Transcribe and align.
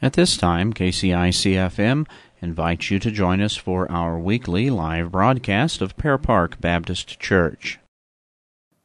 At 0.00 0.12
this 0.12 0.36
time, 0.36 0.72
KCIC 0.72 1.54
FM 1.54 2.06
invites 2.40 2.88
you 2.88 3.00
to 3.00 3.10
join 3.10 3.40
us 3.40 3.56
for 3.56 3.90
our 3.90 4.16
weekly 4.16 4.70
live 4.70 5.10
broadcast 5.10 5.80
of 5.80 5.96
Pear 5.96 6.16
Park 6.16 6.60
Baptist 6.60 7.18
Church. 7.18 7.80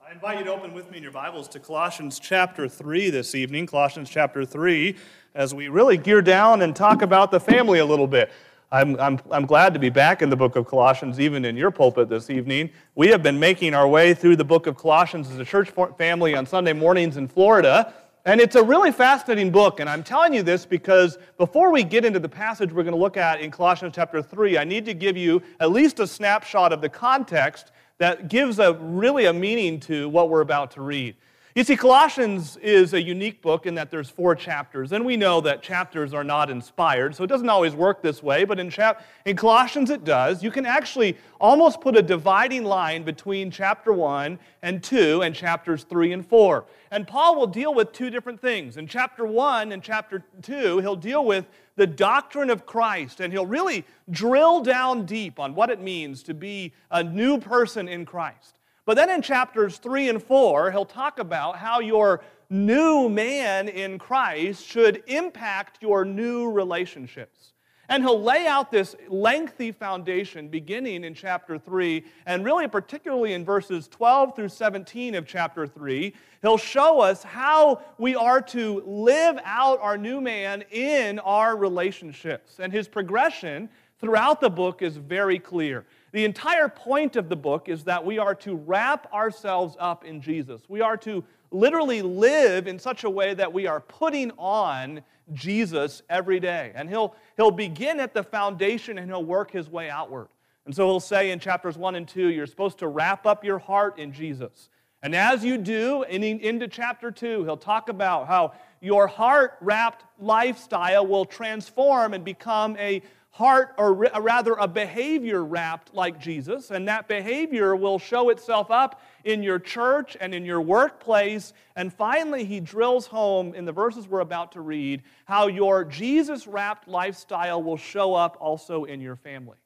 I 0.04 0.12
invite 0.12 0.40
you 0.40 0.46
to 0.46 0.52
open 0.52 0.74
with 0.74 0.90
me 0.90 0.98
in 0.98 1.04
your 1.04 1.12
Bibles 1.12 1.48
to 1.50 1.60
Colossians 1.60 2.20
chapter 2.20 2.68
3 2.68 3.12
this 3.12 3.36
evening, 3.36 3.68
Colossians 3.68 4.10
chapter 4.10 4.44
3, 4.44 4.96
as 5.36 5.54
we 5.54 5.68
really 5.68 5.98
gear 5.98 6.24
down 6.24 6.64
and 6.64 6.76
talk 6.76 7.04
about 7.04 7.30
the 7.30 7.40
family 7.40 7.78
a 7.78 7.86
little 7.86 8.08
bit. 8.08 8.32
I'm, 8.72 9.00
I'm, 9.00 9.20
I'm 9.30 9.46
glad 9.46 9.76
to 9.76 9.80
be 9.80 9.92
back 9.92 10.24
in 10.24 10.32
the 10.32 10.36
book 10.36 10.56
of 10.56 10.66
Colossians, 10.66 11.20
even 11.20 11.46
in 11.46 11.56
your 11.56 11.70
pulpit 11.70 12.10
this 12.10 12.32
evening. 12.32 12.72
We 12.96 13.10
have 13.10 13.22
been 13.22 13.40
making 13.40 13.76
our 13.76 13.88
way 13.88 14.16
through 14.16 14.38
the 14.38 14.46
book 14.46 14.66
of 14.66 14.78
Colossians 14.78 15.30
as 15.30 15.38
a 15.38 15.46
church 15.46 15.70
family 15.96 16.34
on 16.34 16.48
Sunday 16.48 16.74
mornings 16.74 17.18
in 17.18 17.28
Florida. 17.28 17.94
And 18.26 18.40
it's 18.40 18.56
a 18.56 18.64
really 18.64 18.94
fascinating 18.94 19.52
book, 19.52 19.82
and 19.82 19.90
I'm 19.90 20.02
telling 20.02 20.34
you 20.34 20.44
this 20.44 20.66
because 20.66 21.18
before 21.38 21.74
we 21.74 21.84
get 21.84 22.06
into 22.06 22.20
the 22.20 22.30
passage 22.30 22.72
we're 22.72 22.84
going 22.84 22.96
to 22.96 23.00
look 23.02 23.18
at 23.18 23.42
in 23.42 23.52
Colossians 23.52 23.94
chapter 23.94 24.22
3, 24.22 24.58
I 24.58 24.64
need 24.64 24.86
to 24.86 24.94
give 24.94 25.18
you 25.18 25.42
at 25.60 25.72
least 25.72 26.00
a 26.00 26.08
snapshot 26.08 26.72
of 26.72 26.80
the 26.80 26.88
context 26.88 27.74
that 27.98 28.30
gives 28.30 28.60
a 28.60 28.76
really 28.76 29.26
a 29.26 29.34
meaning 29.34 29.78
to 29.82 30.08
what 30.08 30.30
we're 30.30 30.40
about 30.40 30.72
to 30.72 30.82
read. 30.82 31.18
You 31.56 31.64
see, 31.64 31.76
Colossians 31.76 32.58
is 32.58 32.94
a 32.94 33.02
unique 33.02 33.44
book 33.44 33.68
in 33.68 33.76
that 33.76 33.92
there's 33.92 34.10
four 34.10 34.34
chapters, 34.34 34.92
and 34.92 35.06
we 35.06 35.16
know 35.16 35.40
that 35.42 35.62
chapters 35.62 36.12
are 36.12 36.24
not 36.24 36.50
inspired, 36.50 37.14
so 37.14 37.24
it 37.24 37.28
doesn't 37.28 37.48
always 37.48 37.76
work 37.76 38.02
this 38.02 38.24
way, 38.24 38.44
but 38.44 38.60
in, 38.60 38.72
chap- 38.72 39.06
in 39.26 39.36
Colossians 39.36 39.92
it 39.92 40.04
does. 40.04 40.42
You 40.42 40.50
can 40.50 40.66
actually 40.66 41.16
almost 41.40 41.80
put 41.80 41.96
a 41.96 42.02
dividing 42.02 42.64
line 42.64 43.04
between 43.04 43.52
chapter 43.52 43.94
1 43.94 44.40
and 44.64 44.82
2 44.82 45.22
and 45.22 45.36
chapters 45.36 45.84
3 45.84 46.14
and 46.14 46.28
4. 46.28 46.66
And 46.90 47.08
Paul 47.08 47.36
will 47.36 47.46
deal 47.46 47.76
with 47.76 47.92
two 47.92 48.10
different 48.10 48.42
things. 48.42 48.78
In 48.78 48.88
chapter 48.88 49.24
1 49.24 49.74
and 49.74 49.84
chapter 49.84 50.24
2, 50.42 50.80
he'll 50.80 50.96
deal 50.96 51.24
with 51.24 51.46
the 51.76 51.86
doctrine 51.86 52.50
of 52.50 52.66
Christ, 52.66 53.20
and 53.20 53.32
he'll 53.32 53.46
really 53.46 53.86
drill 54.10 54.62
down 54.62 55.06
deep 55.06 55.40
on 55.40 55.54
what 55.54 55.70
it 55.70 55.80
means 55.80 56.24
to 56.24 56.34
be 56.34 56.74
a 56.90 57.04
new 57.04 57.38
person 57.38 57.88
in 57.88 58.06
Christ. 58.06 58.58
But 58.86 58.96
then 58.96 59.10
in 59.10 59.22
chapters 59.22 59.78
3 59.78 60.10
and 60.10 60.24
4, 60.24 60.72
he'll 60.72 60.86
talk 60.86 61.20
about 61.20 61.58
how 61.58 61.80
your 61.80 62.22
new 62.50 63.08
man 63.10 63.70
in 63.70 63.98
Christ 63.98 64.66
should 64.66 65.04
impact 65.08 65.82
your 65.82 66.04
new 66.04 66.52
relationships. 66.52 67.54
And 67.90 68.04
he'll 68.04 68.22
lay 68.22 68.48
out 68.48 68.72
this 68.72 68.96
lengthy 69.08 69.72
foundation 69.72 70.48
beginning 70.48 71.04
in 71.04 71.14
chapter 71.14 71.58
3, 71.58 72.04
and 72.26 72.46
really 72.46 72.68
particularly 72.68 73.34
in 73.34 73.44
verses 73.44 73.88
12 73.90 74.36
through 74.36 74.50
17 74.50 75.16
of 75.16 75.28
chapter 75.28 75.68
3. 75.68 76.14
He'll 76.42 76.58
show 76.58 77.02
us 77.02 77.24
how 77.24 77.82
we 77.98 78.16
are 78.16 78.42
to 78.42 78.82
live 78.86 79.38
out 79.44 79.80
our 79.82 79.98
new 79.98 80.22
man 80.22 80.64
in 80.72 81.20
our 81.20 81.58
relationships. 81.58 82.60
And 82.60 82.72
his 82.72 82.88
progression 82.88 83.70
throughout 84.00 84.42
the 84.42 84.50
book 84.50 84.82
is 84.82 84.98
very 84.98 85.40
clear. 85.40 85.86
The 86.14 86.26
entire 86.26 86.70
point 86.70 87.16
of 87.16 87.28
the 87.28 87.36
book 87.36 87.68
is 87.68 87.84
that 87.86 88.06
we 88.06 88.20
are 88.20 88.36
to 88.36 88.56
wrap 88.56 89.12
ourselves 89.12 89.76
up 89.80 90.06
in 90.06 90.22
Jesus. 90.22 90.62
We 90.70 90.80
are 90.80 90.96
to 90.98 91.24
literally 91.50 92.04
live 92.04 92.68
in 92.68 92.78
such 92.78 93.04
a 93.04 93.10
way 93.10 93.34
that 93.34 93.52
we 93.52 93.66
are 93.66 93.80
putting 93.80 94.32
on 94.38 95.02
Jesus 95.34 96.04
every 96.12 96.40
day. 96.40 96.72
And 96.76 96.88
he'll, 96.88 97.16
he'll 97.36 97.50
begin 97.52 98.00
at 98.00 98.14
the 98.14 98.22
foundation 98.22 99.00
and 99.00 99.10
he'll 99.10 99.26
work 99.26 99.50
his 99.50 99.70
way 99.70 99.90
outward. 99.90 100.28
And 100.68 100.76
so 100.76 100.86
he'll 100.86 101.00
say 101.00 101.32
in 101.32 101.40
chapters 101.40 101.78
1 101.78 101.96
and 101.96 102.08
2, 102.08 102.30
you're 102.30 102.46
supposed 102.46 102.78
to 102.80 102.88
wrap 102.88 103.26
up 103.26 103.44
your 103.44 103.58
heart 103.58 103.98
in 103.98 104.14
Jesus. 104.14 104.70
And 105.02 105.16
as 105.16 105.44
you 105.44 105.58
do, 105.58 106.04
in, 106.04 106.24
into 106.24 106.68
chapter 106.68 107.10
2, 107.10 107.44
he'll 107.44 107.58
talk 107.58 107.90
about 107.90 108.28
how 108.28 108.54
your 108.82 109.08
heart 109.08 109.58
wrapped 109.62 110.06
lifestyle 110.20 111.08
will 111.08 111.26
transform 111.26 112.14
and 112.14 112.24
become 112.24 112.78
a 112.78 113.02
heart, 113.34 113.74
or 113.80 114.16
uh, 114.16 114.22
rather 114.22 114.54
a 114.54 114.68
behavior 114.68 115.44
wrapped 115.44 115.92
like 115.92 116.20
Jesus, 116.20 116.70
and 116.70 116.88
that 116.88 117.08
behavior 117.08 117.76
will 117.76 117.98
show 117.98 118.30
itself 118.30 118.70
up 118.70 119.02
in 119.24 119.42
your 119.42 119.58
church 119.58 120.16
and 120.22 120.36
in 120.36 120.46
your 120.46 120.62
workplace. 120.62 121.52
And 121.76 121.92
finally, 121.92 122.46
he 122.46 122.60
drills 122.60 123.08
home 123.08 123.56
in 123.56 123.66
the 123.66 123.72
verses 123.72 124.08
we're 124.08 124.20
about 124.20 124.52
to 124.52 124.62
read 124.62 125.02
how 125.26 125.48
your 125.48 125.84
Jesus 125.84 126.46
wrapped 126.46 126.88
lifestyle 126.88 127.62
will 127.64 127.76
show 127.76 128.14
up 128.14 128.38
also 128.40 128.84
in 128.84 129.02
your 129.02 129.16
family. 129.16 129.58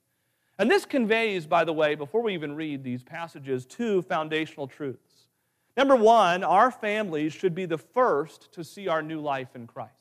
And 0.58 0.72
this 0.72 0.86
conveys, 0.86 1.46
by 1.46 1.66
the 1.66 1.74
way, 1.74 1.96
before 1.96 2.22
we 2.22 2.34
even 2.34 2.56
read 2.56 2.86
these 2.86 3.04
passages, 3.04 3.66
two 3.66 4.02
foundational 4.02 4.68
truths. 4.68 5.28
Number 5.76 5.96
one, 5.96 6.46
our 6.46 6.72
families 6.72 7.34
should 7.34 7.54
be 7.54 7.66
the 7.66 7.78
first 7.78 8.54
to 8.54 8.64
see 8.64 8.88
our 8.88 9.02
new 9.02 9.20
life 9.20 9.56
in 9.56 9.68
Christ. 9.68 9.92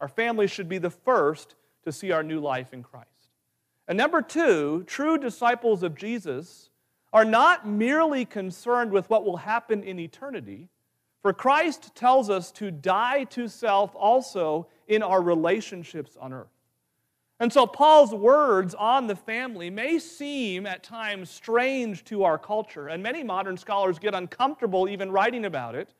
Our 0.00 0.08
families 0.08 0.50
should 0.50 0.68
be 0.68 0.78
the 0.78 0.90
first 0.90 1.54
to 1.88 1.92
see 1.92 2.12
our 2.12 2.22
new 2.22 2.38
life 2.38 2.72
in 2.72 2.82
Christ. 2.82 3.08
And 3.88 3.96
number 3.96 4.20
two, 4.20 4.84
true 4.86 5.16
disciples 5.16 5.82
of 5.82 5.94
Jesus 5.94 6.68
are 7.12 7.24
not 7.24 7.66
merely 7.66 8.26
concerned 8.26 8.92
with 8.92 9.08
what 9.08 9.24
will 9.24 9.38
happen 9.38 9.82
in 9.82 9.98
eternity, 9.98 10.68
for 11.22 11.32
Christ 11.32 11.94
tells 11.94 12.28
us 12.28 12.52
to 12.52 12.70
die 12.70 13.24
to 13.24 13.48
self 13.48 13.94
also 13.94 14.68
in 14.86 15.02
our 15.02 15.22
relationships 15.22 16.16
on 16.20 16.32
earth. 16.32 16.46
And 17.40 17.52
so, 17.52 17.66
Paul's 17.66 18.12
words 18.12 18.74
on 18.74 19.06
the 19.06 19.16
family 19.16 19.70
may 19.70 19.98
seem 19.98 20.66
at 20.66 20.82
times 20.82 21.30
strange 21.30 22.04
to 22.04 22.24
our 22.24 22.36
culture, 22.36 22.88
and 22.88 23.02
many 23.02 23.22
modern 23.22 23.56
scholars 23.56 23.98
get 23.98 24.14
uncomfortable 24.14 24.88
even 24.88 25.10
writing 25.10 25.44
about 25.44 25.74
it. 25.74 25.94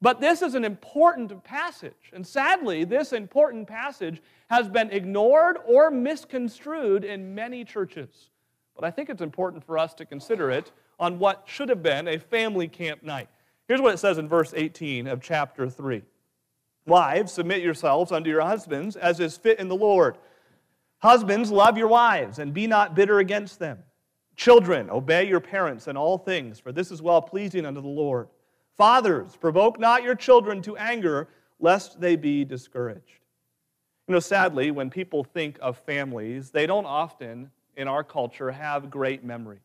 But 0.00 0.20
this 0.20 0.42
is 0.42 0.54
an 0.54 0.64
important 0.64 1.42
passage. 1.42 2.12
And 2.12 2.24
sadly, 2.24 2.84
this 2.84 3.12
important 3.12 3.66
passage 3.66 4.22
has 4.48 4.68
been 4.68 4.90
ignored 4.90 5.58
or 5.66 5.90
misconstrued 5.90 7.04
in 7.04 7.34
many 7.34 7.64
churches. 7.64 8.30
But 8.76 8.84
I 8.84 8.92
think 8.92 9.10
it's 9.10 9.22
important 9.22 9.64
for 9.64 9.76
us 9.76 9.94
to 9.94 10.06
consider 10.06 10.50
it 10.50 10.70
on 11.00 11.18
what 11.18 11.42
should 11.46 11.68
have 11.68 11.82
been 11.82 12.06
a 12.06 12.18
family 12.18 12.68
camp 12.68 13.02
night. 13.02 13.28
Here's 13.66 13.80
what 13.80 13.92
it 13.92 13.98
says 13.98 14.18
in 14.18 14.28
verse 14.28 14.54
18 14.56 15.08
of 15.08 15.20
chapter 15.20 15.68
3 15.68 16.02
Wives, 16.86 17.32
submit 17.32 17.60
yourselves 17.60 18.12
unto 18.12 18.30
your 18.30 18.40
husbands 18.40 18.96
as 18.96 19.20
is 19.20 19.36
fit 19.36 19.58
in 19.58 19.68
the 19.68 19.76
Lord. 19.76 20.16
Husbands, 21.00 21.50
love 21.50 21.76
your 21.76 21.88
wives 21.88 22.38
and 22.38 22.54
be 22.54 22.66
not 22.66 22.94
bitter 22.94 23.18
against 23.18 23.58
them. 23.58 23.80
Children, 24.36 24.88
obey 24.90 25.28
your 25.28 25.40
parents 25.40 25.86
in 25.88 25.96
all 25.96 26.16
things, 26.16 26.58
for 26.58 26.72
this 26.72 26.90
is 26.90 27.02
well 27.02 27.20
pleasing 27.20 27.66
unto 27.66 27.80
the 27.80 27.88
Lord. 27.88 28.28
Fathers, 28.78 29.36
provoke 29.36 29.78
not 29.78 30.02
your 30.02 30.14
children 30.14 30.62
to 30.62 30.76
anger, 30.76 31.28
lest 31.60 32.00
they 32.00 32.16
be 32.16 32.44
discouraged. 32.44 33.20
You 34.06 34.14
know, 34.14 34.20
sadly, 34.20 34.70
when 34.70 34.88
people 34.88 35.24
think 35.24 35.58
of 35.60 35.76
families, 35.76 36.50
they 36.50 36.66
don't 36.66 36.86
often, 36.86 37.50
in 37.76 37.88
our 37.88 38.02
culture, 38.02 38.50
have 38.50 38.88
great 38.88 39.22
memories. 39.24 39.60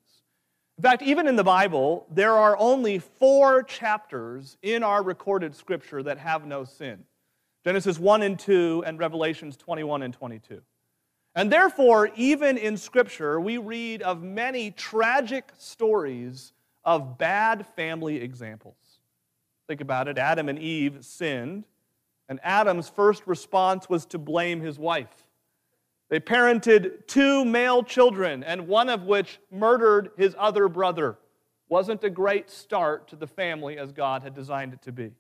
In 0.78 0.82
fact, 0.82 1.04
even 1.04 1.28
in 1.28 1.36
the 1.36 1.44
Bible, 1.44 2.08
there 2.10 2.34
are 2.34 2.58
only 2.58 2.98
four 2.98 3.64
chapters 3.64 4.58
in 4.64 4.84
our 4.84 5.04
recorded 5.04 5.56
scripture 5.56 6.04
that 6.04 6.18
have 6.18 6.46
no 6.46 6.66
sin 6.66 7.06
Genesis 7.64 7.98
1 7.98 8.24
and 8.24 8.38
2, 8.38 8.84
and 8.86 9.00
Revelations 9.00 9.56
21 9.56 10.02
and 10.02 10.14
22. 10.14 10.62
And 11.36 11.52
therefore, 11.52 12.12
even 12.16 12.58
in 12.58 12.76
Scripture, 12.76 13.40
we 13.40 13.58
read 13.58 14.02
of 14.02 14.22
many 14.22 14.72
tragic 14.72 15.50
stories 15.58 16.52
of 16.84 17.18
bad 17.18 17.66
family 17.76 18.18
examples. 18.18 18.76
Think 19.74 19.82
about 19.82 20.08
it 20.08 20.20
Adam 20.20 20.50
and 20.50 20.60
Eve 20.60 21.00
sinned, 21.02 21.64
and 22.30 22.40
Adam's 22.44 22.90
first 22.90 23.26
response 23.26 23.90
was 23.90 24.06
to 24.06 24.20
blame 24.20 24.62
his 24.62 24.78
wife. 24.78 25.26
They 26.10 26.20
parented 26.20 27.08
two 27.08 27.44
male 27.44 27.82
children, 27.82 28.44
and 28.44 28.68
one 28.68 28.88
of 28.88 29.06
which 29.06 29.40
murdered 29.50 30.12
his 30.16 30.36
other 30.38 30.68
brother. 30.68 31.18
Wasn't 31.70 32.04
a 32.04 32.12
great 32.12 32.52
start 32.52 33.08
to 33.08 33.16
the 33.16 33.26
family 33.26 33.80
as 33.80 33.92
God 33.92 34.22
had 34.22 34.36
designed 34.36 34.74
it 34.74 34.84
to 34.84 34.92
be. 34.92 35.14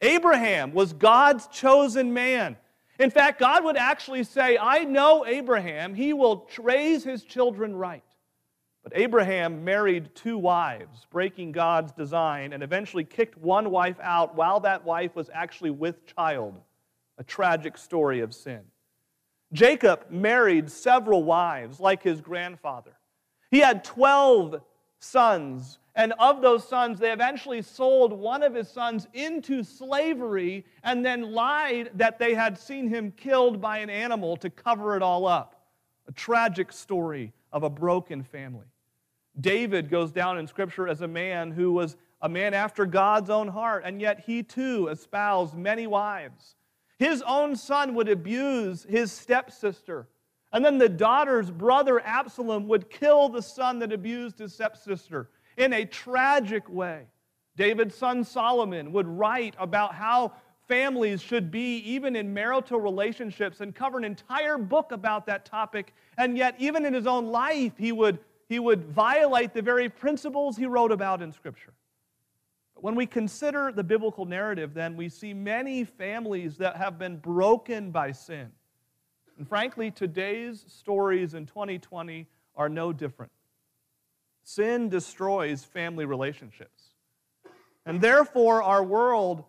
Abraham 0.00 0.72
was 0.72 0.94
God's 0.94 1.46
chosen 1.48 2.14
man. 2.14 2.56
In 2.98 3.10
fact, 3.10 3.38
God 3.38 3.64
would 3.64 3.76
actually 3.76 4.24
say, 4.24 4.56
I 4.56 4.84
know 4.84 5.26
Abraham, 5.26 5.94
he 5.94 6.14
will 6.14 6.48
raise 6.58 7.04
his 7.04 7.22
children 7.22 7.76
right. 7.76 8.13
But 8.84 8.92
Abraham 8.96 9.64
married 9.64 10.14
two 10.14 10.36
wives, 10.36 11.06
breaking 11.10 11.52
God's 11.52 11.90
design, 11.92 12.52
and 12.52 12.62
eventually 12.62 13.02
kicked 13.02 13.38
one 13.38 13.70
wife 13.70 13.96
out 14.00 14.36
while 14.36 14.60
that 14.60 14.84
wife 14.84 15.16
was 15.16 15.30
actually 15.32 15.70
with 15.70 16.04
child. 16.04 16.60
A 17.16 17.24
tragic 17.24 17.78
story 17.78 18.20
of 18.20 18.34
sin. 18.34 18.60
Jacob 19.54 20.10
married 20.10 20.70
several 20.70 21.24
wives, 21.24 21.80
like 21.80 22.02
his 22.02 22.20
grandfather. 22.20 22.92
He 23.50 23.60
had 23.60 23.84
12 23.84 24.60
sons, 24.98 25.78
and 25.94 26.12
of 26.18 26.42
those 26.42 26.68
sons, 26.68 26.98
they 26.98 27.12
eventually 27.12 27.62
sold 27.62 28.12
one 28.12 28.42
of 28.42 28.54
his 28.54 28.68
sons 28.68 29.06
into 29.14 29.62
slavery 29.62 30.66
and 30.82 31.06
then 31.06 31.32
lied 31.32 31.90
that 31.94 32.18
they 32.18 32.34
had 32.34 32.58
seen 32.58 32.88
him 32.88 33.12
killed 33.12 33.62
by 33.62 33.78
an 33.78 33.88
animal 33.88 34.36
to 34.38 34.50
cover 34.50 34.94
it 34.96 35.02
all 35.02 35.26
up. 35.26 35.64
A 36.06 36.12
tragic 36.12 36.70
story 36.70 37.32
of 37.52 37.62
a 37.62 37.70
broken 37.70 38.22
family. 38.22 38.66
David 39.40 39.90
goes 39.90 40.10
down 40.10 40.38
in 40.38 40.46
Scripture 40.46 40.88
as 40.88 41.00
a 41.00 41.08
man 41.08 41.50
who 41.50 41.72
was 41.72 41.96
a 42.22 42.28
man 42.28 42.54
after 42.54 42.86
God's 42.86 43.30
own 43.30 43.48
heart, 43.48 43.82
and 43.84 44.00
yet 44.00 44.20
he 44.20 44.42
too 44.42 44.88
espoused 44.88 45.54
many 45.54 45.86
wives. 45.86 46.56
His 46.98 47.22
own 47.22 47.56
son 47.56 47.94
would 47.94 48.08
abuse 48.08 48.84
his 48.88 49.12
stepsister. 49.12 50.08
And 50.52 50.64
then 50.64 50.78
the 50.78 50.88
daughter's 50.88 51.50
brother, 51.50 52.00
Absalom, 52.00 52.68
would 52.68 52.88
kill 52.88 53.28
the 53.28 53.42
son 53.42 53.80
that 53.80 53.92
abused 53.92 54.38
his 54.38 54.54
stepsister 54.54 55.28
in 55.56 55.72
a 55.72 55.84
tragic 55.84 56.68
way. 56.68 57.06
David's 57.56 57.94
son 57.94 58.24
Solomon 58.24 58.92
would 58.92 59.06
write 59.06 59.54
about 59.58 59.94
how 59.94 60.32
families 60.68 61.20
should 61.20 61.50
be, 61.50 61.78
even 61.78 62.16
in 62.16 62.32
marital 62.32 62.80
relationships, 62.80 63.60
and 63.60 63.74
cover 63.74 63.98
an 63.98 64.04
entire 64.04 64.58
book 64.58 64.92
about 64.92 65.26
that 65.26 65.44
topic. 65.44 65.92
And 66.16 66.38
yet, 66.38 66.54
even 66.58 66.86
in 66.86 66.94
his 66.94 67.06
own 67.06 67.26
life, 67.26 67.72
he 67.76 67.92
would, 67.92 68.18
he 68.54 68.60
would 68.60 68.84
violate 68.84 69.52
the 69.52 69.62
very 69.62 69.88
principles 69.88 70.56
he 70.56 70.64
wrote 70.64 70.92
about 70.92 71.20
in 71.20 71.32
Scripture. 71.32 71.72
When 72.76 72.94
we 72.94 73.04
consider 73.04 73.72
the 73.72 73.82
biblical 73.82 74.26
narrative, 74.26 74.74
then 74.74 74.96
we 74.96 75.08
see 75.08 75.34
many 75.34 75.82
families 75.82 76.56
that 76.58 76.76
have 76.76 76.96
been 76.96 77.16
broken 77.16 77.90
by 77.90 78.12
sin. 78.12 78.52
And 79.36 79.48
frankly, 79.48 79.90
today's 79.90 80.64
stories 80.68 81.34
in 81.34 81.46
2020 81.46 82.28
are 82.54 82.68
no 82.68 82.92
different. 82.92 83.32
Sin 84.44 84.88
destroys 84.88 85.64
family 85.64 86.04
relationships. 86.04 86.90
And 87.84 88.00
therefore, 88.00 88.62
our 88.62 88.84
world 88.84 89.42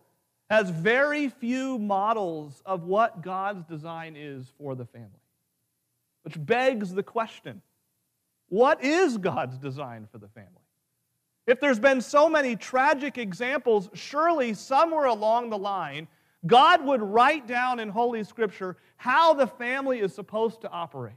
has 0.49 0.71
very 0.71 1.29
few 1.29 1.77
models 1.77 2.63
of 2.65 2.85
what 2.85 3.21
God's 3.21 3.65
design 3.65 4.15
is 4.17 4.51
for 4.57 4.73
the 4.73 4.85
family. 4.85 5.11
Which 6.23 6.43
begs 6.43 6.91
the 6.91 7.03
question 7.03 7.61
what 8.49 8.83
is 8.83 9.17
God's 9.17 9.57
design 9.57 10.07
for 10.11 10.17
the 10.17 10.27
family? 10.27 10.51
If 11.47 11.59
there's 11.59 11.79
been 11.79 12.01
so 12.01 12.27
many 12.27 12.55
tragic 12.55 13.17
examples, 13.17 13.89
surely 13.93 14.53
somewhere 14.53 15.05
along 15.05 15.49
the 15.49 15.57
line, 15.57 16.07
God 16.47 16.83
would 16.85 17.01
write 17.01 17.47
down 17.47 17.79
in 17.79 17.89
Holy 17.89 18.23
Scripture 18.23 18.77
how 18.97 19.33
the 19.33 19.47
family 19.47 19.99
is 19.99 20.13
supposed 20.13 20.61
to 20.61 20.69
operate. 20.69 21.13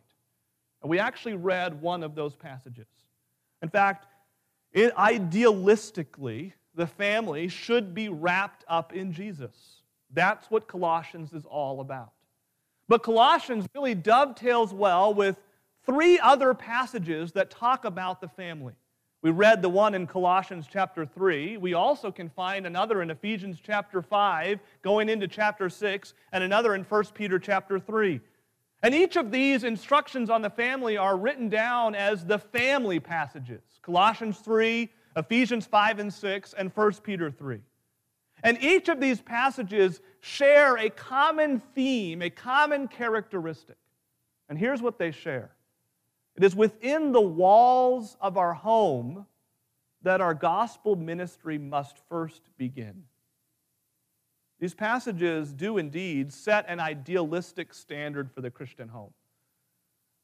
And 0.83 0.91
we 0.91 0.99
actually 0.99 1.35
read 1.35 1.81
one 1.81 2.03
of 2.03 2.15
those 2.15 2.35
passages. 2.35 2.87
In 3.63 3.69
fact, 3.69 4.07
it, 4.73 4.95
idealistically, 4.95 6.53
the 6.75 6.87
family 6.87 7.49
should 7.49 7.95
be 7.95 8.09
wrapped 8.09 8.65
up 8.69 8.93
in 8.93 9.13
Jesus. 9.13 9.83
That's 10.13 10.51
what 10.51 10.69
Colossians 10.69 11.33
is 11.33 11.45
all 11.45 11.81
about. 11.81 12.13
But 12.87 13.03
Colossians 13.03 13.67
really 13.75 13.95
dovetails 13.95 14.73
well 14.73 15.13
with 15.13 15.39
three 15.89 16.19
other 16.19 16.53
passages 16.53 17.33
that 17.33 17.51
talk 17.51 17.87
about 17.87 18.21
the 18.21 18.29
family. 18.29 18.75
We 19.23 19.31
read 19.31 19.63
the 19.63 19.71
one 19.71 19.95
in 19.95 20.07
Colossians 20.07 20.67
chapter 20.71 21.07
3. 21.07 21.57
We 21.57 21.73
also 21.73 22.13
can 22.13 22.29
find 22.29 22.67
another 22.67 23.01
in 23.01 23.11
Ephesians 23.11 23.59
chapter 23.61 24.03
5, 24.03 24.61
going 24.83 25.09
into 25.09 25.27
chapter 25.27 25.71
6, 25.71 26.15
and 26.33 26.45
another 26.45 26.75
in 26.75 26.85
1 26.85 27.05
Peter 27.15 27.39
chapter 27.39 27.81
3. 27.81 28.21
And 28.83 28.95
each 28.95 29.17
of 29.17 29.33
these 29.33 29.65
instructions 29.65 30.29
on 30.29 30.43
the 30.43 30.51
family 30.51 30.99
are 30.99 31.17
written 31.17 31.49
down 31.49 31.95
as 31.95 32.25
the 32.25 32.39
family 32.39 33.01
passages 33.01 33.63
Colossians 33.83 34.39
3, 34.41 34.91
Ephesians 35.17 35.67
5 35.67 35.99
and 36.01 36.13
6, 36.13 36.55
and 36.57 36.71
1 36.73 36.93
Peter 37.03 37.31
3. 37.31 37.61
And 38.45 38.63
each 38.63 38.89
of 38.89 39.01
these 39.01 39.23
passages 39.23 40.01
share 40.21 40.77
a 40.77 40.91
common 40.91 41.59
theme, 41.59 42.21
a 42.21 42.31
common 42.31 42.89
characteristic. 42.89 43.79
And 44.51 44.59
here's 44.59 44.83
what 44.83 44.99
they 44.99 45.11
share 45.11 45.51
it 46.39 46.45
is 46.45 46.55
within 46.55 47.11
the 47.11 47.21
walls 47.21 48.17
of 48.21 48.37
our 48.37 48.55
home 48.55 49.27
that 50.03 50.21
our 50.21 50.35
gospel 50.35 50.95
ministry 50.95 51.59
must 51.59 51.99
first 52.09 52.43
begin. 52.57 53.03
These 54.61 54.75
passages 54.75 55.53
do 55.53 55.79
indeed 55.79 56.33
set 56.33 56.65
an 56.69 56.79
idealistic 56.79 57.75
standard 57.75 58.31
for 58.31 58.41
the 58.41 58.53
Christian 58.53 58.87
home. 58.87 59.11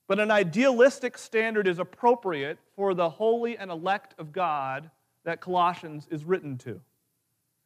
But 0.06 0.20
an 0.20 0.30
idealistic 0.30 1.18
standard 1.18 1.66
is 1.66 1.80
appropriate 1.80 2.60
for 2.76 2.94
the 2.94 3.10
holy 3.10 3.58
and 3.58 3.68
elect 3.68 4.14
of 4.16 4.30
God 4.30 4.92
that 5.24 5.40
Colossians 5.40 6.06
is 6.12 6.24
written 6.24 6.58
to. 6.58 6.80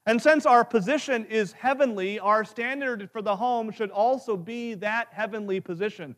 And 0.06 0.22
since 0.22 0.46
our 0.46 0.64
position 0.64 1.26
is 1.26 1.52
heavenly, 1.52 2.18
our 2.18 2.46
standard 2.46 3.10
for 3.10 3.20
the 3.20 3.36
home 3.36 3.70
should 3.70 3.90
also 3.90 4.38
be 4.38 4.72
that 4.72 5.08
heavenly 5.12 5.60
position. 5.60 6.16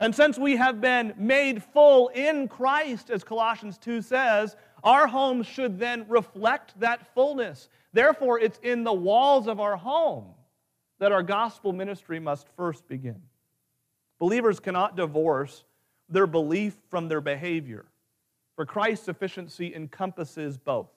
And 0.00 0.14
since 0.14 0.38
we 0.38 0.56
have 0.56 0.80
been 0.80 1.12
made 1.18 1.62
full 1.62 2.08
in 2.08 2.48
Christ, 2.48 3.10
as 3.10 3.22
Colossians 3.22 3.76
2 3.76 4.00
says, 4.00 4.56
our 4.82 5.06
homes 5.06 5.46
should 5.46 5.78
then 5.78 6.06
reflect 6.08 6.78
that 6.80 7.14
fullness. 7.14 7.68
Therefore, 7.92 8.40
it's 8.40 8.58
in 8.62 8.82
the 8.82 8.92
walls 8.92 9.46
of 9.46 9.60
our 9.60 9.76
home 9.76 10.34
that 11.00 11.12
our 11.12 11.22
gospel 11.22 11.74
ministry 11.74 12.18
must 12.18 12.48
first 12.56 12.88
begin. 12.88 13.20
Believers 14.18 14.58
cannot 14.58 14.96
divorce 14.96 15.64
their 16.08 16.26
belief 16.26 16.76
from 16.88 17.08
their 17.08 17.20
behavior, 17.20 17.84
for 18.56 18.64
Christ's 18.64 19.04
sufficiency 19.04 19.74
encompasses 19.74 20.56
both. 20.56 20.90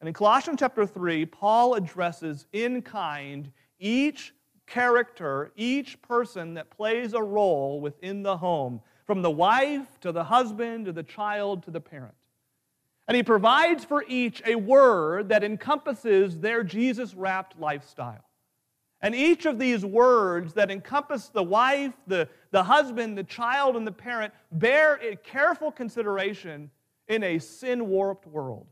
And 0.00 0.06
in 0.06 0.14
Colossians 0.14 0.60
chapter 0.60 0.86
3, 0.86 1.26
Paul 1.26 1.74
addresses 1.74 2.46
in 2.52 2.82
kind 2.82 3.50
each 3.78 4.32
character, 4.68 5.52
each 5.56 6.00
person 6.02 6.54
that 6.54 6.70
plays 6.70 7.14
a 7.14 7.22
role 7.22 7.80
within 7.80 8.22
the 8.22 8.36
home, 8.36 8.80
from 9.06 9.22
the 9.22 9.30
wife 9.30 9.98
to 10.00 10.12
the 10.12 10.24
husband 10.24 10.84
to 10.84 10.92
the 10.92 11.02
child 11.02 11.62
to 11.64 11.70
the 11.70 11.80
parent. 11.80 12.14
And 13.06 13.16
he 13.16 13.22
provides 13.22 13.84
for 13.84 14.04
each 14.06 14.42
a 14.44 14.54
word 14.54 15.30
that 15.30 15.42
encompasses 15.42 16.38
their 16.38 16.62
Jesus 16.62 17.14
wrapped 17.14 17.58
lifestyle. 17.58 18.24
And 19.00 19.14
each 19.14 19.46
of 19.46 19.58
these 19.58 19.84
words 19.84 20.54
that 20.54 20.70
encompass 20.70 21.28
the 21.28 21.42
wife, 21.42 21.94
the, 22.06 22.28
the 22.50 22.62
husband, 22.62 23.16
the 23.16 23.24
child, 23.24 23.76
and 23.76 23.86
the 23.86 23.92
parent 23.92 24.34
bear 24.52 24.96
a 24.96 25.16
careful 25.16 25.70
consideration 25.70 26.70
in 27.06 27.22
a 27.22 27.38
sin 27.38 27.88
warped 27.88 28.26
world. 28.26 28.66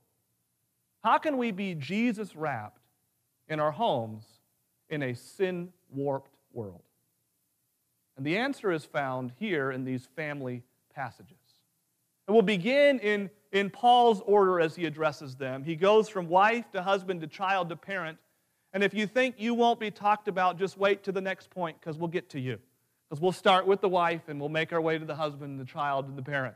How 1.03 1.17
can 1.19 1.39
we 1.39 1.53
be 1.53 1.75
Jesus 1.75 2.35
wrapped 2.35 2.83
in 3.49 3.61
our 3.61 3.71
homes 3.71 4.25
in 4.89 5.03
a 5.03 5.15
sin 5.15 5.73
warped 5.91 6.35
world? 6.53 6.83
And 8.17 8.27
the 8.27 8.39
answer 8.39 8.73
is 8.73 8.85
found 8.85 9.33
here 9.39 9.71
in 9.71 9.85
these 9.85 10.07
family 10.17 10.63
passages. 10.95 11.37
And 12.27 12.35
we'll 12.35 12.43
begin 12.43 12.99
in, 13.01 13.31
in 13.53 13.71
Paul's 13.71 14.21
order 14.25 14.61
as 14.61 14.75
he 14.75 14.87
addresses 14.87 15.37
them. 15.37 15.63
He 15.63 15.77
goes 15.77 16.09
from 16.09 16.29
wife 16.29 16.71
to 16.73 16.83
husband 16.83 17.21
to 17.21 17.27
child 17.27 17.69
to 17.69 17.77
parent 17.77 18.19
and 18.77 18.85
if 18.85 18.93
you 18.93 19.07
think 19.07 19.37
you 19.39 19.55
won't 19.55 19.81
be 19.81 19.91
talked 19.91 20.29
about, 20.29 20.59
just 20.59 20.77
wait 20.77 21.03
to 21.05 21.13
the 21.13 21.21
next 21.23 21.49
point 21.49 21.81
because 21.81 21.97
we'll 21.97 22.09
get 22.09 22.29
to 22.29 22.39
you. 22.39 22.59
Because 23.09 23.23
we'll 23.23 23.33
start 23.33 23.67
with 23.67 23.81
the 23.81 23.89
wife 23.89 24.29
and 24.29 24.39
we'll 24.39 24.51
make 24.51 24.71
our 24.71 24.83
way 24.83 24.99
to 24.99 25.05
the 25.07 25.15
husband, 25.15 25.59
the 25.59 25.65
child, 25.65 26.07
and 26.07 26.19
the 26.19 26.23
parent. 26.23 26.55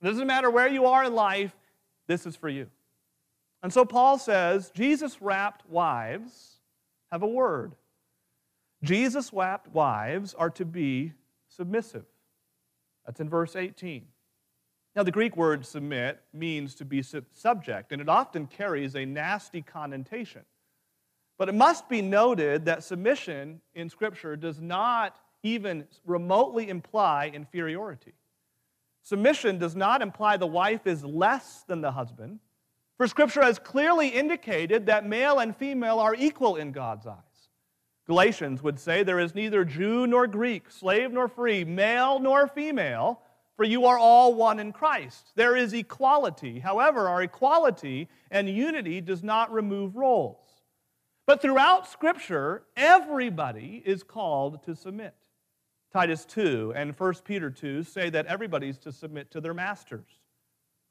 It 0.00 0.06
doesn't 0.06 0.26
matter 0.26 0.50
where 0.50 0.66
you 0.66 0.86
are 0.86 1.04
in 1.04 1.14
life, 1.14 1.54
this 2.08 2.26
is 2.26 2.34
for 2.34 2.48
you. 2.48 2.66
And 3.62 3.72
so 3.72 3.84
Paul 3.84 4.18
says 4.18 4.72
Jesus 4.74 5.22
wrapped 5.22 5.64
wives 5.70 6.51
have 7.12 7.22
a 7.22 7.28
word. 7.28 7.74
Jesus 8.82 9.32
wives 9.32 10.34
are 10.34 10.50
to 10.50 10.64
be 10.64 11.12
submissive. 11.46 12.06
That's 13.06 13.20
in 13.20 13.28
verse 13.28 13.54
18. 13.54 14.06
Now, 14.96 15.02
the 15.02 15.10
Greek 15.10 15.36
word 15.36 15.64
submit 15.64 16.20
means 16.32 16.74
to 16.76 16.84
be 16.84 17.02
subject, 17.02 17.92
and 17.92 18.00
it 18.02 18.08
often 18.08 18.46
carries 18.46 18.96
a 18.96 19.04
nasty 19.04 19.62
connotation. 19.62 20.42
But 21.38 21.48
it 21.48 21.54
must 21.54 21.88
be 21.88 22.02
noted 22.02 22.64
that 22.64 22.82
submission 22.82 23.60
in 23.74 23.88
Scripture 23.88 24.36
does 24.36 24.60
not 24.60 25.16
even 25.42 25.86
remotely 26.04 26.68
imply 26.68 27.30
inferiority. 27.32 28.14
Submission 29.02 29.58
does 29.58 29.74
not 29.74 30.02
imply 30.02 30.36
the 30.36 30.46
wife 30.46 30.86
is 30.86 31.04
less 31.04 31.64
than 31.66 31.80
the 31.80 31.92
husband, 31.92 32.38
for 33.02 33.08
Scripture 33.08 33.42
has 33.42 33.58
clearly 33.58 34.06
indicated 34.06 34.86
that 34.86 35.04
male 35.04 35.40
and 35.40 35.56
female 35.56 35.98
are 35.98 36.14
equal 36.14 36.54
in 36.54 36.70
God's 36.70 37.04
eyes. 37.04 37.48
Galatians 38.06 38.62
would 38.62 38.78
say, 38.78 39.02
There 39.02 39.18
is 39.18 39.34
neither 39.34 39.64
Jew 39.64 40.06
nor 40.06 40.28
Greek, 40.28 40.70
slave 40.70 41.10
nor 41.10 41.26
free, 41.26 41.64
male 41.64 42.20
nor 42.20 42.46
female, 42.46 43.20
for 43.56 43.64
you 43.64 43.86
are 43.86 43.98
all 43.98 44.36
one 44.36 44.60
in 44.60 44.72
Christ. 44.72 45.32
There 45.34 45.56
is 45.56 45.72
equality. 45.72 46.60
However, 46.60 47.08
our 47.08 47.24
equality 47.24 48.08
and 48.30 48.48
unity 48.48 49.00
does 49.00 49.24
not 49.24 49.52
remove 49.52 49.96
roles. 49.96 50.62
But 51.26 51.42
throughout 51.42 51.88
Scripture, 51.88 52.62
everybody 52.76 53.82
is 53.84 54.04
called 54.04 54.62
to 54.62 54.76
submit. 54.76 55.16
Titus 55.92 56.24
2 56.26 56.72
and 56.76 56.96
1 56.96 57.14
Peter 57.24 57.50
2 57.50 57.82
say 57.82 58.10
that 58.10 58.26
everybody's 58.26 58.78
to 58.78 58.92
submit 58.92 59.32
to 59.32 59.40
their 59.40 59.54
masters. 59.54 60.21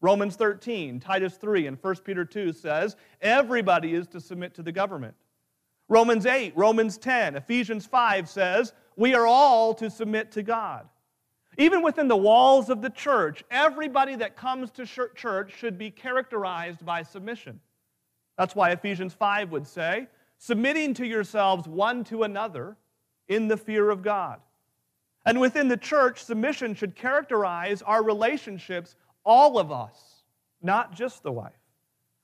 Romans 0.02 0.36
13, 0.36 1.00
Titus 1.00 1.38
3, 1.38 1.68
and 1.68 1.78
1 1.80 1.96
Peter 1.98 2.26
2 2.26 2.54
says 2.54 2.96
everybody 3.22 3.94
is 3.94 4.08
to 4.08 4.20
submit 4.20 4.54
to 4.56 4.64
the 4.64 4.72
government. 4.72 5.14
Romans 5.88 6.26
8, 6.26 6.54
Romans 6.56 6.98
10, 6.98 7.36
Ephesians 7.36 7.86
5 7.86 8.28
says 8.28 8.74
we 8.96 9.14
are 9.14 9.28
all 9.28 9.74
to 9.76 9.90
submit 9.90 10.32
to 10.32 10.44
God. 10.44 10.88
Even 11.58 11.82
within 11.84 12.08
the 12.08 12.18
walls 12.18 12.70
of 12.70 12.82
the 12.82 12.90
church, 12.90 13.44
everybody 13.52 14.16
that 14.16 14.38
comes 14.38 14.72
to 14.72 14.86
church 14.86 15.54
should 15.56 15.78
be 15.78 15.92
characterized 15.92 16.86
by 16.86 17.04
submission. 17.04 17.60
That's 18.38 18.56
why 18.56 18.72
Ephesians 18.72 19.14
5 19.14 19.52
would 19.52 19.68
say 19.68 20.08
submitting 20.38 20.94
to 20.96 21.06
yourselves 21.06 21.68
one 21.68 22.04
to 22.06 22.24
another 22.24 22.76
in 23.28 23.48
the 23.48 23.58
fear 23.58 23.92
of 23.92 24.02
God. 24.02 24.40
And 25.26 25.40
within 25.40 25.68
the 25.68 25.78
church, 25.78 26.24
submission 26.24 26.74
should 26.74 26.96
characterize 26.96 27.84
our 27.84 28.04
relationships, 28.04 28.96
all 29.24 29.60
of 29.60 29.72
us, 29.72 30.24
not 30.62 30.94
just 30.94 31.24
the 31.24 31.32
wife. 31.32 31.54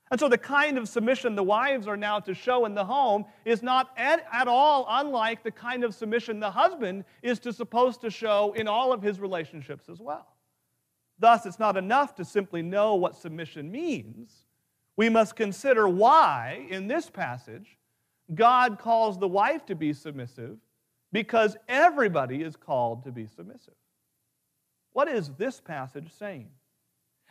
And 0.09 0.19
so 0.19 0.29
the 0.29 0.37
kind 0.37 0.77
of 0.77 0.87
submission 0.87 1.35
the 1.35 1.43
wives 1.43 1.87
are 1.87 1.97
now 1.97 2.19
to 2.21 2.33
show 2.33 2.65
in 2.65 2.73
the 2.73 2.85
home 2.85 3.25
is 3.43 3.61
not 3.61 3.89
at, 3.97 4.25
at, 4.31 4.47
all 4.47 4.85
unlike 4.89 5.43
the 5.43 5.51
kind 5.51 5.83
of 5.83 5.93
submission 5.93 6.39
the 6.39 6.51
husband 6.51 7.03
is 7.21 7.39
to 7.39 7.51
supposed 7.51 8.01
to 8.01 8.09
show 8.09 8.53
in 8.53 8.67
all 8.67 8.93
of 8.93 9.01
his 9.01 9.19
relationships 9.19 9.89
as 9.89 9.99
well. 9.99 10.27
Thus, 11.19 11.45
it's 11.45 11.59
not 11.59 11.75
enough 11.75 12.15
to 12.15 12.25
simply 12.25 12.61
know 12.61 12.95
what 12.95 13.17
submission 13.17 13.69
means. 13.69 14.45
We 14.95 15.09
must 15.09 15.35
consider 15.35 15.89
why, 15.89 16.67
in 16.69 16.87
this 16.87 17.09
passage, 17.09 17.77
God 18.33 18.79
calls 18.79 19.17
the 19.17 19.27
wife 19.27 19.65
to 19.65 19.75
be 19.75 19.93
submissive 19.93 20.57
because 21.11 21.57
everybody 21.67 22.43
is 22.43 22.55
called 22.55 23.03
to 23.03 23.11
be 23.11 23.25
submissive. 23.27 23.73
What 24.93 25.07
is 25.07 25.31
this 25.37 25.59
passage 25.59 26.11
saying? 26.17 26.49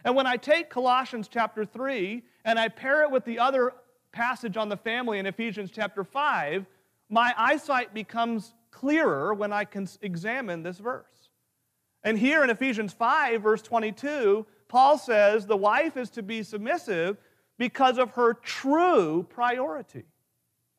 And 0.06 0.14
when 0.14 0.26
I 0.28 0.36
take 0.36 0.70
Colossians 0.70 1.26
chapter 1.26 1.64
3 1.64 2.22
and 2.44 2.60
I 2.60 2.68
pair 2.68 3.02
it 3.02 3.10
with 3.10 3.24
the 3.24 3.40
other 3.40 3.72
passage 4.12 4.56
on 4.56 4.68
the 4.68 4.76
family 4.76 5.18
in 5.18 5.26
Ephesians 5.26 5.72
chapter 5.74 6.04
5, 6.04 6.64
my 7.10 7.34
eyesight 7.36 7.92
becomes 7.92 8.54
clearer 8.70 9.34
when 9.34 9.52
I 9.52 9.64
can 9.64 9.88
examine 10.02 10.62
this 10.62 10.78
verse. 10.78 11.30
And 12.04 12.16
here 12.16 12.44
in 12.44 12.50
Ephesians 12.50 12.92
5, 12.92 13.42
verse 13.42 13.62
22, 13.62 14.46
Paul 14.68 14.96
says 14.96 15.44
the 15.44 15.56
wife 15.56 15.96
is 15.96 16.10
to 16.10 16.22
be 16.22 16.44
submissive 16.44 17.16
because 17.58 17.98
of 17.98 18.10
her 18.10 18.34
true 18.34 19.26
priority. 19.28 20.04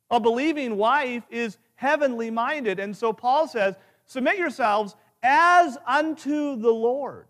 A 0.09 0.21
believing 0.21 0.77
wife 0.77 1.23
is 1.29 1.57
heavenly 1.75 2.31
minded. 2.31 2.79
And 2.79 2.95
so 2.95 3.11
Paul 3.11 3.49
says, 3.49 3.75
Submit 4.05 4.37
yourselves 4.37 4.95
as 5.21 5.77
unto 5.85 6.55
the 6.55 6.71
Lord. 6.71 7.27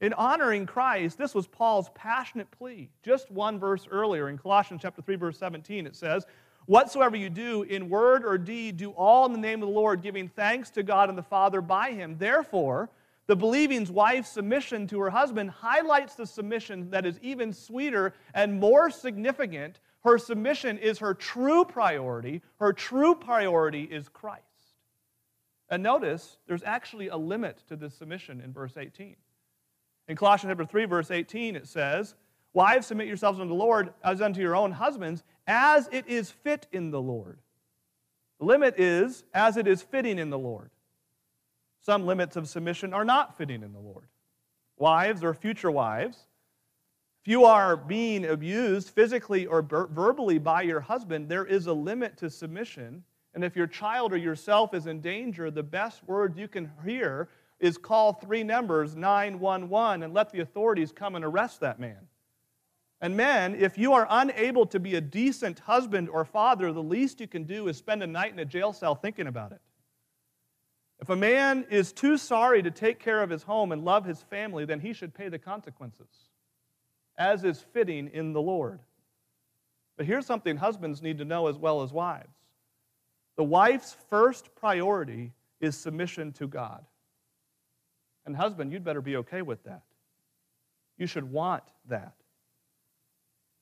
In 0.00 0.14
honoring 0.14 0.64
Christ, 0.64 1.18
this 1.18 1.34
was 1.34 1.46
Paul's 1.46 1.90
passionate 1.94 2.50
plea. 2.50 2.90
Just 3.02 3.30
one 3.30 3.58
verse 3.58 3.86
earlier 3.90 4.28
in 4.30 4.38
Colossians 4.38 4.80
chapter 4.82 5.02
3 5.02 5.16
verse 5.16 5.38
17 5.38 5.86
it 5.86 5.94
says, 5.94 6.26
"Whatsoever 6.64 7.16
you 7.16 7.28
do 7.28 7.62
in 7.62 7.90
word 7.90 8.24
or 8.24 8.38
deed, 8.38 8.78
do 8.78 8.92
all 8.92 9.26
in 9.26 9.32
the 9.32 9.38
name 9.38 9.62
of 9.62 9.68
the 9.68 9.74
Lord, 9.74 10.02
giving 10.02 10.28
thanks 10.28 10.70
to 10.70 10.82
God 10.82 11.10
and 11.10 11.18
the 11.18 11.22
Father 11.22 11.60
by 11.60 11.92
him." 11.92 12.16
Therefore, 12.16 12.88
the 13.26 13.36
believing's 13.36 13.92
wife's 13.92 14.30
submission 14.30 14.86
to 14.88 15.00
her 15.00 15.10
husband 15.10 15.50
highlights 15.50 16.14
the 16.14 16.26
submission 16.26 16.90
that 16.90 17.04
is 17.04 17.20
even 17.20 17.52
sweeter 17.52 18.14
and 18.34 18.58
more 18.58 18.90
significant. 18.90 19.80
Her 20.02 20.16
submission 20.16 20.78
is 20.78 20.98
her 20.98 21.12
true 21.12 21.64
priority. 21.64 22.42
Her 22.58 22.72
true 22.72 23.14
priority 23.14 23.84
is 23.84 24.08
Christ. 24.08 24.44
And 25.68 25.82
notice, 25.82 26.38
there's 26.46 26.64
actually 26.64 27.08
a 27.08 27.16
limit 27.16 27.58
to 27.68 27.76
this 27.76 27.94
submission 27.94 28.40
in 28.40 28.52
verse 28.52 28.76
18. 28.76 29.16
In 30.10 30.16
Colossians 30.16 30.50
chapter 30.50 30.64
3, 30.64 30.86
verse 30.86 31.12
18, 31.12 31.54
it 31.54 31.68
says, 31.68 32.16
Wives, 32.52 32.88
submit 32.88 33.06
yourselves 33.06 33.38
unto 33.38 33.48
the 33.48 33.54
Lord 33.54 33.94
as 34.02 34.20
unto 34.20 34.40
your 34.40 34.56
own 34.56 34.72
husbands, 34.72 35.22
as 35.46 35.88
it 35.92 36.04
is 36.08 36.32
fit 36.32 36.66
in 36.72 36.90
the 36.90 37.00
Lord. 37.00 37.38
The 38.40 38.46
limit 38.46 38.74
is 38.76 39.22
as 39.32 39.56
it 39.56 39.68
is 39.68 39.82
fitting 39.82 40.18
in 40.18 40.28
the 40.28 40.36
Lord. 40.36 40.70
Some 41.80 42.06
limits 42.06 42.34
of 42.34 42.48
submission 42.48 42.92
are 42.92 43.04
not 43.04 43.38
fitting 43.38 43.62
in 43.62 43.72
the 43.72 43.78
Lord. 43.78 44.08
Wives 44.78 45.22
or 45.22 45.32
future 45.32 45.70
wives, 45.70 46.26
if 47.22 47.30
you 47.30 47.44
are 47.44 47.76
being 47.76 48.24
abused 48.24 48.90
physically 48.90 49.46
or 49.46 49.62
verbally 49.62 50.38
by 50.38 50.62
your 50.62 50.80
husband, 50.80 51.28
there 51.28 51.46
is 51.46 51.68
a 51.68 51.72
limit 51.72 52.16
to 52.16 52.30
submission. 52.30 53.04
And 53.34 53.44
if 53.44 53.54
your 53.54 53.68
child 53.68 54.12
or 54.12 54.16
yourself 54.16 54.74
is 54.74 54.88
in 54.88 55.00
danger, 55.00 55.52
the 55.52 55.62
best 55.62 56.02
word 56.08 56.36
you 56.36 56.48
can 56.48 56.68
hear 56.84 57.28
is 57.60 57.78
call 57.78 58.14
three 58.14 58.42
numbers 58.42 58.96
911 58.96 60.02
and 60.02 60.12
let 60.14 60.32
the 60.32 60.40
authorities 60.40 60.92
come 60.92 61.14
and 61.14 61.24
arrest 61.24 61.60
that 61.60 61.78
man. 61.78 62.08
And 63.02 63.16
men, 63.16 63.54
if 63.54 63.78
you 63.78 63.92
are 63.92 64.06
unable 64.10 64.66
to 64.66 64.80
be 64.80 64.96
a 64.96 65.00
decent 65.00 65.60
husband 65.60 66.08
or 66.08 66.24
father, 66.24 66.72
the 66.72 66.82
least 66.82 67.20
you 67.20 67.26
can 67.26 67.44
do 67.44 67.68
is 67.68 67.76
spend 67.76 68.02
a 68.02 68.06
night 68.06 68.32
in 68.32 68.38
a 68.38 68.44
jail 68.44 68.72
cell 68.72 68.94
thinking 68.94 69.26
about 69.26 69.52
it. 69.52 69.60
If 71.00 71.08
a 71.08 71.16
man 71.16 71.64
is 71.70 71.92
too 71.92 72.18
sorry 72.18 72.62
to 72.62 72.70
take 72.70 72.98
care 72.98 73.22
of 73.22 73.30
his 73.30 73.42
home 73.42 73.72
and 73.72 73.84
love 73.84 74.04
his 74.04 74.22
family, 74.22 74.66
then 74.66 74.80
he 74.80 74.92
should 74.92 75.14
pay 75.14 75.28
the 75.30 75.38
consequences, 75.38 76.28
as 77.16 77.42
is 77.44 77.64
fitting 77.72 78.10
in 78.12 78.34
the 78.34 78.42
Lord. 78.42 78.80
But 79.96 80.04
here's 80.06 80.26
something 80.26 80.58
husbands 80.58 81.00
need 81.00 81.18
to 81.18 81.24
know 81.24 81.46
as 81.46 81.56
well 81.56 81.82
as 81.82 81.92
wives 81.92 82.28
the 83.36 83.44
wife's 83.44 83.96
first 84.10 84.54
priority 84.54 85.32
is 85.60 85.74
submission 85.74 86.32
to 86.32 86.46
God. 86.46 86.84
And, 88.26 88.36
husband, 88.36 88.72
you'd 88.72 88.84
better 88.84 89.00
be 89.00 89.16
okay 89.16 89.42
with 89.42 89.62
that. 89.64 89.82
You 90.98 91.06
should 91.06 91.30
want 91.30 91.64
that. 91.88 92.12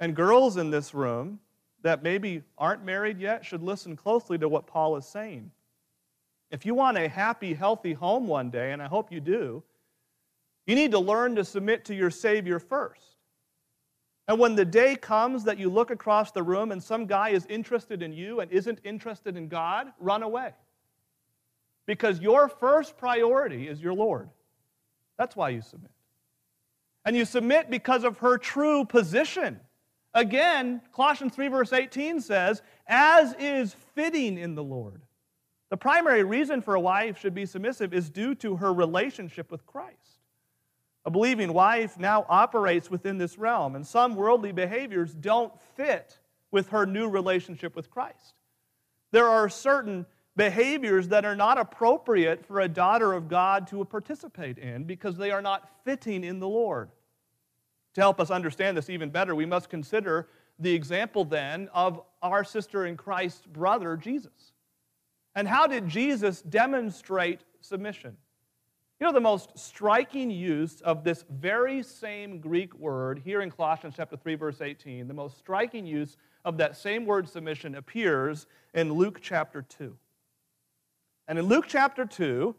And 0.00 0.14
girls 0.14 0.56
in 0.56 0.70
this 0.70 0.94
room 0.94 1.40
that 1.82 2.02
maybe 2.02 2.42
aren't 2.56 2.84
married 2.84 3.18
yet 3.20 3.44
should 3.44 3.62
listen 3.62 3.96
closely 3.96 4.38
to 4.38 4.48
what 4.48 4.66
Paul 4.66 4.96
is 4.96 5.06
saying. 5.06 5.50
If 6.50 6.64
you 6.66 6.74
want 6.74 6.98
a 6.98 7.08
happy, 7.08 7.54
healthy 7.54 7.92
home 7.92 8.26
one 8.26 8.50
day, 8.50 8.72
and 8.72 8.82
I 8.82 8.86
hope 8.86 9.12
you 9.12 9.20
do, 9.20 9.62
you 10.66 10.74
need 10.74 10.90
to 10.92 10.98
learn 10.98 11.36
to 11.36 11.44
submit 11.44 11.84
to 11.86 11.94
your 11.94 12.10
Savior 12.10 12.58
first. 12.58 13.16
And 14.26 14.38
when 14.38 14.54
the 14.54 14.64
day 14.64 14.94
comes 14.96 15.44
that 15.44 15.58
you 15.58 15.70
look 15.70 15.90
across 15.90 16.32
the 16.32 16.42
room 16.42 16.70
and 16.70 16.82
some 16.82 17.06
guy 17.06 17.30
is 17.30 17.46
interested 17.46 18.02
in 18.02 18.12
you 18.12 18.40
and 18.40 18.50
isn't 18.52 18.80
interested 18.84 19.36
in 19.36 19.48
God, 19.48 19.92
run 19.98 20.22
away. 20.22 20.52
Because 21.86 22.20
your 22.20 22.48
first 22.48 22.98
priority 22.98 23.68
is 23.68 23.80
your 23.80 23.94
Lord. 23.94 24.28
That's 25.18 25.36
why 25.36 25.50
you 25.50 25.60
submit. 25.60 25.90
And 27.04 27.16
you 27.16 27.24
submit 27.24 27.70
because 27.70 28.04
of 28.04 28.18
her 28.18 28.38
true 28.38 28.84
position. 28.84 29.60
Again, 30.14 30.80
Colossians 30.94 31.34
3, 31.34 31.48
verse 31.48 31.72
18 31.72 32.20
says, 32.20 32.62
as 32.86 33.34
is 33.38 33.74
fitting 33.94 34.38
in 34.38 34.54
the 34.54 34.62
Lord. 34.62 35.02
The 35.70 35.76
primary 35.76 36.24
reason 36.24 36.62
for 36.62 36.74
a 36.74 36.80
wife 36.80 37.18
should 37.18 37.34
be 37.34 37.44
submissive 37.44 37.92
is 37.92 38.08
due 38.08 38.34
to 38.36 38.56
her 38.56 38.72
relationship 38.72 39.50
with 39.50 39.66
Christ. 39.66 40.20
A 41.04 41.10
believing 41.10 41.52
wife 41.52 41.98
now 41.98 42.24
operates 42.28 42.90
within 42.90 43.18
this 43.18 43.38
realm, 43.38 43.76
and 43.76 43.86
some 43.86 44.14
worldly 44.14 44.52
behaviors 44.52 45.14
don't 45.14 45.52
fit 45.76 46.18
with 46.50 46.70
her 46.70 46.86
new 46.86 47.08
relationship 47.08 47.76
with 47.76 47.90
Christ. 47.90 48.34
There 49.10 49.28
are 49.28 49.48
certain 49.48 50.06
behaviors 50.38 51.08
that 51.08 51.24
are 51.24 51.34
not 51.34 51.58
appropriate 51.58 52.46
for 52.46 52.60
a 52.60 52.68
daughter 52.68 53.12
of 53.12 53.28
God 53.28 53.66
to 53.66 53.84
participate 53.84 54.56
in 54.56 54.84
because 54.84 55.16
they 55.16 55.32
are 55.32 55.42
not 55.42 55.68
fitting 55.84 56.22
in 56.22 56.38
the 56.38 56.48
Lord. 56.48 56.90
To 57.94 58.00
help 58.00 58.20
us 58.20 58.30
understand 58.30 58.76
this 58.76 58.88
even 58.88 59.10
better, 59.10 59.34
we 59.34 59.46
must 59.46 59.68
consider 59.68 60.28
the 60.60 60.72
example 60.72 61.24
then 61.24 61.68
of 61.74 62.00
our 62.22 62.44
sister 62.44 62.86
in 62.86 62.96
Christ 62.96 63.52
brother, 63.52 63.96
Jesus. 63.96 64.52
And 65.34 65.48
how 65.48 65.66
did 65.66 65.88
Jesus 65.88 66.40
demonstrate 66.40 67.40
submission? 67.60 68.16
You 69.00 69.08
know, 69.08 69.12
the 69.12 69.20
most 69.20 69.58
striking 69.58 70.30
use 70.30 70.80
of 70.82 71.02
this 71.02 71.24
very 71.28 71.82
same 71.82 72.38
Greek 72.38 72.72
word 72.78 73.20
here 73.24 73.42
in 73.42 73.50
Colossians 73.50 73.94
chapter 73.96 74.16
3, 74.16 74.36
verse 74.36 74.60
18, 74.60 75.08
the 75.08 75.14
most 75.14 75.36
striking 75.36 75.84
use 75.84 76.16
of 76.44 76.56
that 76.58 76.76
same 76.76 77.06
word 77.06 77.28
submission 77.28 77.74
appears 77.74 78.46
in 78.74 78.92
Luke 78.92 79.18
chapter 79.20 79.62
2. 79.62 79.96
And 81.28 81.38
in 81.38 81.44
Luke 81.44 81.66
chapter 81.68 82.06
2, 82.06 82.54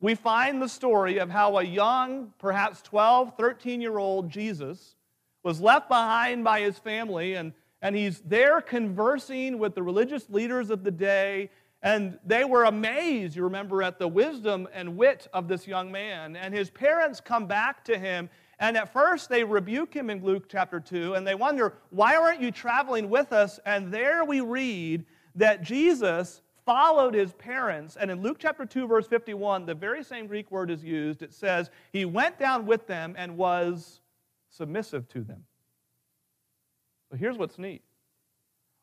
we 0.00 0.14
find 0.14 0.62
the 0.62 0.68
story 0.68 1.18
of 1.18 1.28
how 1.28 1.58
a 1.58 1.64
young, 1.64 2.32
perhaps 2.38 2.80
12, 2.82 3.36
13 3.36 3.80
year 3.80 3.98
old 3.98 4.30
Jesus 4.30 4.94
was 5.42 5.60
left 5.60 5.88
behind 5.88 6.44
by 6.44 6.60
his 6.60 6.78
family, 6.78 7.34
and, 7.34 7.52
and 7.82 7.96
he's 7.96 8.20
there 8.20 8.60
conversing 8.60 9.58
with 9.58 9.74
the 9.74 9.82
religious 9.82 10.30
leaders 10.30 10.70
of 10.70 10.84
the 10.84 10.92
day. 10.92 11.50
And 11.82 12.18
they 12.24 12.44
were 12.44 12.64
amazed, 12.64 13.34
you 13.34 13.42
remember, 13.42 13.82
at 13.82 13.98
the 13.98 14.06
wisdom 14.08 14.68
and 14.72 14.96
wit 14.96 15.26
of 15.32 15.48
this 15.48 15.66
young 15.66 15.90
man. 15.90 16.36
And 16.36 16.54
his 16.54 16.70
parents 16.70 17.20
come 17.20 17.46
back 17.46 17.84
to 17.86 17.98
him, 17.98 18.30
and 18.60 18.76
at 18.76 18.92
first 18.92 19.28
they 19.28 19.42
rebuke 19.42 19.94
him 19.94 20.08
in 20.10 20.22
Luke 20.22 20.48
chapter 20.48 20.78
2, 20.78 21.14
and 21.14 21.26
they 21.26 21.34
wonder, 21.34 21.74
Why 21.90 22.14
aren't 22.14 22.40
you 22.40 22.52
traveling 22.52 23.10
with 23.10 23.32
us? 23.32 23.58
And 23.66 23.92
there 23.92 24.24
we 24.24 24.40
read 24.40 25.04
that 25.34 25.62
Jesus 25.62 26.42
followed 26.68 27.14
his 27.14 27.32
parents. 27.32 27.96
And 27.98 28.10
in 28.10 28.20
Luke 28.20 28.36
chapter 28.38 28.66
2, 28.66 28.86
verse 28.86 29.06
51, 29.06 29.64
the 29.64 29.74
very 29.74 30.04
same 30.04 30.26
Greek 30.26 30.50
word 30.50 30.70
is 30.70 30.84
used. 30.84 31.22
It 31.22 31.32
says, 31.32 31.70
He 31.94 32.04
went 32.04 32.38
down 32.38 32.66
with 32.66 32.86
them 32.86 33.14
and 33.16 33.38
was 33.38 34.02
submissive 34.50 35.08
to 35.08 35.22
them. 35.22 35.44
So 37.10 37.16
here's 37.16 37.38
what's 37.38 37.58
neat. 37.58 37.80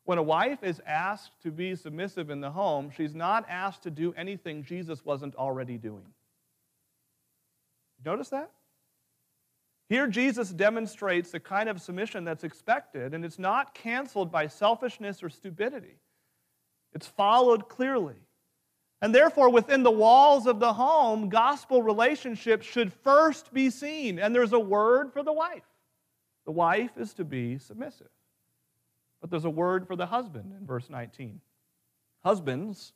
When 0.02 0.18
a 0.18 0.22
wife 0.22 0.64
is 0.64 0.82
asked 0.84 1.40
to 1.44 1.52
be 1.52 1.76
submissive 1.76 2.28
in 2.28 2.40
the 2.40 2.50
home, 2.50 2.90
she's 2.90 3.14
not 3.14 3.46
asked 3.48 3.84
to 3.84 3.90
do 3.92 4.12
anything 4.16 4.64
Jesus 4.64 5.04
wasn't 5.04 5.36
already 5.36 5.78
doing. 5.78 6.06
Notice 8.04 8.30
that? 8.30 8.50
Here, 9.88 10.08
Jesus 10.08 10.50
demonstrates 10.50 11.30
the 11.30 11.38
kind 11.38 11.68
of 11.68 11.80
submission 11.80 12.24
that's 12.24 12.42
expected, 12.42 13.14
and 13.14 13.24
it's 13.24 13.38
not 13.38 13.74
canceled 13.74 14.32
by 14.32 14.48
selfishness 14.48 15.22
or 15.22 15.28
stupidity. 15.28 16.00
It's 16.92 17.06
followed 17.06 17.68
clearly. 17.68 18.14
And 19.02 19.14
therefore, 19.14 19.50
within 19.50 19.82
the 19.82 19.90
walls 19.90 20.46
of 20.46 20.58
the 20.58 20.72
home, 20.72 21.28
gospel 21.28 21.82
relationships 21.82 22.66
should 22.66 22.92
first 22.92 23.52
be 23.52 23.68
seen. 23.68 24.18
And 24.18 24.34
there's 24.34 24.54
a 24.54 24.58
word 24.58 25.12
for 25.12 25.22
the 25.22 25.32
wife. 25.32 25.66
The 26.46 26.52
wife 26.52 26.92
is 26.96 27.12
to 27.14 27.24
be 27.24 27.58
submissive. 27.58 28.08
But 29.20 29.30
there's 29.30 29.44
a 29.44 29.50
word 29.50 29.86
for 29.86 29.96
the 29.96 30.06
husband 30.06 30.54
in 30.58 30.66
verse 30.66 30.88
19. 30.88 31.40
Husbands, 32.24 32.92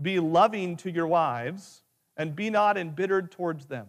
be 0.00 0.18
loving 0.18 0.76
to 0.78 0.90
your 0.90 1.06
wives, 1.06 1.82
and 2.16 2.34
be 2.34 2.50
not 2.50 2.76
embittered 2.76 3.30
towards 3.30 3.66
them. 3.66 3.86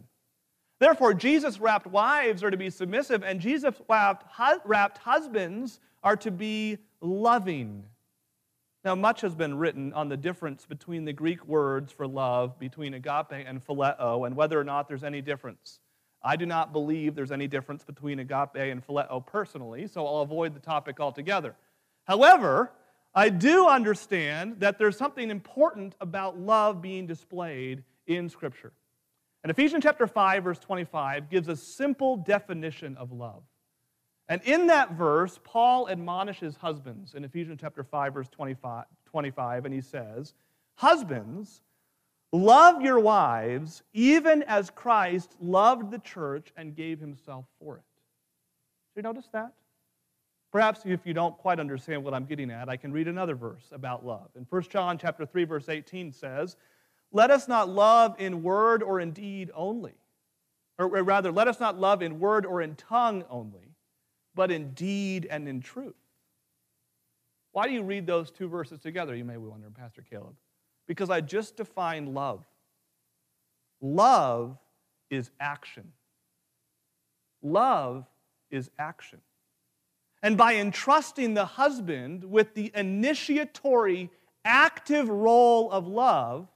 Therefore, 0.80 1.14
Jesus 1.14 1.60
wrapped 1.60 1.88
wives 1.88 2.44
are 2.44 2.52
to 2.52 2.58
be 2.58 2.70
submissive, 2.70 3.24
and 3.24 3.40
Jesus 3.40 3.76
wrapped, 3.90 4.26
wrapped 4.66 4.98
husbands 5.00 5.80
are 6.04 6.16
to 6.18 6.32
be 6.32 6.78
loving. 7.02 7.84
Now, 8.86 8.96
much 8.96 9.22
has 9.22 9.36
been 9.36 9.58
written 9.58 9.92
on 9.92 10.08
the 10.08 10.16
difference 10.16 10.66
between 10.66 11.04
the 11.04 11.12
Greek 11.12 11.46
words 11.46 11.92
for 11.92 12.08
love 12.08 12.58
between 12.58 12.94
agape 12.94 13.46
and 13.46 13.66
phileo 13.66 14.26
and 14.26 14.36
whether 14.36 14.60
or 14.60 14.64
not 14.64 14.88
there's 14.88 15.04
any 15.04 15.22
difference. 15.22 15.80
I 16.24 16.38
do 16.38 16.46
not 16.46 16.72
believe 16.72 17.14
there's 17.14 17.32
any 17.32 17.48
difference 17.48 17.84
between 17.84 18.20
agape 18.20 18.56
and 18.56 18.86
phileo 18.86 19.26
personally, 19.26 19.88
so 19.88 20.06
I'll 20.06 20.22
avoid 20.22 20.54
the 20.54 20.62
topic 20.62 21.00
altogether. 21.00 21.56
However, 22.06 22.72
I 23.14 23.30
do 23.30 23.68
understand 23.68 24.62
that 24.62 24.78
there's 24.78 24.98
something 24.98 25.30
important 25.30 25.96
about 26.00 26.40
love 26.40 26.82
being 26.82 27.06
displayed 27.06 27.84
in 28.08 28.30
Scripture. 28.30 28.72
And 29.44 29.52
Ephesians 29.52 29.84
chapter 29.84 30.08
5, 30.08 30.44
verse 30.44 30.60
25 30.60 31.30
gives 31.30 31.48
a 31.48 31.56
simple 31.56 32.18
definition 32.18 32.96
of 32.98 33.12
love. 33.12 33.44
And 34.30 34.44
in 34.44 34.68
that 34.68 34.92
verse, 34.92 35.40
Paul 35.44 35.90
admonishes 35.90 36.56
husbands 36.56 37.16
in 37.16 37.26
Ephesians 37.26 37.58
chapter 37.60 37.84
5, 37.84 38.14
verse 38.14 38.30
25, 38.30 38.86
25 39.06 39.66
and 39.66 39.74
he 39.74 39.82
says, 39.82 40.36
Husbands, 40.76 41.64
love 42.32 42.82
your 42.84 43.00
wives 43.00 43.82
even 43.92 44.44
as 44.44 44.70
Christ 44.70 45.36
loved 45.42 45.90
the 45.90 45.98
church 45.98 46.54
and 46.56 46.76
gave 46.76 47.00
himself 47.00 47.46
for 47.60 47.78
it. 47.78 47.84
Do 48.94 49.00
you 49.00 49.02
notice 49.02 49.28
that? 49.34 49.54
Perhaps 50.52 50.82
if 50.86 51.06
you 51.06 51.14
don't 51.14 51.38
quite 51.38 51.60
understand 51.60 52.04
what 52.04 52.14
I'm 52.14 52.26
getting 52.26 52.52
at, 52.52 52.70
I 52.70 52.78
can 52.78 52.92
read 52.92 53.08
another 53.08 53.36
verse 53.36 53.66
about 53.72 54.06
love. 54.06 54.30
In 54.36 54.46
1 54.48 54.62
John 54.64 55.00
chapter 55.00 55.26
3 55.26 55.44
verse 55.44 55.70
18 55.70 56.12
says, 56.12 56.56
"Let 57.12 57.32
us 57.32 57.48
not 57.48 57.68
love 57.68 58.16
in 58.20 58.44
word 58.44 58.84
or 58.84 59.00
in 59.00 59.12
deed 59.12 59.50
only, 59.56 59.96
or 60.78 60.88
rather, 60.88 61.32
let 61.32 61.48
us 61.48 61.60
not 61.60 61.78
love 61.78 62.02
in 62.02 62.20
word 62.20 62.46
or 62.46 62.62
in 62.62 62.76
tongue 62.76 63.24
only, 63.30 63.69
but 64.36 64.52
in 64.52 64.72
deed 64.74 65.28
and 65.30 65.48
in 65.48 65.62
truth. 65.62 65.96
Why 67.52 67.68
do 67.68 67.74
you 67.74 67.84
read 67.84 68.06
those 68.06 68.32
two 68.32 68.48
verses 68.48 68.80
together, 68.80 69.16
you 69.16 69.26
may 69.26 69.38
wonder, 69.38 69.70
Pastor 69.70 70.04
Caleb? 70.08 70.36
Because 70.88 71.10
I 71.10 71.22
just 71.22 71.58
defined 71.58 72.14
love. 72.14 72.46
Love 73.82 74.58
is 75.10 75.32
action. 75.40 75.92
Love 77.42 78.06
is 78.52 78.70
action. 78.78 79.20
And 80.22 80.38
by 80.38 80.56
entrusting 80.56 81.34
the 81.34 81.46
husband 81.46 82.24
with 82.24 82.54
the 82.54 82.72
initiatory, 82.76 84.10
active 84.44 85.08
role 85.08 85.72
of 85.72 85.88
love, 85.88 86.48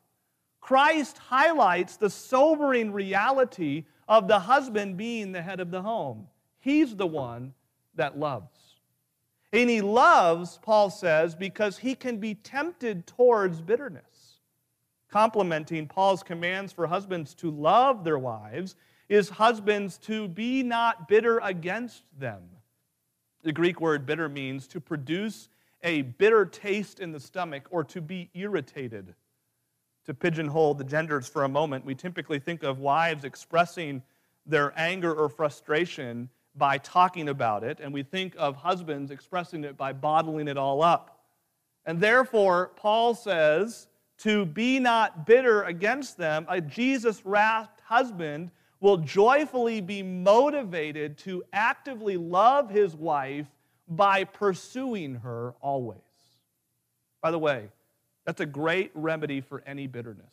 Christ 0.60 1.18
highlights 1.18 1.98
the 1.98 2.10
sobering 2.10 2.92
reality 2.92 3.86
of 4.08 4.27
the 4.27 4.39
husband 4.39 4.98
being 4.98 5.32
the 5.32 5.42
head 5.42 5.60
of 5.60 5.72
the 5.72 5.82
home. 5.82 6.27
He's 6.60 6.96
the 6.96 7.08
one 7.08 7.53
that 7.96 8.18
loves. 8.18 8.78
And 9.52 9.70
he 9.70 9.82
loves, 9.82 10.60
Paul 10.62 10.90
says, 10.90 11.36
because 11.36 11.78
he 11.78 11.94
can 11.94 12.18
be 12.18 12.34
tempted 12.34 13.06
towards 13.06 13.62
bitterness. 13.62 14.40
Complementing 15.12 15.88
Paul's 15.88 16.24
commands 16.24 16.74
for 16.74 16.88
husbands 16.88 17.36
to 17.36 17.52
love 17.52 18.04
their 18.04 18.18
wives 18.18 18.76
is 19.10 19.30
husbands 19.30 20.00
to 20.00 20.28
be 20.28 20.63
not 20.63 21.08
bitter 21.08 21.38
against 21.44 22.04
them. 22.17 22.41
The 23.44 23.52
Greek 23.52 23.80
word 23.80 24.08
bitter 24.08 24.28
means 24.28 24.65
to 24.67 24.82
produce 24.82 25.50
a 25.84 26.02
bitter 26.02 26.46
taste 26.46 27.00
in 27.00 27.12
the 27.12 27.20
stomach 27.20 27.67
or 27.70 27.84
to 27.84 28.02
be 28.02 28.32
irritated. 28.34 29.13
To 30.06 30.13
pigeonhole 30.13 30.74
the 30.74 30.84
genders 30.84 31.28
for 31.28 31.44
a 31.44 31.50
moment, 31.50 31.86
we 31.86 31.94
typically 31.94 32.39
think 32.39 32.63
of 32.63 32.80
wives 32.80 33.24
expressing 33.24 34.02
their 34.46 34.74
anger 34.76 35.13
or 35.13 35.30
frustration 35.30 36.30
by 36.56 36.78
talking 36.78 37.30
about 37.30 37.63
it, 37.63 37.80
and 37.80 37.94
we 37.94 38.04
think 38.04 38.36
of 38.38 38.56
husbands 38.56 39.12
expressing 39.12 39.63
it 39.63 39.76
by 39.76 39.94
bottling 39.94 40.48
it 40.48 40.58
all 40.58 40.84
up. 40.84 41.20
And 41.86 42.00
therefore, 42.00 42.72
Paul 42.76 43.16
says, 43.16 43.88
to 44.20 44.46
be 44.46 44.80
not 44.80 45.26
bitter 45.26 45.63
against 45.63 46.18
them, 46.18 46.46
a 46.48 46.62
Jesus 46.62 47.26
wrapped 47.26 47.82
husband 47.82 48.52
will 48.80 48.98
joyfully 48.98 49.82
be 49.82 50.04
motivated 50.04 51.18
to 51.18 51.44
actively 51.52 52.18
love 52.18 52.70
his 52.70 52.96
wife 52.96 53.48
by 53.88 54.24
pursuing 54.24 55.16
her 55.16 55.56
always. 55.62 56.00
By 57.22 57.32
the 57.32 57.39
way, 57.39 57.70
that's 58.26 58.42
a 58.42 58.46
great 58.46 58.92
remedy 58.94 59.42
for 59.42 59.63
any 59.66 59.88
bitterness. 59.88 60.26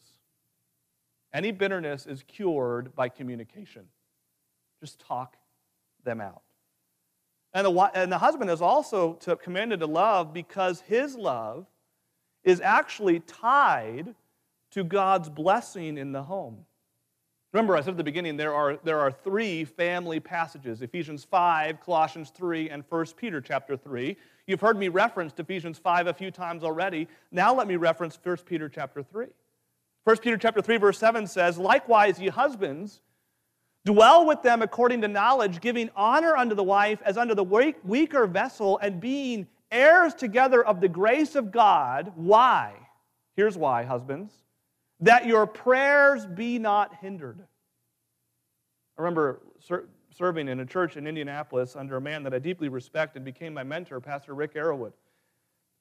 Any 1.33 1.52
bitterness 1.52 2.06
is 2.06 2.22
cured 2.26 2.94
by 2.94 3.09
communication. 3.09 3.87
Just 4.80 5.00
talk 5.00 5.37
them 6.04 6.20
out. 6.20 6.42
And 7.52 7.66
the, 7.66 7.90
and 7.94 8.12
the 8.12 8.18
husband 8.18 8.50
is 8.50 8.60
also 8.60 9.14
to, 9.14 9.36
commanded 9.36 9.80
to 9.80 9.86
love 9.86 10.32
because 10.32 10.80
his 10.82 11.16
love 11.16 11.66
is 12.44 12.60
actually 12.60 13.20
tied 13.20 14.14
to 14.70 14.84
God's 14.84 15.28
blessing 15.28 15.98
in 15.98 16.12
the 16.12 16.22
home. 16.22 16.64
Remember, 17.52 17.76
I 17.76 17.80
said 17.80 17.90
at 17.90 17.96
the 17.96 18.04
beginning, 18.04 18.36
there 18.36 18.54
are, 18.54 18.78
there 18.84 19.00
are 19.00 19.10
three 19.10 19.64
family 19.64 20.20
passages 20.20 20.82
Ephesians 20.82 21.24
5, 21.24 21.80
Colossians 21.80 22.30
3, 22.30 22.70
and 22.70 22.84
1 22.88 23.06
Peter 23.16 23.40
chapter 23.40 23.76
3. 23.76 24.16
You've 24.46 24.60
heard 24.60 24.78
me 24.78 24.88
reference 24.88 25.32
Ephesians 25.36 25.76
5 25.76 26.06
a 26.06 26.14
few 26.14 26.30
times 26.30 26.62
already. 26.62 27.08
Now 27.32 27.52
let 27.52 27.66
me 27.66 27.74
reference 27.74 28.18
1 28.22 28.36
Peter 28.46 28.68
chapter 28.68 29.02
3. 29.02 29.26
1 30.04 30.16
Peter 30.18 30.36
chapter 30.36 30.62
3, 30.62 30.76
verse 30.76 30.98
7 30.98 31.26
says, 31.26 31.58
Likewise, 31.58 32.20
ye 32.20 32.28
husbands, 32.28 33.00
Dwell 33.84 34.26
with 34.26 34.42
them 34.42 34.62
according 34.62 35.00
to 35.02 35.08
knowledge, 35.08 35.60
giving 35.60 35.90
honor 35.96 36.36
unto 36.36 36.54
the 36.54 36.62
wife 36.62 37.00
as 37.04 37.16
unto 37.16 37.34
the 37.34 37.44
weaker 37.44 38.26
vessel, 38.26 38.78
and 38.78 39.00
being 39.00 39.46
heirs 39.70 40.14
together 40.14 40.64
of 40.64 40.80
the 40.80 40.88
grace 40.88 41.34
of 41.34 41.50
God. 41.50 42.12
Why? 42.14 42.74
Here's 43.36 43.56
why, 43.56 43.84
husbands. 43.84 44.32
That 45.00 45.26
your 45.26 45.46
prayers 45.46 46.26
be 46.26 46.58
not 46.58 46.94
hindered. 46.96 47.40
I 48.98 49.02
remember 49.02 49.40
ser- 49.60 49.88
serving 50.14 50.48
in 50.48 50.60
a 50.60 50.66
church 50.66 50.98
in 50.98 51.06
Indianapolis 51.06 51.74
under 51.74 51.96
a 51.96 52.00
man 52.00 52.22
that 52.24 52.34
I 52.34 52.38
deeply 52.38 52.68
respect 52.68 53.16
and 53.16 53.24
became 53.24 53.54
my 53.54 53.62
mentor, 53.62 53.98
Pastor 54.00 54.34
Rick 54.34 54.54
Arrowood. 54.54 54.92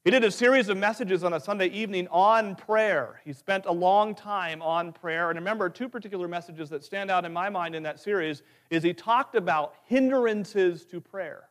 He 0.06 0.12
did 0.12 0.24
a 0.24 0.32
series 0.32 0.70
of 0.70 0.78
messages 0.78 1.26
on 1.26 1.34
a 1.34 1.40
Sunday 1.42 1.68
evening 1.68 2.08
on 2.10 2.56
prayer. 2.56 3.20
He 3.26 3.34
spent 3.34 3.66
a 3.66 3.72
long 3.72 4.16
time 4.16 4.62
on 4.62 4.94
prayer. 4.94 5.30
And 5.30 5.38
remember, 5.38 5.70
two 5.70 5.90
particular 5.90 6.26
messages 6.26 6.70
that 6.70 6.86
stand 6.86 7.12
out 7.12 7.26
in 7.26 7.34
my 7.34 7.50
mind 7.50 7.76
in 7.76 7.84
that 7.84 8.00
series 8.00 8.42
is 8.70 8.82
he 8.82 8.94
talked 8.94 9.36
about 9.36 9.76
hindrances 9.84 10.86
to 10.86 11.02
prayer. 11.02 11.50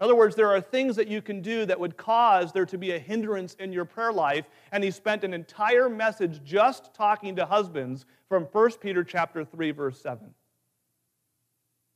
In 0.00 0.04
other 0.04 0.14
words, 0.14 0.34
there 0.34 0.50
are 0.50 0.60
things 0.60 0.96
that 0.96 1.06
you 1.06 1.20
can 1.20 1.42
do 1.42 1.66
that 1.66 1.78
would 1.78 1.98
cause 1.98 2.50
there 2.50 2.64
to 2.64 2.78
be 2.78 2.92
a 2.92 2.98
hindrance 2.98 3.54
in 3.54 3.74
your 3.74 3.84
prayer 3.84 4.12
life. 4.12 4.46
And 4.72 4.82
he 4.82 4.90
spent 4.90 5.22
an 5.22 5.34
entire 5.34 5.90
message 5.90 6.42
just 6.44 6.94
talking 6.94 7.36
to 7.36 7.44
husbands 7.44 8.06
from 8.26 8.44
1 8.44 8.70
Peter 8.80 9.04
chapter 9.04 9.44
3, 9.44 9.70
verse 9.70 10.00
7. 10.00 10.34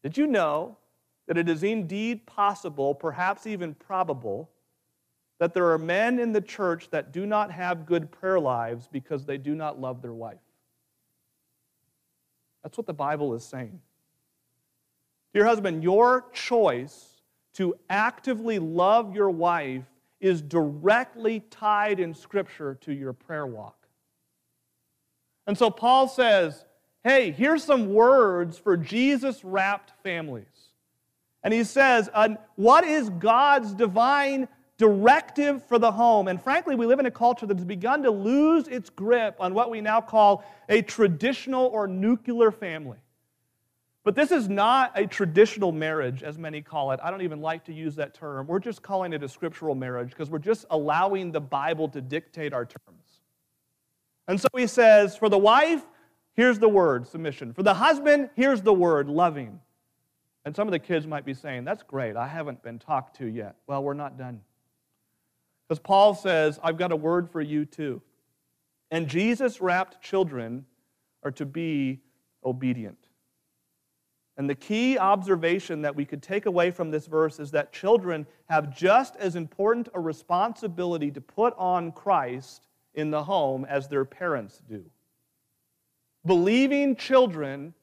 Did 0.02 0.18
you 0.18 0.26
know 0.26 0.76
that 1.26 1.38
it 1.38 1.48
is 1.48 1.62
indeed 1.62 2.26
possible, 2.26 2.94
perhaps 2.94 3.46
even 3.46 3.74
probable, 3.74 4.50
that 5.38 5.54
there 5.54 5.70
are 5.70 5.78
men 5.78 6.18
in 6.18 6.32
the 6.32 6.40
church 6.40 6.90
that 6.90 7.12
do 7.12 7.24
not 7.24 7.50
have 7.50 7.86
good 7.86 8.10
prayer 8.10 8.40
lives 8.40 8.88
because 8.90 9.24
they 9.24 9.38
do 9.38 9.54
not 9.54 9.80
love 9.80 10.02
their 10.02 10.12
wife. 10.12 10.38
That's 12.62 12.76
what 12.76 12.86
the 12.86 12.94
Bible 12.94 13.34
is 13.34 13.44
saying. 13.44 13.80
Dear 15.32 15.46
husband, 15.46 15.82
your 15.82 16.26
choice 16.32 17.22
to 17.54 17.76
actively 17.88 18.58
love 18.58 19.14
your 19.14 19.30
wife 19.30 19.84
is 20.20 20.42
directly 20.42 21.40
tied 21.50 22.00
in 22.00 22.14
Scripture 22.14 22.76
to 22.80 22.92
your 22.92 23.12
prayer 23.12 23.46
walk. 23.46 23.86
And 25.46 25.56
so 25.56 25.70
Paul 25.70 26.08
says, 26.08 26.64
hey, 27.04 27.30
here's 27.30 27.62
some 27.62 27.94
words 27.94 28.58
for 28.58 28.76
Jesus 28.76 29.44
wrapped 29.44 29.92
families. 30.02 30.46
And 31.44 31.54
he 31.54 31.62
says, 31.62 32.10
what 32.56 32.84
is 32.84 33.08
God's 33.10 33.72
divine 33.72 34.48
directive 34.78 35.62
for 35.64 35.78
the 35.78 35.92
home. 35.92 36.28
And 36.28 36.40
frankly, 36.42 36.74
we 36.76 36.86
live 36.86 37.00
in 37.00 37.06
a 37.06 37.10
culture 37.10 37.46
that 37.46 37.56
has 37.56 37.64
begun 37.64 38.02
to 38.04 38.10
lose 38.10 38.68
its 38.68 38.88
grip 38.88 39.36
on 39.40 39.52
what 39.52 39.70
we 39.70 39.80
now 39.80 40.00
call 40.00 40.44
a 40.68 40.82
traditional 40.82 41.66
or 41.66 41.86
nuclear 41.86 42.50
family. 42.50 42.98
But 44.04 44.14
this 44.14 44.30
is 44.30 44.48
not 44.48 44.92
a 44.94 45.06
traditional 45.06 45.72
marriage, 45.72 46.22
as 46.22 46.38
many 46.38 46.62
call 46.62 46.92
it. 46.92 47.00
I 47.02 47.10
don't 47.10 47.22
even 47.22 47.40
like 47.40 47.64
to 47.64 47.74
use 47.74 47.96
that 47.96 48.14
term. 48.14 48.46
We're 48.46 48.60
just 48.60 48.80
calling 48.80 49.12
it 49.12 49.22
a 49.22 49.28
scriptural 49.28 49.74
marriage 49.74 50.10
because 50.10 50.30
we're 50.30 50.38
just 50.38 50.64
allowing 50.70 51.32
the 51.32 51.40
Bible 51.40 51.88
to 51.90 52.00
dictate 52.00 52.54
our 52.54 52.64
terms. 52.64 53.20
And 54.28 54.40
so 54.40 54.48
he 54.56 54.66
says, 54.66 55.16
for 55.16 55.28
the 55.28 55.38
wife, 55.38 55.82
here's 56.34 56.58
the 56.58 56.68
word, 56.68 57.06
submission. 57.06 57.52
For 57.52 57.62
the 57.62 57.74
husband, 57.74 58.30
here's 58.34 58.62
the 58.62 58.72
word, 58.72 59.08
loving. 59.08 59.60
And 60.44 60.56
some 60.56 60.68
of 60.68 60.72
the 60.72 60.78
kids 60.78 61.06
might 61.06 61.26
be 61.26 61.34
saying, 61.34 61.64
That's 61.64 61.82
great. 61.82 62.16
I 62.16 62.26
haven't 62.26 62.62
been 62.62 62.78
talked 62.78 63.16
to 63.16 63.26
yet. 63.26 63.56
Well, 63.66 63.82
we're 63.82 63.92
not 63.92 64.16
done. 64.16 64.40
Because 65.68 65.80
Paul 65.80 66.14
says, 66.14 66.58
I've 66.62 66.78
got 66.78 66.92
a 66.92 66.96
word 66.96 67.28
for 67.28 67.42
you 67.42 67.66
too. 67.66 68.00
And 68.90 69.06
Jesus 69.06 69.60
wrapped 69.60 70.02
children 70.02 70.64
are 71.22 71.30
to 71.32 71.44
be 71.44 72.00
obedient. 72.44 72.98
And 74.38 74.48
the 74.48 74.54
key 74.54 74.96
observation 74.96 75.82
that 75.82 75.96
we 75.96 76.04
could 76.04 76.22
take 76.22 76.46
away 76.46 76.70
from 76.70 76.90
this 76.90 77.06
verse 77.06 77.40
is 77.40 77.50
that 77.50 77.72
children 77.72 78.26
have 78.48 78.74
just 78.74 79.16
as 79.16 79.34
important 79.34 79.88
a 79.94 80.00
responsibility 80.00 81.10
to 81.10 81.20
put 81.20 81.54
on 81.58 81.92
Christ 81.92 82.66
in 82.94 83.10
the 83.10 83.24
home 83.24 83.64
as 83.64 83.88
their 83.88 84.04
parents 84.04 84.62
do. 84.68 84.84
Believing 86.24 86.94
children 86.94 87.74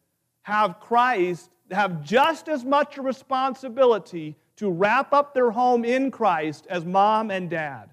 have 0.43 0.79
Christ, 0.79 1.51
have 1.71 2.01
just 2.01 2.47
as 2.47 2.63
much 2.63 2.97
responsibility 2.97 4.37
to 4.57 4.69
wrap 4.69 5.13
up 5.13 5.33
their 5.33 5.51
home 5.51 5.83
in 5.83 6.11
Christ 6.11 6.65
as 6.69 6.85
mom 6.85 7.31
and 7.31 7.49
dad. 7.49 7.89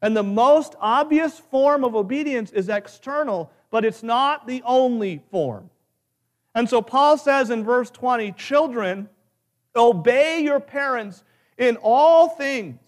And 0.00 0.16
the 0.16 0.22
most 0.22 0.74
obvious 0.80 1.38
form 1.38 1.84
of 1.84 1.94
obedience 1.94 2.50
is 2.50 2.68
external, 2.68 3.50
but 3.70 3.84
it's 3.84 4.02
not 4.02 4.46
the 4.46 4.62
only 4.64 5.22
form. 5.30 5.70
And 6.54 6.68
so 6.68 6.82
Paul 6.82 7.16
says 7.16 7.50
in 7.50 7.64
verse 7.64 7.90
20, 7.90 8.32
Children, 8.32 9.08
obey 9.74 10.40
your 10.40 10.60
parents 10.60 11.24
in 11.56 11.76
all 11.76 12.28
things. 12.28 12.78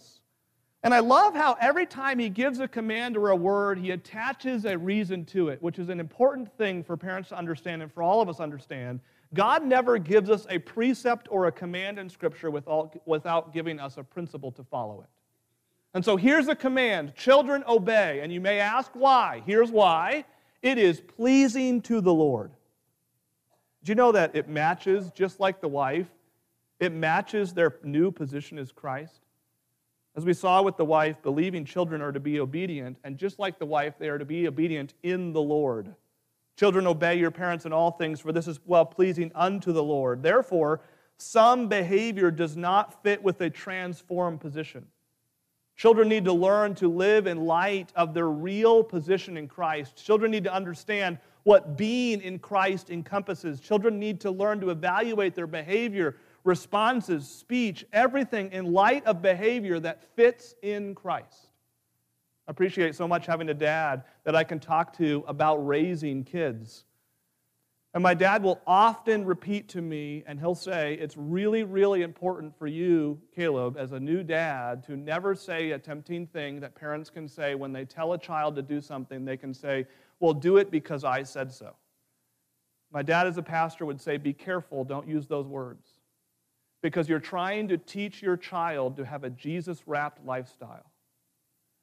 And 0.82 0.92
I 0.92 0.98
love 0.98 1.34
how 1.34 1.56
every 1.60 1.86
time 1.86 2.18
he 2.18 2.28
gives 2.28 2.60
a 2.60 2.68
command 2.68 3.16
or 3.16 3.30
a 3.30 3.36
word, 3.36 3.78
he 3.78 3.92
attaches 3.92 4.66
a 4.66 4.76
reason 4.76 5.24
to 5.26 5.48
it, 5.48 5.62
which 5.62 5.78
is 5.78 5.88
an 5.88 5.98
important 5.98 6.54
thing 6.58 6.84
for 6.84 6.94
parents 6.94 7.30
to 7.30 7.38
understand 7.38 7.80
and 7.80 7.90
for 7.90 8.02
all 8.02 8.20
of 8.20 8.28
us 8.28 8.36
to 8.36 8.42
understand. 8.42 9.00
God 9.34 9.66
never 9.66 9.98
gives 9.98 10.30
us 10.30 10.46
a 10.48 10.58
precept 10.58 11.28
or 11.30 11.46
a 11.46 11.52
command 11.52 11.98
in 11.98 12.08
Scripture 12.08 12.50
without, 12.50 13.52
giving 13.52 13.80
us 13.80 13.98
a 13.98 14.04
principle 14.04 14.52
to 14.52 14.64
follow 14.64 15.02
it. 15.02 15.08
And 15.92 16.04
so 16.04 16.16
here's 16.16 16.48
a 16.48 16.56
command 16.56 17.14
Children, 17.14 17.64
obey. 17.68 18.20
And 18.20 18.32
you 18.32 18.40
may 18.40 18.60
ask 18.60 18.90
why. 18.94 19.42
Here's 19.44 19.70
why 19.70 20.24
it 20.62 20.78
is 20.78 21.00
pleasing 21.00 21.82
to 21.82 22.00
the 22.00 22.14
Lord. 22.14 22.52
Do 23.82 23.90
you 23.90 23.96
know 23.96 24.12
that 24.12 24.34
it 24.34 24.48
matches, 24.48 25.10
just 25.10 25.40
like 25.40 25.60
the 25.60 25.68
wife, 25.68 26.06
it 26.80 26.92
matches 26.92 27.52
their 27.52 27.76
new 27.82 28.10
position 28.10 28.58
as 28.58 28.72
Christ? 28.72 29.20
As 30.16 30.24
we 30.24 30.32
saw 30.32 30.62
with 30.62 30.76
the 30.76 30.84
wife, 30.84 31.16
believing 31.22 31.64
children 31.64 32.00
are 32.00 32.12
to 32.12 32.20
be 32.20 32.40
obedient, 32.40 32.96
and 33.04 33.18
just 33.18 33.38
like 33.38 33.58
the 33.58 33.66
wife, 33.66 33.94
they 33.98 34.08
are 34.08 34.18
to 34.18 34.24
be 34.24 34.46
obedient 34.46 34.94
in 35.02 35.32
the 35.32 35.42
Lord. 35.42 35.94
Children, 36.56 36.86
obey 36.86 37.18
your 37.18 37.30
parents 37.30 37.66
in 37.66 37.72
all 37.72 37.90
things, 37.90 38.20
for 38.20 38.32
this 38.32 38.46
is 38.46 38.60
well 38.64 38.86
pleasing 38.86 39.32
unto 39.34 39.72
the 39.72 39.82
Lord. 39.82 40.22
Therefore, 40.22 40.80
some 41.16 41.68
behavior 41.68 42.30
does 42.30 42.56
not 42.56 43.02
fit 43.02 43.22
with 43.22 43.40
a 43.40 43.50
transformed 43.50 44.40
position. 44.40 44.86
Children 45.76 46.08
need 46.08 46.24
to 46.24 46.32
learn 46.32 46.74
to 46.76 46.88
live 46.88 47.26
in 47.26 47.46
light 47.46 47.92
of 47.96 48.14
their 48.14 48.28
real 48.28 48.84
position 48.84 49.36
in 49.36 49.48
Christ. 49.48 49.96
Children 50.04 50.30
need 50.30 50.44
to 50.44 50.52
understand 50.52 51.18
what 51.42 51.76
being 51.76 52.20
in 52.20 52.38
Christ 52.38 52.90
encompasses. 52.90 53.60
Children 53.60 53.98
need 53.98 54.20
to 54.20 54.30
learn 54.30 54.60
to 54.60 54.70
evaluate 54.70 55.34
their 55.34 55.48
behavior, 55.48 56.16
responses, 56.44 57.28
speech, 57.28 57.84
everything 57.92 58.52
in 58.52 58.72
light 58.72 59.04
of 59.04 59.20
behavior 59.20 59.80
that 59.80 60.04
fits 60.14 60.54
in 60.62 60.94
Christ. 60.94 61.50
Appreciate 62.46 62.94
so 62.94 63.08
much 63.08 63.26
having 63.26 63.48
a 63.48 63.54
dad 63.54 64.04
that 64.24 64.36
I 64.36 64.44
can 64.44 64.60
talk 64.60 64.96
to 64.98 65.24
about 65.26 65.66
raising 65.66 66.24
kids. 66.24 66.84
And 67.94 68.02
my 68.02 68.12
dad 68.12 68.42
will 68.42 68.60
often 68.66 69.24
repeat 69.24 69.68
to 69.70 69.80
me, 69.80 70.24
and 70.26 70.40
he'll 70.40 70.56
say, 70.56 70.94
It's 70.94 71.16
really, 71.16 71.62
really 71.62 72.02
important 72.02 72.58
for 72.58 72.66
you, 72.66 73.20
Caleb, 73.34 73.76
as 73.78 73.92
a 73.92 74.00
new 74.00 74.24
dad, 74.24 74.82
to 74.86 74.96
never 74.96 75.36
say 75.36 75.70
a 75.70 75.78
tempting 75.78 76.26
thing 76.26 76.58
that 76.60 76.74
parents 76.74 77.08
can 77.08 77.28
say 77.28 77.54
when 77.54 77.72
they 77.72 77.84
tell 77.84 78.12
a 78.12 78.18
child 78.18 78.56
to 78.56 78.62
do 78.62 78.80
something. 78.80 79.24
They 79.24 79.36
can 79.36 79.54
say, 79.54 79.86
Well, 80.18 80.34
do 80.34 80.56
it 80.56 80.72
because 80.72 81.04
I 81.04 81.22
said 81.22 81.52
so. 81.52 81.76
My 82.92 83.02
dad, 83.02 83.28
as 83.28 83.38
a 83.38 83.42
pastor, 83.42 83.86
would 83.86 84.00
say, 84.00 84.16
Be 84.16 84.32
careful, 84.32 84.84
don't 84.84 85.06
use 85.06 85.28
those 85.28 85.46
words. 85.46 85.86
Because 86.82 87.08
you're 87.08 87.20
trying 87.20 87.68
to 87.68 87.78
teach 87.78 88.20
your 88.20 88.36
child 88.36 88.96
to 88.96 89.04
have 89.04 89.22
a 89.22 89.30
Jesus 89.30 89.84
wrapped 89.86 90.26
lifestyle. 90.26 90.90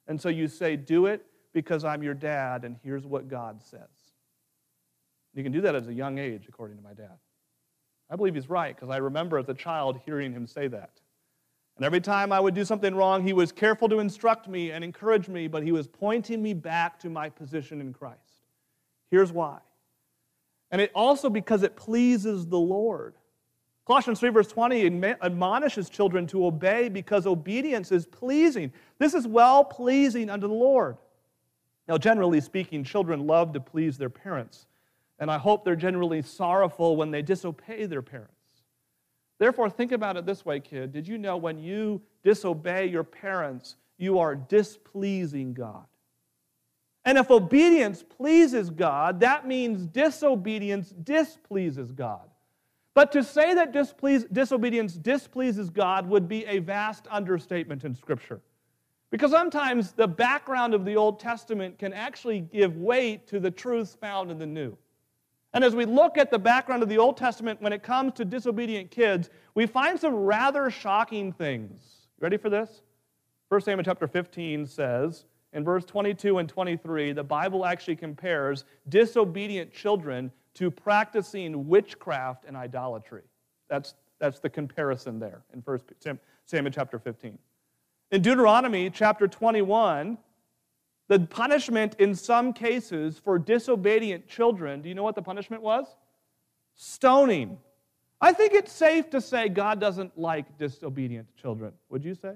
And 0.06 0.20
so 0.20 0.28
you 0.28 0.48
say, 0.48 0.76
Do 0.76 1.06
it 1.06 1.24
because 1.52 1.84
I'm 1.84 2.02
your 2.02 2.14
dad, 2.14 2.64
and 2.64 2.76
here's 2.82 3.06
what 3.06 3.28
God 3.28 3.62
says. 3.62 3.80
You 5.34 5.42
can 5.42 5.52
do 5.52 5.60
that 5.62 5.74
at 5.74 5.86
a 5.86 5.92
young 5.92 6.18
age, 6.18 6.46
according 6.48 6.76
to 6.76 6.82
my 6.82 6.94
dad. 6.94 7.18
I 8.10 8.16
believe 8.16 8.34
he's 8.34 8.50
right 8.50 8.74
because 8.74 8.90
I 8.90 8.98
remember 8.98 9.38
as 9.38 9.48
a 9.48 9.54
child 9.54 9.98
hearing 10.04 10.32
him 10.32 10.46
say 10.46 10.68
that. 10.68 11.00
And 11.76 11.86
every 11.86 12.00
time 12.00 12.32
I 12.32 12.40
would 12.40 12.54
do 12.54 12.64
something 12.64 12.94
wrong, 12.94 13.26
he 13.26 13.32
was 13.32 13.50
careful 13.50 13.88
to 13.88 13.98
instruct 14.00 14.46
me 14.46 14.72
and 14.72 14.84
encourage 14.84 15.28
me, 15.28 15.48
but 15.48 15.62
he 15.62 15.72
was 15.72 15.88
pointing 15.88 16.42
me 16.42 16.52
back 16.52 16.98
to 17.00 17.08
my 17.08 17.30
position 17.30 17.80
in 17.80 17.94
Christ. 17.94 18.18
Here's 19.10 19.32
why. 19.32 19.58
And 20.70 20.80
it 20.80 20.90
also 20.94 21.30
because 21.30 21.62
it 21.62 21.76
pleases 21.76 22.46
the 22.46 22.58
Lord. 22.58 23.14
Colossians 23.84 24.20
3, 24.20 24.30
verse 24.30 24.46
20 24.46 24.86
admonishes 25.22 25.90
children 25.90 26.26
to 26.28 26.46
obey 26.46 26.88
because 26.88 27.26
obedience 27.26 27.90
is 27.90 28.06
pleasing. 28.06 28.72
This 28.98 29.12
is 29.12 29.26
well 29.26 29.64
pleasing 29.64 30.30
unto 30.30 30.46
the 30.46 30.54
Lord. 30.54 30.96
Now, 31.88 31.98
generally 31.98 32.40
speaking, 32.40 32.84
children 32.84 33.26
love 33.26 33.52
to 33.54 33.60
please 33.60 33.98
their 33.98 34.08
parents, 34.10 34.66
and 35.18 35.30
I 35.30 35.38
hope 35.38 35.64
they're 35.64 35.74
generally 35.74 36.22
sorrowful 36.22 36.96
when 36.96 37.10
they 37.10 37.22
disobey 37.22 37.86
their 37.86 38.02
parents. 38.02 38.32
Therefore, 39.38 39.68
think 39.68 39.90
about 39.90 40.16
it 40.16 40.24
this 40.24 40.44
way, 40.44 40.60
kid. 40.60 40.92
Did 40.92 41.08
you 41.08 41.18
know 41.18 41.36
when 41.36 41.58
you 41.58 42.00
disobey 42.22 42.86
your 42.86 43.02
parents, 43.02 43.74
you 43.98 44.20
are 44.20 44.36
displeasing 44.36 45.52
God? 45.54 45.84
And 47.04 47.18
if 47.18 47.32
obedience 47.32 48.04
pleases 48.04 48.70
God, 48.70 49.18
that 49.20 49.48
means 49.48 49.86
disobedience 49.86 50.90
displeases 50.90 51.90
God. 51.90 52.28
But 52.94 53.12
to 53.12 53.24
say 53.24 53.54
that 53.54 53.72
displease, 53.72 54.24
disobedience 54.32 54.94
displeases 54.94 55.70
God 55.70 56.06
would 56.08 56.28
be 56.28 56.44
a 56.46 56.58
vast 56.58 57.06
understatement 57.10 57.84
in 57.84 57.94
Scripture. 57.94 58.40
Because 59.10 59.30
sometimes 59.30 59.92
the 59.92 60.08
background 60.08 60.74
of 60.74 60.84
the 60.84 60.96
Old 60.96 61.20
Testament 61.20 61.78
can 61.78 61.92
actually 61.92 62.40
give 62.40 62.76
weight 62.76 63.26
to 63.28 63.40
the 63.40 63.50
truths 63.50 63.94
found 63.94 64.30
in 64.30 64.38
the 64.38 64.46
New. 64.46 64.76
And 65.54 65.62
as 65.62 65.74
we 65.74 65.84
look 65.84 66.16
at 66.16 66.30
the 66.30 66.38
background 66.38 66.82
of 66.82 66.88
the 66.88 66.96
Old 66.96 67.18
Testament 67.18 67.60
when 67.60 67.74
it 67.74 67.82
comes 67.82 68.14
to 68.14 68.24
disobedient 68.24 68.90
kids, 68.90 69.28
we 69.54 69.66
find 69.66 70.00
some 70.00 70.14
rather 70.14 70.70
shocking 70.70 71.32
things. 71.32 72.08
Ready 72.20 72.38
for 72.38 72.48
this? 72.48 72.82
1 73.48 73.60
Samuel 73.60 73.84
chapter 73.84 74.06
15 74.06 74.66
says, 74.66 75.26
in 75.52 75.62
verse 75.62 75.84
22 75.84 76.38
and 76.38 76.48
23, 76.48 77.12
the 77.12 77.22
Bible 77.22 77.66
actually 77.66 77.96
compares 77.96 78.64
disobedient 78.88 79.74
children 79.74 80.32
to 80.54 80.70
practicing 80.70 81.68
witchcraft 81.68 82.44
and 82.46 82.56
idolatry. 82.56 83.22
That's, 83.68 83.94
that's 84.18 84.38
the 84.40 84.50
comparison 84.50 85.18
there 85.18 85.42
in 85.52 85.60
1 85.60 85.80
Samuel 86.46 86.72
chapter 86.72 86.98
15. 86.98 87.38
In 88.10 88.22
Deuteronomy 88.22 88.90
chapter 88.90 89.26
21, 89.26 90.18
the 91.08 91.20
punishment 91.20 91.96
in 91.98 92.14
some 92.14 92.52
cases 92.52 93.18
for 93.18 93.38
disobedient 93.38 94.28
children, 94.28 94.82
do 94.82 94.88
you 94.88 94.94
know 94.94 95.02
what 95.02 95.14
the 95.14 95.22
punishment 95.22 95.62
was? 95.62 95.86
Stoning. 96.74 97.58
I 98.20 98.32
think 98.32 98.52
it's 98.52 98.72
safe 98.72 99.10
to 99.10 99.20
say 99.20 99.48
God 99.48 99.80
doesn't 99.80 100.16
like 100.18 100.58
disobedient 100.58 101.26
children. 101.36 101.72
Would 101.88 102.04
you 102.04 102.14
say? 102.14 102.34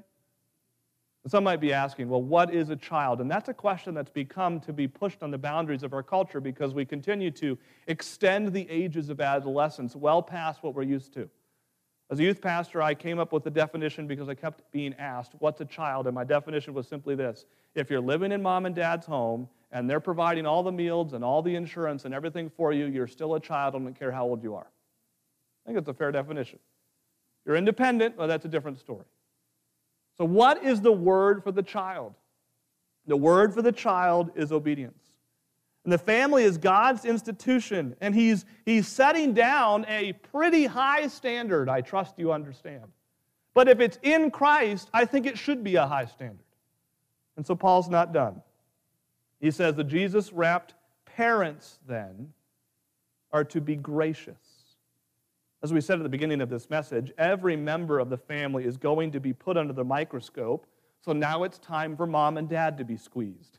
Some 1.28 1.42
might 1.42 1.60
be 1.60 1.72
asking, 1.72 2.08
well, 2.08 2.22
what 2.22 2.54
is 2.54 2.70
a 2.70 2.76
child? 2.76 3.20
And 3.20 3.28
that's 3.28 3.48
a 3.48 3.54
question 3.54 3.94
that's 3.94 4.10
become 4.10 4.60
to 4.60 4.72
be 4.72 4.86
pushed 4.86 5.24
on 5.24 5.32
the 5.32 5.38
boundaries 5.38 5.82
of 5.82 5.92
our 5.92 6.02
culture 6.02 6.40
because 6.40 6.72
we 6.72 6.84
continue 6.84 7.32
to 7.32 7.58
extend 7.88 8.52
the 8.52 8.68
ages 8.70 9.08
of 9.10 9.20
adolescence 9.20 9.96
well 9.96 10.22
past 10.22 10.62
what 10.62 10.74
we're 10.74 10.82
used 10.82 11.12
to. 11.14 11.28
As 12.10 12.20
a 12.20 12.22
youth 12.22 12.40
pastor, 12.40 12.80
I 12.80 12.94
came 12.94 13.18
up 13.18 13.32
with 13.32 13.42
the 13.42 13.50
definition 13.50 14.06
because 14.06 14.28
I 14.28 14.34
kept 14.34 14.70
being 14.70 14.94
asked, 14.94 15.32
What's 15.40 15.60
a 15.60 15.64
child? 15.64 16.06
And 16.06 16.14
my 16.14 16.22
definition 16.22 16.72
was 16.72 16.86
simply 16.86 17.16
this 17.16 17.44
If 17.74 17.90
you're 17.90 18.00
living 18.00 18.30
in 18.30 18.40
mom 18.40 18.64
and 18.64 18.74
dad's 18.74 19.06
home 19.06 19.48
and 19.72 19.90
they're 19.90 19.98
providing 19.98 20.46
all 20.46 20.62
the 20.62 20.70
meals 20.70 21.12
and 21.12 21.24
all 21.24 21.42
the 21.42 21.56
insurance 21.56 22.04
and 22.04 22.14
everything 22.14 22.48
for 22.48 22.72
you, 22.72 22.86
you're 22.86 23.08
still 23.08 23.34
a 23.34 23.40
child, 23.40 23.74
I 23.74 23.78
don't 23.78 23.98
care 23.98 24.12
how 24.12 24.24
old 24.24 24.44
you 24.44 24.54
are. 24.54 24.68
I 25.64 25.68
think 25.68 25.76
that's 25.76 25.88
a 25.88 25.98
fair 25.98 26.12
definition. 26.12 26.60
You're 27.44 27.56
independent, 27.56 28.16
well, 28.16 28.28
that's 28.28 28.44
a 28.44 28.48
different 28.48 28.78
story. 28.78 29.06
So, 30.18 30.24
what 30.24 30.64
is 30.64 30.80
the 30.80 30.92
word 30.92 31.42
for 31.42 31.52
the 31.52 31.62
child? 31.62 32.14
The 33.06 33.16
word 33.16 33.54
for 33.54 33.62
the 33.62 33.72
child 33.72 34.30
is 34.34 34.52
obedience. 34.52 35.02
And 35.84 35.92
the 35.92 35.98
family 35.98 36.42
is 36.42 36.58
God's 36.58 37.04
institution, 37.04 37.94
and 38.00 38.12
he's, 38.12 38.44
he's 38.64 38.88
setting 38.88 39.34
down 39.34 39.86
a 39.88 40.14
pretty 40.14 40.66
high 40.66 41.06
standard, 41.06 41.68
I 41.68 41.80
trust 41.80 42.18
you 42.18 42.32
understand. 42.32 42.82
But 43.54 43.68
if 43.68 43.78
it's 43.78 43.98
in 44.02 44.32
Christ, 44.32 44.90
I 44.92 45.04
think 45.04 45.26
it 45.26 45.38
should 45.38 45.62
be 45.62 45.76
a 45.76 45.86
high 45.86 46.06
standard. 46.06 46.44
And 47.36 47.46
so 47.46 47.54
Paul's 47.54 47.88
not 47.88 48.12
done. 48.12 48.42
He 49.40 49.52
says 49.52 49.76
the 49.76 49.84
Jesus 49.84 50.32
wrapped 50.32 50.74
parents, 51.04 51.78
then, 51.86 52.32
are 53.32 53.44
to 53.44 53.60
be 53.60 53.76
gracious. 53.76 54.40
As 55.66 55.72
we 55.72 55.80
said 55.80 55.98
at 55.98 56.04
the 56.04 56.08
beginning 56.08 56.40
of 56.40 56.48
this 56.48 56.70
message, 56.70 57.12
every 57.18 57.56
member 57.56 57.98
of 57.98 58.08
the 58.08 58.16
family 58.16 58.66
is 58.66 58.76
going 58.76 59.10
to 59.10 59.18
be 59.18 59.32
put 59.32 59.56
under 59.56 59.72
the 59.72 59.82
microscope, 59.82 60.64
so 61.00 61.12
now 61.12 61.42
it's 61.42 61.58
time 61.58 61.96
for 61.96 62.06
mom 62.06 62.36
and 62.36 62.48
dad 62.48 62.78
to 62.78 62.84
be 62.84 62.96
squeezed. 62.96 63.58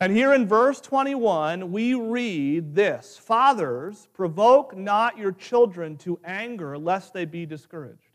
And 0.00 0.12
here 0.12 0.34
in 0.34 0.46
verse 0.46 0.82
21, 0.82 1.72
we 1.72 1.94
read 1.94 2.74
this 2.74 3.16
Fathers, 3.16 4.06
provoke 4.12 4.76
not 4.76 5.16
your 5.16 5.32
children 5.32 5.96
to 5.96 6.20
anger, 6.26 6.76
lest 6.76 7.14
they 7.14 7.24
be 7.24 7.46
discouraged. 7.46 8.10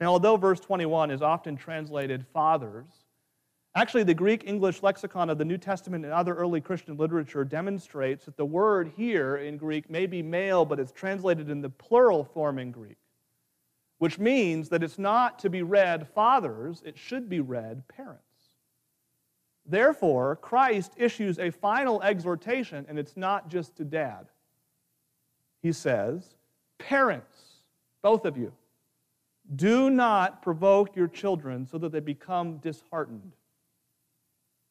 Now, 0.00 0.08
although 0.08 0.36
verse 0.36 0.58
21 0.58 1.12
is 1.12 1.22
often 1.22 1.56
translated 1.56 2.26
fathers, 2.32 2.88
actually 3.80 4.02
the 4.02 4.14
Greek 4.14 4.44
English 4.44 4.82
lexicon 4.82 5.30
of 5.30 5.38
the 5.38 5.44
New 5.44 5.56
Testament 5.58 6.04
and 6.04 6.12
other 6.12 6.34
early 6.34 6.60
Christian 6.60 6.96
literature 6.96 7.44
demonstrates 7.44 8.24
that 8.24 8.36
the 8.36 8.44
word 8.44 8.92
here 8.96 9.36
in 9.36 9.56
Greek 9.56 9.88
may 9.88 10.06
be 10.06 10.22
male, 10.22 10.64
but 10.64 10.80
it's 10.80 10.90
translated 10.90 11.48
in 11.48 11.60
the 11.60 11.70
plural 11.70 12.24
form 12.24 12.58
in 12.58 12.72
Greek, 12.72 12.96
which 13.98 14.18
means 14.18 14.68
that 14.70 14.82
it's 14.82 14.98
not 14.98 15.38
to 15.38 15.48
be 15.48 15.62
read 15.62 16.08
fathers, 16.08 16.82
it 16.84 16.98
should 16.98 17.28
be 17.28 17.40
read 17.40 17.86
parents. 17.88 18.22
Therefore, 19.64 20.36
Christ 20.36 20.92
issues 20.96 21.38
a 21.38 21.50
final 21.50 22.02
exhortation, 22.02 22.86
and 22.88 22.98
it's 22.98 23.16
not 23.16 23.48
just 23.48 23.76
to 23.76 23.84
dad. 23.84 24.26
He 25.62 25.72
says, 25.72 26.34
Parents, 26.78 27.36
both 28.02 28.24
of 28.24 28.36
you, 28.36 28.52
do 29.54 29.90
not 29.90 30.42
provoke 30.42 30.96
your 30.96 31.08
children 31.08 31.66
so 31.66 31.78
that 31.78 31.92
they 31.92 32.00
become 32.00 32.56
disheartened. 32.58 33.32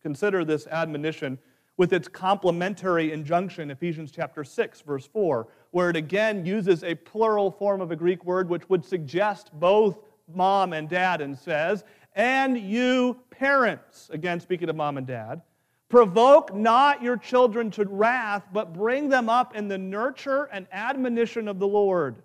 Consider 0.08 0.46
this 0.46 0.67
admonition 0.67 1.38
with 1.76 1.91
its 1.91 2.08
complementary 2.08 3.12
injunction, 3.12 3.70
Ephesians 3.70 4.10
chapter 4.10 4.41
6, 4.46 4.80
verse 4.80 5.06
4, 5.06 5.50
where 5.72 5.89
it 5.89 5.98
again 5.98 6.46
uses 6.46 6.86
a 6.86 6.96
plural 6.96 7.52
form 7.52 7.82
of 7.82 7.91
a 7.91 7.96
Greek 7.98 8.24
word 8.24 8.48
which 8.48 8.70
would 8.70 8.86
suggest 8.86 9.52
both 9.60 10.00
mom 10.34 10.72
and 10.72 10.88
dad 10.88 11.20
and 11.20 11.38
says, 11.38 11.84
and 12.15 12.58
you 12.58 13.20
parents, 13.32 14.10
again 14.13 14.39
speaking 14.39 14.70
of 14.70 14.78
mom 14.78 14.98
and 14.98 15.06
dad, 15.06 15.41
provoke 15.89 16.56
not 16.56 17.04
your 17.04 17.17
children 17.17 17.70
to 17.72 17.84
wrath, 17.84 18.48
but 18.54 18.72
bring 18.72 19.10
them 19.10 19.28
up 19.28 19.58
in 19.58 19.67
the 19.67 19.78
nurture 19.78 20.46
and 20.54 20.67
admonition 20.72 21.50
of 21.50 21.60
the 21.60 21.67
Lord. 21.67 22.24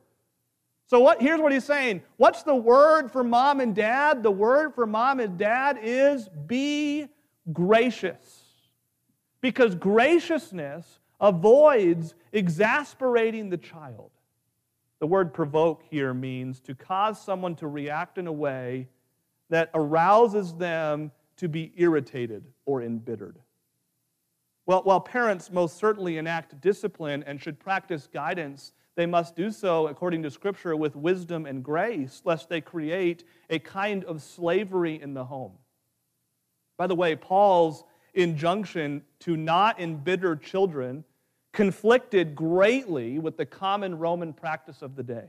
So 0.86 1.00
what 1.00 1.20
here's 1.20 1.40
what 1.40 1.50
he's 1.50 1.64
saying. 1.64 2.02
What's 2.16 2.44
the 2.44 2.54
word 2.54 3.10
for 3.10 3.24
mom 3.24 3.58
and 3.58 3.74
dad? 3.74 4.22
The 4.22 4.30
word 4.30 4.72
for 4.72 4.86
mom 4.86 5.18
and 5.18 5.36
dad 5.36 5.80
is 5.82 6.28
be 6.46 7.08
gracious. 7.50 8.44
Because 9.40 9.74
graciousness 9.74 11.00
avoids 11.20 12.14
exasperating 12.32 13.48
the 13.48 13.56
child. 13.56 14.10
The 15.00 15.06
word 15.06 15.34
provoke 15.34 15.82
here 15.90 16.14
means 16.14 16.60
to 16.60 16.74
cause 16.74 17.20
someone 17.20 17.56
to 17.56 17.66
react 17.66 18.18
in 18.18 18.26
a 18.26 18.32
way 18.32 18.88
that 19.50 19.70
arouses 19.74 20.54
them 20.54 21.10
to 21.36 21.48
be 21.48 21.72
irritated 21.76 22.44
or 22.66 22.82
embittered. 22.82 23.38
Well, 24.64 24.82
while 24.84 25.00
parents 25.00 25.50
most 25.50 25.76
certainly 25.76 26.18
enact 26.18 26.60
discipline 26.60 27.24
and 27.26 27.42
should 27.42 27.58
practice 27.58 28.06
guidance, 28.06 28.72
they 28.94 29.06
must 29.06 29.34
do 29.34 29.50
so, 29.50 29.88
according 29.88 30.22
to 30.22 30.30
Scripture, 30.30 30.76
with 30.76 30.94
wisdom 30.94 31.46
and 31.46 31.64
grace, 31.64 32.22
lest 32.24 32.48
they 32.48 32.60
create 32.60 33.24
a 33.50 33.58
kind 33.58 34.04
of 34.04 34.22
slavery 34.22 35.00
in 35.02 35.14
the 35.14 35.24
home. 35.24 35.52
By 36.76 36.86
the 36.86 36.94
way, 36.94 37.16
Paul's 37.16 37.84
injunction 38.14 39.02
to 39.20 39.36
not 39.36 39.80
embitter 39.80 40.36
children 40.36 41.04
conflicted 41.52 42.34
greatly 42.34 43.18
with 43.18 43.36
the 43.36 43.46
common 43.46 43.98
Roman 43.98 44.32
practice 44.32 44.82
of 44.82 44.96
the 44.96 45.02
day. 45.02 45.26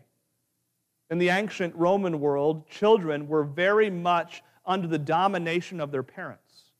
In 1.09 1.17
the 1.17 1.29
ancient 1.29 1.75
Roman 1.75 2.19
world, 2.19 2.67
children 2.69 3.27
were 3.27 3.43
very 3.43 3.89
much 3.89 4.41
under 4.65 4.87
the 4.87 4.97
domination 4.97 5.79
of 5.79 5.91
their 5.91 6.03
parents. 6.03 6.71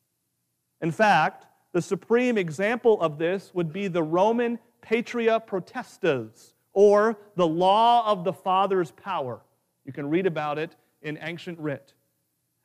In 0.82 0.91
fact, 0.91 1.45
the 1.73 1.82
supreme 1.82 2.38
example 2.38 3.02
of 3.02 3.17
this 3.17 3.52
would 3.54 3.73
be 3.73 3.88
the 3.88 4.04
Roman 4.04 4.60
Patria 4.82 5.41
Potestas, 5.45 6.54
or 6.73 7.17
the 7.36 7.47
law 7.47 8.10
of 8.10 8.23
the 8.23 8.34
father's 8.34 8.91
power. 8.91 9.41
You 9.86 9.93
can 9.93 10.10
read 10.10 10.26
about 10.26 10.58
it 10.58 10.76
in 11.02 11.17
ancient 11.21 11.60
writ. 11.60 11.93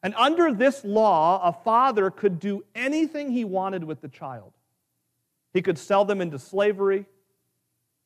And 0.02 0.14
under 0.14 0.52
this 0.52 0.84
law, 0.84 1.40
a 1.42 1.52
father 1.52 2.10
could 2.10 2.38
do 2.38 2.64
anything 2.74 3.30
he 3.30 3.44
wanted 3.44 3.82
with 3.82 4.00
the 4.00 4.08
child. 4.08 4.52
He 5.52 5.62
could 5.62 5.78
sell 5.78 6.04
them 6.04 6.20
into 6.20 6.38
slavery. 6.38 7.06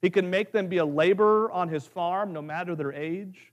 He 0.01 0.11
could 0.11 0.25
make 0.25 0.53
them 0.53 0.69
be 0.69 0.79
a 0.79 0.85
laborer 0.85 1.51
on 1.53 1.69
his 1.69 1.87
farm, 1.87 2.33
no 2.33 2.41
matter 2.41 2.75
their 2.75 2.93
age. 2.93 3.53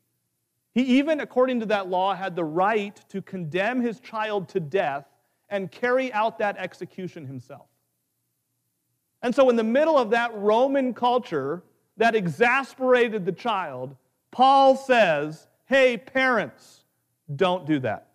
He 0.74 0.84
even, 1.00 1.20
according 1.20 1.60
to 1.62 1.66
that 1.68 1.90
law, 1.90 2.16
had 2.16 2.36
the 2.36 2.44
right 2.44 3.00
to 3.10 3.22
condemn 3.22 3.82
his 3.82 4.00
child 4.00 4.48
to 4.50 4.60
death 4.60 5.06
and 5.50 5.72
carry 5.72 6.14
out 6.14 6.40
that 6.40 6.58
execution 6.58 7.26
himself. 7.26 7.68
And 9.22 9.36
so, 9.36 9.50
in 9.50 9.56
the 9.56 9.64
middle 9.64 9.98
of 9.98 10.12
that 10.12 10.34
Roman 10.36 10.94
culture 10.94 11.64
that 11.98 12.16
exasperated 12.16 13.26
the 13.26 13.32
child, 13.32 13.96
Paul 14.32 14.78
says, 14.78 15.48
Hey, 15.66 15.98
parents, 15.98 16.86
don't 17.36 17.66
do 17.66 17.80
that. 17.80 18.09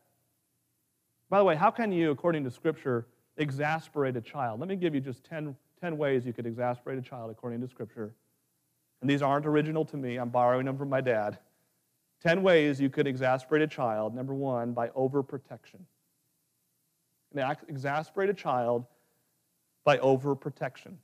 By 1.31 1.39
the 1.39 1.45
way, 1.45 1.57
how 1.57 1.71
can 1.71 1.93
you, 1.93 2.11
according 2.11 2.45
to 2.45 2.51
Scripture, 2.51 3.07
exasperate 3.37 4.17
a 4.17 4.21
child? 4.21 4.61
Let 4.61 4.69
me 4.69 4.77
give 4.77 4.95
you 4.95 5.01
just 5.01 5.25
10, 5.25 5.57
10 5.81 5.97
ways 5.97 6.27
you 6.27 6.33
could 6.33 6.47
exasperate 6.47 6.99
a 6.99 7.03
child 7.03 7.31
according 7.31 7.61
to 7.61 7.69
Scripture. 7.69 8.15
And 9.01 9.11
these 9.11 9.23
aren't 9.23 9.47
original 9.47 9.85
to 9.87 9.97
me, 9.97 10.17
I'm 10.17 10.31
borrowing 10.31 10.67
them 10.67 10.79
from 10.79 10.89
my 10.89 11.01
dad. 11.01 11.39
10 12.23 12.43
ways 12.43 12.81
you 12.81 12.89
could 12.89 13.07
exasperate 13.07 13.63
a 13.63 13.67
child. 13.67 14.15
Number 14.15 14.33
one, 14.33 14.73
by 14.73 14.89
overprotection. 14.89 15.81
Exasperate 17.69 18.31
a 18.31 18.35
child 18.35 18.87
by 19.85 19.99
overprotection. 19.99 20.95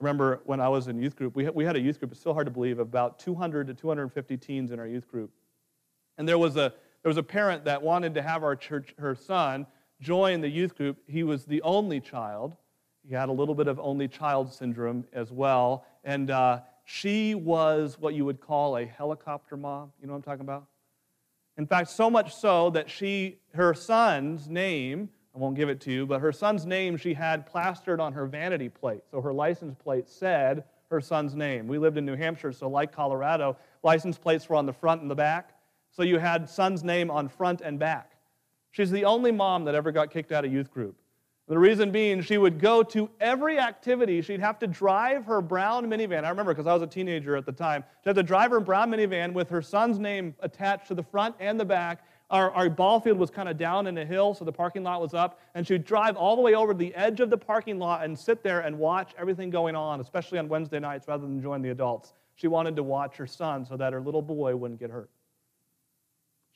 Remember 0.00 0.40
when 0.44 0.60
I 0.60 0.68
was 0.68 0.88
in 0.88 1.00
youth 1.00 1.16
group, 1.16 1.34
we 1.34 1.48
we 1.48 1.64
had 1.64 1.76
a 1.76 1.80
youth 1.80 1.98
group, 1.98 2.12
it's 2.12 2.20
still 2.20 2.34
hard 2.34 2.46
to 2.46 2.52
believe, 2.52 2.78
about 2.78 3.18
200 3.18 3.66
to 3.68 3.74
250 3.74 4.36
teens 4.36 4.70
in 4.70 4.78
our 4.78 4.86
youth 4.86 5.08
group. 5.08 5.30
And 6.18 6.28
there 6.28 6.38
was 6.38 6.56
a, 6.56 6.72
there 7.08 7.14
was 7.14 7.16
a 7.16 7.22
parent 7.22 7.64
that 7.64 7.80
wanted 7.80 8.12
to 8.16 8.20
have 8.20 8.44
our 8.44 8.54
church, 8.54 8.94
her 8.98 9.14
son 9.14 9.66
join 9.98 10.42
the 10.42 10.48
youth 10.50 10.76
group. 10.76 10.98
He 11.06 11.22
was 11.22 11.46
the 11.46 11.62
only 11.62 12.02
child. 12.02 12.54
He 13.08 13.14
had 13.14 13.30
a 13.30 13.32
little 13.32 13.54
bit 13.54 13.66
of 13.66 13.80
only 13.80 14.08
child 14.08 14.52
syndrome 14.52 15.06
as 15.14 15.32
well. 15.32 15.86
And 16.04 16.30
uh, 16.30 16.60
she 16.84 17.34
was 17.34 17.96
what 17.98 18.12
you 18.12 18.26
would 18.26 18.42
call 18.42 18.76
a 18.76 18.84
helicopter 18.84 19.56
mom. 19.56 19.90
You 20.02 20.06
know 20.06 20.12
what 20.12 20.18
I'm 20.18 20.22
talking 20.22 20.42
about? 20.42 20.66
In 21.56 21.66
fact, 21.66 21.88
so 21.88 22.10
much 22.10 22.34
so 22.34 22.68
that 22.72 22.90
she, 22.90 23.38
her 23.54 23.72
son's 23.72 24.46
name, 24.46 25.08
I 25.34 25.38
won't 25.38 25.56
give 25.56 25.70
it 25.70 25.80
to 25.80 25.90
you, 25.90 26.04
but 26.04 26.20
her 26.20 26.30
son's 26.30 26.66
name 26.66 26.98
she 26.98 27.14
had 27.14 27.46
plastered 27.46 28.00
on 28.00 28.12
her 28.12 28.26
vanity 28.26 28.68
plate. 28.68 29.00
So 29.10 29.22
her 29.22 29.32
license 29.32 29.74
plate 29.82 30.10
said 30.10 30.62
her 30.90 31.00
son's 31.00 31.34
name. 31.34 31.68
We 31.68 31.78
lived 31.78 31.96
in 31.96 32.04
New 32.04 32.16
Hampshire, 32.16 32.52
so 32.52 32.68
like 32.68 32.92
Colorado, 32.92 33.56
license 33.82 34.18
plates 34.18 34.46
were 34.50 34.56
on 34.56 34.66
the 34.66 34.74
front 34.74 35.00
and 35.00 35.10
the 35.10 35.14
back. 35.14 35.54
So 35.98 36.04
you 36.04 36.20
had 36.20 36.48
son's 36.48 36.84
name 36.84 37.10
on 37.10 37.28
front 37.28 37.60
and 37.60 37.76
back. 37.76 38.12
She's 38.70 38.92
the 38.92 39.04
only 39.04 39.32
mom 39.32 39.64
that 39.64 39.74
ever 39.74 39.90
got 39.90 40.12
kicked 40.12 40.30
out 40.30 40.44
of 40.44 40.52
youth 40.52 40.70
group. 40.70 40.94
The 41.48 41.58
reason 41.58 41.90
being, 41.90 42.22
she 42.22 42.38
would 42.38 42.60
go 42.60 42.84
to 42.84 43.10
every 43.18 43.58
activity. 43.58 44.22
She'd 44.22 44.38
have 44.38 44.60
to 44.60 44.68
drive 44.68 45.24
her 45.24 45.42
brown 45.42 45.86
minivan. 45.90 46.22
I 46.22 46.28
remember 46.28 46.54
because 46.54 46.68
I 46.68 46.72
was 46.72 46.82
a 46.82 46.86
teenager 46.86 47.34
at 47.34 47.46
the 47.46 47.50
time. 47.50 47.82
She'd 48.04 48.10
have 48.10 48.16
to 48.16 48.22
drive 48.22 48.52
her 48.52 48.60
brown 48.60 48.92
minivan 48.92 49.32
with 49.32 49.50
her 49.50 49.60
son's 49.60 49.98
name 49.98 50.36
attached 50.38 50.86
to 50.86 50.94
the 50.94 51.02
front 51.02 51.34
and 51.40 51.58
the 51.58 51.64
back. 51.64 52.04
Our, 52.30 52.52
our 52.52 52.70
ball 52.70 53.00
field 53.00 53.18
was 53.18 53.30
kind 53.30 53.48
of 53.48 53.58
down 53.58 53.88
in 53.88 53.98
a 53.98 54.04
hill, 54.04 54.34
so 54.34 54.44
the 54.44 54.52
parking 54.52 54.84
lot 54.84 55.00
was 55.00 55.14
up. 55.14 55.40
And 55.56 55.66
she'd 55.66 55.84
drive 55.84 56.16
all 56.16 56.36
the 56.36 56.42
way 56.42 56.54
over 56.54 56.74
the 56.74 56.94
edge 56.94 57.18
of 57.18 57.28
the 57.28 57.38
parking 57.38 57.80
lot 57.80 58.04
and 58.04 58.16
sit 58.16 58.44
there 58.44 58.60
and 58.60 58.78
watch 58.78 59.14
everything 59.18 59.50
going 59.50 59.74
on, 59.74 60.00
especially 60.00 60.38
on 60.38 60.48
Wednesday 60.48 60.78
nights 60.78 61.08
rather 61.08 61.26
than 61.26 61.42
join 61.42 61.60
the 61.60 61.70
adults. 61.70 62.12
She 62.36 62.46
wanted 62.46 62.76
to 62.76 62.84
watch 62.84 63.16
her 63.16 63.26
son 63.26 63.64
so 63.64 63.76
that 63.76 63.92
her 63.92 64.00
little 64.00 64.22
boy 64.22 64.54
wouldn't 64.54 64.78
get 64.78 64.90
hurt. 64.90 65.10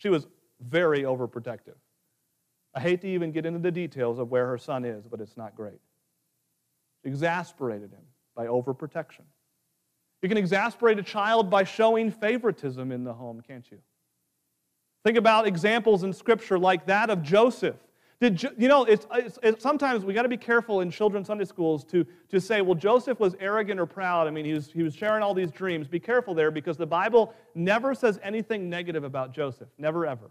She 0.03 0.09
was 0.09 0.27
very 0.61 1.03
overprotective. 1.03 1.77
I 2.75 2.81
hate 2.81 3.03
to 3.03 3.09
even 3.09 3.31
get 3.31 3.47
into 3.47 3.61
the 3.61 3.71
details 3.71 4.19
of 4.19 4.33
where 4.33 4.49
her 4.49 4.59
son 4.59 4.85
is, 4.85 5.07
but 5.07 5.21
it's 5.21 5.37
not 5.37 5.55
great. 5.55 5.79
She 7.05 7.11
exasperated 7.11 7.93
him 7.93 8.03
by 8.35 8.47
overprotection. 8.47 9.23
You 10.21 10.29
can 10.29 10.39
exasperate 10.39 10.99
a 10.99 11.05
child 11.05 11.51
by 11.51 11.63
showing 11.63 12.11
favoritism 12.11 12.91
in 12.91 13.05
the 13.05 13.13
home, 13.13 13.43
can't 13.47 13.71
you? 13.71 13.79
Think 15.05 15.19
about 15.19 15.47
examples 15.47 16.03
in 16.03 16.13
Scripture 16.13 16.59
like 16.59 16.87
that 16.87 17.09
of 17.09 17.23
Joseph. 17.23 17.77
Did, 18.23 18.41
you 18.57 18.69
know, 18.69 18.85
it's, 18.85 19.05
it's, 19.15 19.37
it's 19.43 19.61
sometimes 19.65 20.05
we 20.05 20.15
got 20.15 20.23
to 20.23 20.29
be 20.29 20.37
careful 20.37 20.81
in 20.81 20.93
children's 20.93 21.27
Sunday 21.27 21.45
schools 21.45 21.83
to, 21.87 22.07
to 22.29 22.41
say, 22.41 22.61
well, 22.61 22.77
Joseph 22.77 23.19
was 23.19 23.35
arrogant 23.41 23.81
or 23.81 23.85
proud. 23.85 24.29
I 24.29 24.31
mean, 24.31 24.45
he 24.45 24.53
was, 24.53 24.71
he 24.71 24.85
was 24.85 24.95
sharing 24.95 25.25
all 25.25 25.35
these 25.35 25.51
dreams. 25.51 25.89
Be 25.89 25.99
careful 25.99 26.33
there 26.33 26.53
because 26.53 26.77
the 26.77 26.87
Bible 26.87 27.35
never 27.57 27.97
says 27.97 28.21
anything 28.23 28.71
negative 28.71 29.03
about 29.03 29.35
Joseph. 29.35 29.67
Never, 29.77 30.07
ever. 30.07 30.31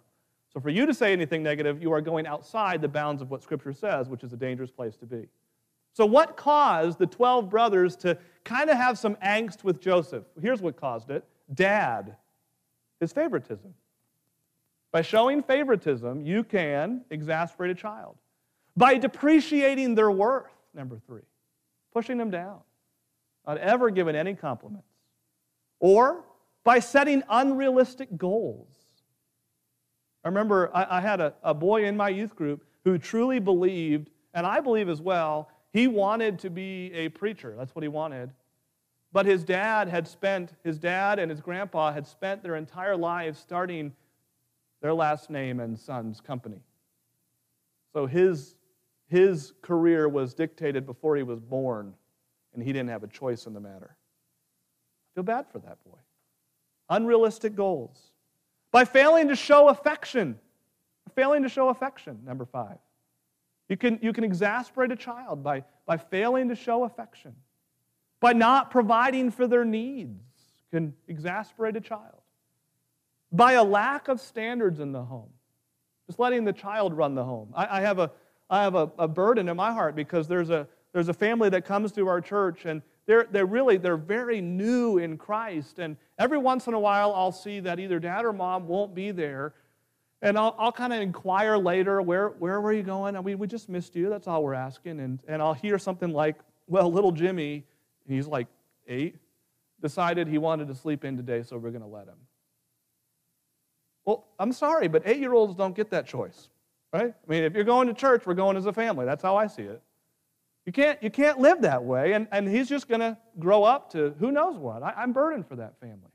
So 0.53 0.61
for 0.61 0.69
you 0.69 0.85
to 0.85 0.93
say 0.93 1.11
anything 1.11 1.43
negative, 1.43 1.81
you 1.81 1.91
are 1.91 1.99
going 1.99 2.27
outside 2.27 2.81
the 2.81 2.87
bounds 2.87 3.21
of 3.21 3.29
what 3.29 3.43
Scripture 3.43 3.73
says, 3.73 4.07
which 4.07 4.23
is 4.23 4.31
a 4.31 4.37
dangerous 4.37 4.71
place 4.71 4.95
to 4.95 5.05
be. 5.05 5.27
So, 5.91 6.05
what 6.05 6.37
caused 6.37 6.97
the 6.97 7.07
12 7.07 7.49
brothers 7.49 7.97
to 7.97 8.17
kind 8.45 8.69
of 8.69 8.77
have 8.77 8.97
some 8.97 9.17
angst 9.17 9.65
with 9.65 9.81
Joseph? 9.81 10.23
Here's 10.41 10.61
what 10.61 10.77
caused 10.77 11.09
it 11.09 11.25
dad, 11.53 12.15
his 13.01 13.11
favoritism. 13.11 13.73
By 14.91 15.01
showing 15.01 15.41
favoritism, 15.41 16.21
you 16.25 16.43
can 16.43 17.01
exasperate 17.09 17.71
a 17.71 17.75
child. 17.75 18.17
By 18.75 18.97
depreciating 18.97 19.95
their 19.95 20.11
worth, 20.11 20.51
number 20.73 20.99
three, 21.07 21.23
pushing 21.93 22.17
them 22.17 22.29
down, 22.29 22.59
not 23.47 23.57
ever 23.57 23.89
giving 23.89 24.15
any 24.15 24.33
compliments. 24.33 24.87
Or 25.79 26.23
by 26.63 26.79
setting 26.79 27.23
unrealistic 27.29 28.17
goals. 28.17 28.67
I 30.23 30.27
remember 30.27 30.69
I, 30.73 30.97
I 30.97 31.01
had 31.01 31.19
a, 31.19 31.33
a 31.41 31.53
boy 31.53 31.85
in 31.85 31.97
my 31.97 32.09
youth 32.09 32.35
group 32.35 32.65
who 32.83 32.97
truly 32.97 33.39
believed, 33.39 34.09
and 34.33 34.45
I 34.45 34.59
believe 34.59 34.89
as 34.89 35.01
well, 35.01 35.49
he 35.73 35.87
wanted 35.87 36.39
to 36.39 36.49
be 36.49 36.91
a 36.93 37.09
preacher. 37.09 37.55
That's 37.57 37.73
what 37.73 37.83
he 37.83 37.87
wanted. 37.87 38.31
But 39.13 39.25
his 39.25 39.43
dad 39.43 39.87
had 39.87 40.07
spent, 40.07 40.53
his 40.63 40.77
dad 40.77 41.19
and 41.19 41.29
his 41.29 41.41
grandpa 41.41 41.91
had 41.91 42.07
spent 42.07 42.43
their 42.43 42.55
entire 42.55 42.95
lives 42.95 43.39
starting 43.39 43.93
their 44.81 44.93
last 44.93 45.29
name 45.29 45.59
and 45.59 45.77
son's 45.77 46.19
company. 46.19 46.61
So 47.93 48.05
his, 48.05 48.55
his 49.07 49.53
career 49.61 50.09
was 50.09 50.33
dictated 50.33 50.85
before 50.85 51.15
he 51.15 51.23
was 51.23 51.39
born, 51.39 51.93
and 52.53 52.63
he 52.63 52.73
didn't 52.73 52.89
have 52.89 53.03
a 53.03 53.07
choice 53.07 53.45
in 53.45 53.53
the 53.53 53.59
matter. 53.59 53.95
I 53.95 55.09
feel 55.15 55.23
bad 55.23 55.45
for 55.51 55.59
that 55.59 55.83
boy. 55.83 55.97
Unrealistic 56.89 57.55
goals. 57.55 57.97
By 58.71 58.85
failing 58.85 59.27
to 59.27 59.35
show 59.35 59.67
affection, 59.67 60.39
failing 61.15 61.43
to 61.43 61.49
show 61.49 61.69
affection, 61.69 62.19
number 62.25 62.45
five. 62.45 62.77
You 63.69 63.77
can, 63.77 63.99
you 64.01 64.13
can 64.13 64.23
exasperate 64.23 64.91
a 64.91 64.95
child 64.95 65.43
by, 65.43 65.63
by 65.85 65.97
failing 65.97 66.49
to 66.49 66.55
show 66.55 66.83
affection. 66.83 67.35
By 68.19 68.33
not 68.33 68.71
providing 68.71 69.31
for 69.31 69.47
their 69.47 69.65
needs, 69.65 70.21
can 70.71 70.93
exasperate 71.07 71.75
a 71.75 71.81
child 71.81 72.20
by 73.31 73.53
a 73.53 73.63
lack 73.63 74.07
of 74.07 74.19
standards 74.19 74.79
in 74.79 74.91
the 74.91 75.03
home. 75.03 75.29
Just 76.07 76.19
letting 76.19 76.43
the 76.43 76.53
child 76.53 76.93
run 76.93 77.15
the 77.15 77.23
home. 77.23 77.53
I, 77.55 77.79
I 77.79 77.81
have, 77.81 77.99
a, 77.99 78.11
I 78.49 78.63
have 78.63 78.75
a, 78.75 78.91
a 78.99 79.07
burden 79.07 79.47
in 79.47 79.55
my 79.55 79.71
heart 79.71 79.95
because 79.95 80.27
there's 80.27 80.49
a, 80.49 80.67
there's 80.93 81.07
a 81.07 81.13
family 81.13 81.49
that 81.49 81.65
comes 81.65 81.91
to 81.93 82.07
our 82.07 82.19
church 82.19 82.65
and 82.65 82.81
they're, 83.05 83.27
they're 83.31 83.45
really 83.45 83.77
they're 83.77 83.97
very 83.97 84.41
new 84.41 84.97
in 84.97 85.17
christ. 85.17 85.79
And 85.79 85.97
every 86.19 86.37
once 86.37 86.67
in 86.67 86.73
a 86.73 86.79
while 86.79 87.13
i'll 87.13 87.31
see 87.31 87.59
that 87.61 87.79
either 87.79 87.99
dad 87.99 88.25
or 88.25 88.33
mom 88.33 88.67
won't 88.67 88.93
be 88.93 89.11
there. 89.11 89.53
And 90.21 90.37
i'll, 90.37 90.55
I'll 90.59 90.71
kind 90.71 90.93
of 90.93 91.01
inquire 91.01 91.57
later 91.57 92.01
where, 92.01 92.29
where 92.29 92.61
were 92.61 92.73
you 92.73 92.83
going? 92.83 93.15
And 93.15 93.23
we, 93.23 93.35
we 93.35 93.47
just 93.47 93.69
missed 93.69 93.95
you. 93.95 94.09
That's 94.09 94.27
all 94.27 94.43
we're 94.43 94.53
asking. 94.53 94.99
And, 94.99 95.19
and 95.27 95.41
i'll 95.41 95.53
hear 95.53 95.77
something 95.77 96.11
like 96.11 96.35
well 96.67 96.91
little 96.91 97.11
jimmy 97.11 97.63
he's 98.07 98.27
like 98.27 98.47
eight 98.87 99.15
decided 99.81 100.27
he 100.27 100.37
wanted 100.37 100.67
to 100.67 100.75
sleep 100.75 101.03
in 101.05 101.17
today 101.17 101.41
so 101.43 101.57
we're 101.57 101.71
going 101.71 101.81
to 101.81 101.87
let 101.87 102.07
him 102.07 102.17
well, 104.05 104.25
I'm 104.39 104.51
sorry, 104.51 104.87
but 104.87 105.03
eight 105.05 105.19
year 105.19 105.33
olds 105.33 105.55
don't 105.55 105.75
get 105.75 105.89
that 105.91 106.07
choice, 106.07 106.49
right? 106.93 107.13
I 107.13 107.31
mean, 107.31 107.43
if 107.43 107.53
you're 107.53 107.63
going 107.63 107.87
to 107.87 107.93
church, 107.93 108.25
we're 108.25 108.33
going 108.33 108.57
as 108.57 108.65
a 108.65 108.73
family. 108.73 109.05
That's 109.05 109.23
how 109.23 109.35
I 109.35 109.47
see 109.47 109.63
it. 109.63 109.81
You 110.65 110.71
can't, 110.71 111.01
you 111.01 111.09
can't 111.09 111.39
live 111.39 111.61
that 111.61 111.83
way, 111.83 112.13
and, 112.13 112.27
and 112.31 112.47
he's 112.47 112.69
just 112.69 112.87
going 112.87 113.01
to 113.01 113.17
grow 113.39 113.63
up 113.63 113.91
to 113.93 114.13
who 114.19 114.31
knows 114.31 114.57
what. 114.57 114.83
I, 114.83 114.93
I'm 114.97 115.11
burdened 115.11 115.47
for 115.47 115.55
that 115.55 115.79
family. 115.79 116.11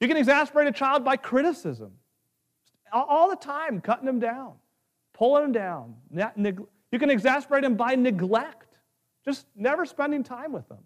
You 0.00 0.08
can 0.08 0.16
exasperate 0.16 0.68
a 0.68 0.72
child 0.72 1.04
by 1.04 1.16
criticism, 1.16 1.92
all, 2.92 3.30
the 3.30 3.36
time, 3.36 3.80
cutting 3.80 4.06
them 4.06 4.18
down, 4.18 4.54
pulling 5.14 5.42
them 5.42 5.52
down. 5.52 5.94
You 6.92 6.98
can 6.98 7.10
exasperate 7.10 7.62
them 7.62 7.74
by 7.74 7.94
neglect, 7.94 8.74
just 9.24 9.46
never 9.56 9.86
spending 9.86 10.22
time 10.22 10.52
with 10.52 10.68
them. 10.68 10.78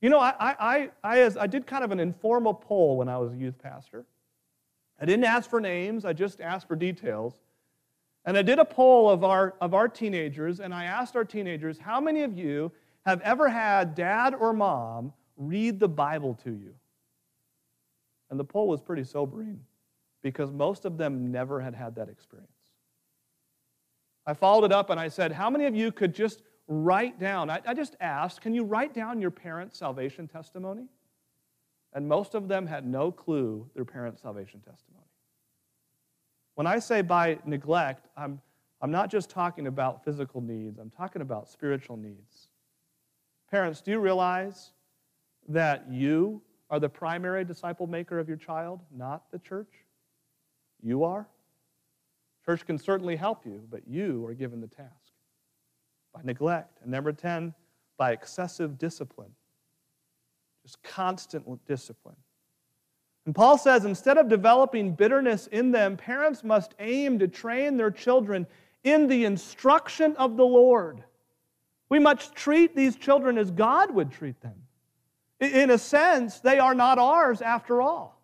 You 0.00 0.10
know, 0.10 0.18
I, 0.18 0.34
I, 0.38 0.54
I, 0.58 0.90
I, 1.04 1.30
I 1.40 1.46
did 1.46 1.66
kind 1.66 1.84
of 1.84 1.90
an 1.90 2.00
informal 2.00 2.54
poll 2.54 2.96
when 2.96 3.08
I 3.08 3.18
was 3.18 3.32
a 3.32 3.36
youth 3.36 3.58
pastor. 3.58 4.04
I 5.00 5.04
didn't 5.04 5.24
ask 5.24 5.48
for 5.48 5.60
names, 5.60 6.04
I 6.04 6.12
just 6.12 6.40
asked 6.40 6.66
for 6.66 6.76
details. 6.76 7.40
And 8.24 8.36
I 8.36 8.42
did 8.42 8.58
a 8.58 8.64
poll 8.64 9.08
of 9.08 9.24
our, 9.24 9.54
of 9.60 9.74
our 9.74 9.88
teenagers, 9.88 10.60
and 10.60 10.74
I 10.74 10.84
asked 10.84 11.16
our 11.16 11.24
teenagers, 11.24 11.78
how 11.78 12.00
many 12.00 12.22
of 12.22 12.36
you 12.36 12.72
have 13.06 13.20
ever 13.22 13.48
had 13.48 13.94
dad 13.94 14.34
or 14.34 14.52
mom 14.52 15.12
read 15.36 15.80
the 15.80 15.88
Bible 15.88 16.34
to 16.44 16.50
you? 16.50 16.74
And 18.30 18.38
the 18.38 18.44
poll 18.44 18.68
was 18.68 18.82
pretty 18.82 19.04
sobering 19.04 19.60
because 20.22 20.52
most 20.52 20.84
of 20.84 20.98
them 20.98 21.30
never 21.30 21.60
had 21.60 21.74
had 21.74 21.94
that 21.94 22.08
experience. 22.08 22.50
I 24.26 24.34
followed 24.34 24.64
it 24.64 24.72
up 24.72 24.90
and 24.90 25.00
I 25.00 25.08
said, 25.08 25.32
How 25.32 25.48
many 25.48 25.64
of 25.64 25.74
you 25.74 25.90
could 25.90 26.14
just 26.14 26.42
write 26.66 27.18
down? 27.18 27.48
I, 27.48 27.62
I 27.66 27.72
just 27.72 27.96
asked, 28.00 28.42
Can 28.42 28.52
you 28.52 28.64
write 28.64 28.92
down 28.92 29.22
your 29.22 29.30
parents' 29.30 29.78
salvation 29.78 30.28
testimony? 30.28 30.84
And 31.92 32.08
most 32.08 32.34
of 32.34 32.48
them 32.48 32.66
had 32.66 32.86
no 32.86 33.10
clue 33.10 33.68
their 33.74 33.84
parents' 33.84 34.22
salvation 34.22 34.60
testimony. 34.60 35.06
When 36.54 36.66
I 36.66 36.78
say 36.78 37.02
by 37.02 37.38
neglect, 37.44 38.08
I'm, 38.16 38.40
I'm 38.82 38.90
not 38.90 39.10
just 39.10 39.30
talking 39.30 39.66
about 39.66 40.04
physical 40.04 40.40
needs, 40.40 40.78
I'm 40.78 40.90
talking 40.90 41.22
about 41.22 41.48
spiritual 41.48 41.96
needs. 41.96 42.48
Parents, 43.50 43.80
do 43.80 43.90
you 43.90 44.00
realize 44.00 44.72
that 45.48 45.90
you 45.90 46.42
are 46.68 46.78
the 46.78 46.88
primary 46.88 47.44
disciple 47.44 47.86
maker 47.86 48.18
of 48.18 48.28
your 48.28 48.36
child, 48.36 48.80
not 48.94 49.30
the 49.30 49.38
church? 49.38 49.72
You 50.82 51.04
are. 51.04 51.26
Church 52.44 52.66
can 52.66 52.78
certainly 52.78 53.16
help 53.16 53.46
you, 53.46 53.62
but 53.70 53.86
you 53.86 54.24
are 54.26 54.34
given 54.34 54.60
the 54.60 54.66
task 54.66 55.12
by 56.14 56.20
neglect. 56.24 56.78
And 56.82 56.90
number 56.90 57.12
10, 57.12 57.54
by 57.96 58.12
excessive 58.12 58.78
discipline. 58.78 59.32
Just 60.68 60.82
constant 60.82 61.46
discipline. 61.64 62.16
And 63.24 63.34
Paul 63.34 63.56
says 63.56 63.86
instead 63.86 64.18
of 64.18 64.28
developing 64.28 64.94
bitterness 64.94 65.46
in 65.46 65.70
them, 65.70 65.96
parents 65.96 66.44
must 66.44 66.74
aim 66.78 67.18
to 67.20 67.26
train 67.26 67.78
their 67.78 67.90
children 67.90 68.46
in 68.84 69.06
the 69.06 69.24
instruction 69.24 70.14
of 70.16 70.36
the 70.36 70.44
Lord. 70.44 71.02
We 71.88 71.98
must 71.98 72.34
treat 72.34 72.76
these 72.76 72.96
children 72.96 73.38
as 73.38 73.50
God 73.50 73.94
would 73.94 74.12
treat 74.12 74.42
them. 74.42 74.56
In 75.40 75.70
a 75.70 75.78
sense, 75.78 76.40
they 76.40 76.58
are 76.58 76.74
not 76.74 76.98
ours 76.98 77.40
after 77.40 77.80
all. 77.80 78.20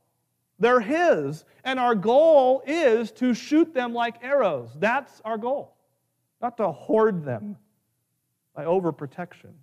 They're 0.59 0.81
His, 0.81 1.47
and 1.65 1.81
our 1.81 1.95
goal 1.95 2.63
is 2.67 3.11
to 3.13 3.33
shoot 3.33 3.73
them 3.73 3.95
like 3.95 4.23
arrows. 4.23 4.69
That's 4.79 5.23
our 5.25 5.39
goal, 5.39 5.75
not 6.43 6.59
to 6.59 6.71
hoard 6.71 7.25
them 7.25 7.57
by 8.55 8.67
overprotection. 8.67 9.55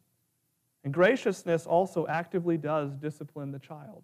And 0.84 0.94
graciousness 0.94 1.66
also 1.66 2.08
actively 2.08 2.58
does 2.58 2.96
discipline 2.96 3.52
the 3.52 3.60
child. 3.60 4.04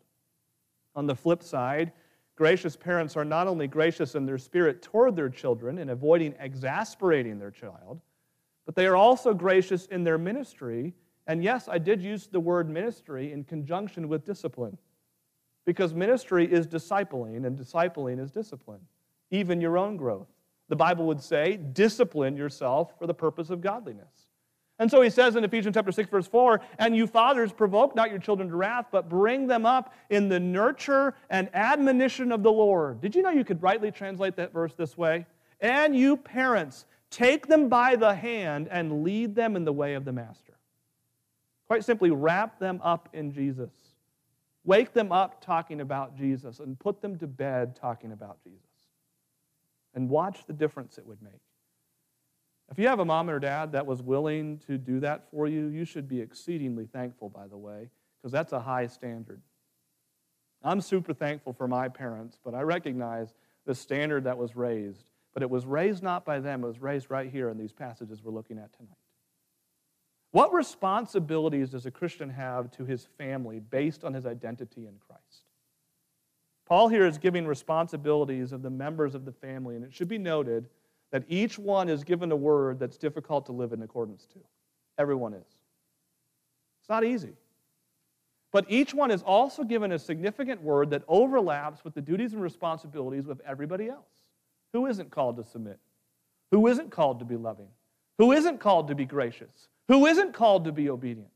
On 0.95 1.07
the 1.07 1.15
flip 1.15 1.41
side, 1.41 1.91
gracious 2.35 2.75
parents 2.75 3.17
are 3.17 3.25
not 3.25 3.47
only 3.47 3.67
gracious 3.67 4.13
in 4.13 4.25
their 4.25 4.37
spirit 4.37 4.81
toward 4.81 5.15
their 5.15 5.29
children 5.29 5.79
in 5.79 5.89
avoiding 5.89 6.35
exasperating 6.39 7.39
their 7.39 7.51
child, 7.51 7.99
but 8.65 8.75
they 8.75 8.85
are 8.85 8.95
also 8.95 9.33
gracious 9.33 9.87
in 9.87 10.03
their 10.03 10.17
ministry. 10.17 10.93
And 11.25 11.43
yes, 11.43 11.67
I 11.67 11.79
did 11.79 12.01
use 12.01 12.27
the 12.27 12.39
word 12.39 12.69
ministry 12.69 13.31
in 13.31 13.43
conjunction 13.43 14.07
with 14.07 14.23
discipline, 14.23 14.77
because 15.65 15.93
ministry 15.93 16.45
is 16.51 16.67
discipling, 16.67 17.45
and 17.47 17.57
discipling 17.57 18.19
is 18.19 18.29
discipline, 18.29 18.81
even 19.31 19.59
your 19.59 19.77
own 19.77 19.97
growth. 19.97 20.27
The 20.69 20.75
Bible 20.75 21.07
would 21.07 21.21
say, 21.21 21.57
discipline 21.57 22.37
yourself 22.37 22.97
for 22.99 23.07
the 23.07 23.13
purpose 23.13 23.49
of 23.49 23.61
godliness. 23.61 24.26
And 24.79 24.91
so 24.91 25.01
he 25.01 25.09
says 25.09 25.35
in 25.35 25.43
Ephesians 25.43 25.73
chapter 25.73 25.91
6, 25.91 26.09
verse 26.09 26.27
4, 26.27 26.61
and 26.77 26.95
you 26.95 27.07
fathers 27.07 27.51
provoke 27.51 27.95
not 27.95 28.11
your 28.11 28.19
children 28.19 28.49
to 28.49 28.55
wrath, 28.55 28.87
but 28.91 29.09
bring 29.09 29.47
them 29.47 29.65
up 29.65 29.93
in 30.09 30.29
the 30.29 30.39
nurture 30.39 31.15
and 31.29 31.49
admonition 31.53 32.31
of 32.31 32.43
the 32.43 32.51
Lord. 32.51 33.01
Did 33.01 33.15
you 33.15 33.23
know 33.23 33.31
you 33.31 33.43
could 33.43 33.61
rightly 33.63 33.91
translate 33.91 34.35
that 34.35 34.53
verse 34.53 34.73
this 34.75 34.95
way? 34.95 35.25
And 35.61 35.95
you 35.95 36.15
parents, 36.15 36.85
take 37.09 37.47
them 37.47 37.69
by 37.69 37.95
the 37.95 38.13
hand 38.13 38.67
and 38.69 39.03
lead 39.03 39.33
them 39.33 39.55
in 39.55 39.65
the 39.65 39.73
way 39.73 39.95
of 39.95 40.05
the 40.05 40.13
master. 40.13 40.53
Quite 41.65 41.83
simply, 41.83 42.11
wrap 42.11 42.59
them 42.59 42.79
up 42.83 43.09
in 43.13 43.31
Jesus. 43.31 43.71
Wake 44.63 44.93
them 44.93 45.11
up 45.11 45.43
talking 45.43 45.81
about 45.81 46.15
Jesus 46.15 46.59
and 46.59 46.77
put 46.77 47.01
them 47.01 47.17
to 47.17 47.25
bed 47.25 47.75
talking 47.75 48.11
about 48.11 48.37
Jesus. 48.43 48.61
And 49.95 50.07
watch 50.07 50.45
the 50.45 50.53
difference 50.53 50.97
it 50.99 51.05
would 51.07 51.21
make. 51.21 51.41
If 52.69 52.77
you 52.77 52.87
have 52.87 52.99
a 52.99 53.05
mom 53.05 53.29
or 53.29 53.39
dad 53.39 53.71
that 53.71 53.85
was 53.85 54.01
willing 54.01 54.59
to 54.67 54.77
do 54.77 54.99
that 54.99 55.29
for 55.31 55.47
you, 55.47 55.67
you 55.67 55.85
should 55.85 56.07
be 56.07 56.19
exceedingly 56.19 56.85
thankful, 56.85 57.29
by 57.29 57.47
the 57.47 57.57
way, 57.57 57.89
because 58.21 58.31
that's 58.31 58.51
a 58.51 58.59
high 58.59 58.87
standard. 58.87 59.41
I'm 60.63 60.81
super 60.81 61.13
thankful 61.13 61.53
for 61.53 61.67
my 61.67 61.87
parents, 61.87 62.39
but 62.43 62.53
I 62.53 62.61
recognize 62.61 63.33
the 63.65 63.75
standard 63.75 64.25
that 64.25 64.37
was 64.37 64.55
raised. 64.55 65.05
But 65.33 65.43
it 65.43 65.49
was 65.49 65.65
raised 65.65 66.03
not 66.03 66.25
by 66.25 66.39
them, 66.39 66.63
it 66.63 66.67
was 66.67 66.81
raised 66.81 67.09
right 67.09 67.29
here 67.29 67.49
in 67.49 67.57
these 67.57 67.71
passages 67.71 68.23
we're 68.23 68.31
looking 68.31 68.57
at 68.57 68.73
tonight. 68.73 68.97
What 70.31 70.53
responsibilities 70.53 71.69
does 71.69 71.85
a 71.85 71.91
Christian 71.91 72.29
have 72.29 72.69
to 72.71 72.85
his 72.85 73.07
family 73.17 73.59
based 73.59 74.03
on 74.03 74.13
his 74.13 74.25
identity 74.25 74.87
in 74.87 74.95
Christ? 75.07 75.43
Paul 76.65 76.89
here 76.89 77.05
is 77.05 77.17
giving 77.17 77.47
responsibilities 77.47 78.51
of 78.51 78.61
the 78.61 78.69
members 78.69 79.15
of 79.15 79.23
the 79.23 79.31
family, 79.31 79.75
and 79.75 79.85
it 79.85 79.93
should 79.93 80.09
be 80.09 80.17
noted 80.17 80.67
that 81.11 81.23
each 81.27 81.57
one 81.57 81.89
is 81.89 82.03
given 82.03 82.31
a 82.31 82.35
word 82.35 82.79
that's 82.79 82.97
difficult 82.97 83.45
to 83.45 83.51
live 83.51 83.73
in 83.73 83.81
accordance 83.81 84.25
to. 84.27 84.39
Everyone 84.97 85.33
is. 85.33 85.47
It's 86.81 86.89
not 86.89 87.03
easy. 87.03 87.33
But 88.51 88.65
each 88.69 88.93
one 88.93 89.11
is 89.11 89.21
also 89.23 89.63
given 89.63 89.91
a 89.91 89.99
significant 89.99 90.61
word 90.61 90.89
that 90.91 91.03
overlaps 91.07 91.83
with 91.83 91.93
the 91.93 92.01
duties 92.01 92.33
and 92.33 92.41
responsibilities 92.41 93.27
of 93.27 93.41
everybody 93.45 93.89
else. 93.89 94.23
Who 94.73 94.85
isn't 94.87 95.11
called 95.11 95.37
to 95.37 95.43
submit? 95.43 95.79
Who 96.51 96.67
isn't 96.67 96.91
called 96.91 97.19
to 97.19 97.25
be 97.25 97.35
loving? 97.35 97.67
Who 98.17 98.31
isn't 98.31 98.59
called 98.59 98.87
to 98.87 98.95
be 98.95 99.05
gracious? 99.05 99.67
Who 99.89 100.05
isn't 100.05 100.33
called 100.33 100.65
to 100.65 100.71
be 100.71 100.89
obedient? 100.89 101.29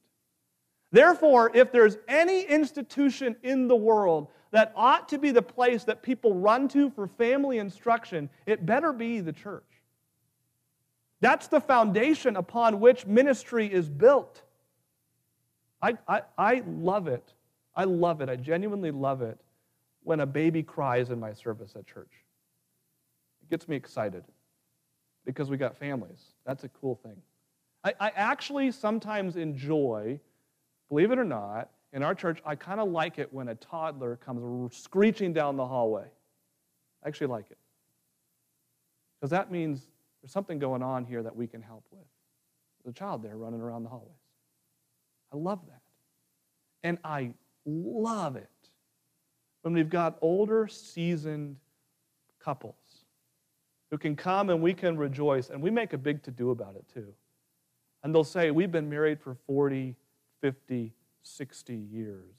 Therefore, 0.92 1.52
if 1.54 1.72
there's 1.72 1.98
any 2.08 2.42
institution 2.44 3.36
in 3.44 3.68
the 3.68 3.76
world 3.76 4.28
that 4.52 4.74
ought 4.76 5.08
to 5.10 5.18
be 5.18 5.32
the 5.32 5.42
place 5.42 5.86
that 5.86 6.04
people 6.04 6.36
run 6.36 6.68
to 6.70 6.90
for 6.90 7.08
family 7.08 7.60
instruction, 7.60 8.30
it 8.46 8.66
better 8.66 8.92
be 8.92 9.22
the 9.22 9.32
church. 9.32 9.64
That's 11.22 11.48
the 11.48 11.62
foundation 11.62 12.36
upon 12.36 12.80
which 12.80 13.06
ministry 13.06 13.72
is 13.72 13.88
built. 13.88 14.42
I, 15.82 15.98
I, 16.08 16.22
I 16.38 16.64
love 16.68 17.08
it. 17.08 17.34
I 17.76 17.86
love 17.86 18.22
it. 18.22 18.30
I 18.30 18.36
genuinely 18.36 18.92
love 18.92 19.22
it 19.22 19.40
when 20.04 20.20
a 20.20 20.26
baby 20.26 20.64
cries 20.64 21.10
in 21.10 21.20
my 21.20 21.34
service 21.34 21.74
at 21.76 21.86
church. 21.86 22.12
It 23.44 23.50
gets 23.50 23.68
me 23.68 23.76
excited 23.76 24.24
because 25.26 25.50
we 25.50 25.58
got 25.58 25.78
families. 25.78 26.34
That's 26.46 26.64
a 26.64 26.70
cool 26.70 26.96
thing. 26.96 27.16
I, 27.84 27.94
I 28.00 28.10
actually 28.16 28.72
sometimes 28.72 29.38
enjoy, 29.38 30.20
believe 30.92 31.12
it 31.12 31.18
or 31.18 31.24
not, 31.24 31.70
in 31.94 32.04
our 32.04 32.14
church, 32.14 32.42
I 32.46 32.56
kind 32.56 32.82
of 32.82 32.90
like 32.90 33.18
it 33.18 33.32
when 33.32 33.48
a 33.48 33.56
toddler 33.56 34.18
comes 34.18 34.76
screeching 34.76 35.32
down 35.32 35.56
the 35.56 35.66
hallway. 35.66 36.04
I 37.02 37.08
actually 37.08 37.28
like 37.28 37.46
it. 37.50 37.58
Because 39.18 39.32
that 39.32 39.52
means 39.52 39.88
there's 40.22 40.34
something 40.34 40.60
going 40.60 40.84
on 40.84 41.06
here 41.06 41.24
that 41.24 41.34
we 41.34 41.48
can 41.48 41.62
help 41.62 41.86
with. 41.92 42.04
There's 42.84 42.94
a 42.94 43.00
child 43.00 43.24
there 43.24 43.38
running 43.38 43.62
around 43.62 43.84
the 43.84 43.90
hallways. 43.90 44.12
I 45.34 45.38
love 45.38 45.60
that. 45.70 45.82
And 46.84 46.98
I 47.06 47.32
love 47.66 48.36
it 48.36 48.50
when 49.62 49.74
we've 49.74 49.90
got 49.90 50.18
older, 50.22 50.68
seasoned 50.68 51.56
couples 52.44 52.76
who 53.92 53.98
can 53.98 54.18
come 54.18 54.50
and 54.50 54.62
we 54.62 54.74
can 54.74 54.98
rejoice, 54.98 55.52
and 55.52 55.62
we 55.62 55.72
make 55.72 55.94
a 55.94 55.98
big 55.98 56.22
to 56.24 56.32
do 56.32 56.50
about 56.50 56.76
it 56.76 56.84
too. 56.94 57.14
And 58.04 58.14
they'll 58.14 58.26
say, 58.26 58.52
We've 58.52 58.72
been 58.72 58.90
married 58.90 59.22
for 59.22 59.36
40, 59.48 59.96
50, 60.42 60.94
60 61.24 61.74
years. 61.74 62.36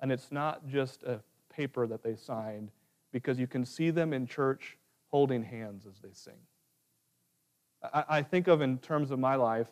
And 0.00 0.10
it's 0.10 0.32
not 0.32 0.66
just 0.66 1.02
a 1.02 1.20
paper 1.52 1.86
that 1.86 2.02
they 2.02 2.16
signed 2.16 2.70
because 3.12 3.38
you 3.38 3.46
can 3.46 3.64
see 3.64 3.90
them 3.90 4.12
in 4.12 4.26
church 4.26 4.78
holding 5.10 5.42
hands 5.42 5.86
as 5.86 5.98
they 6.00 6.12
sing. 6.12 6.38
I, 7.92 8.04
I 8.08 8.22
think 8.22 8.48
of 8.48 8.62
in 8.62 8.78
terms 8.78 9.10
of 9.10 9.18
my 9.18 9.34
life, 9.34 9.68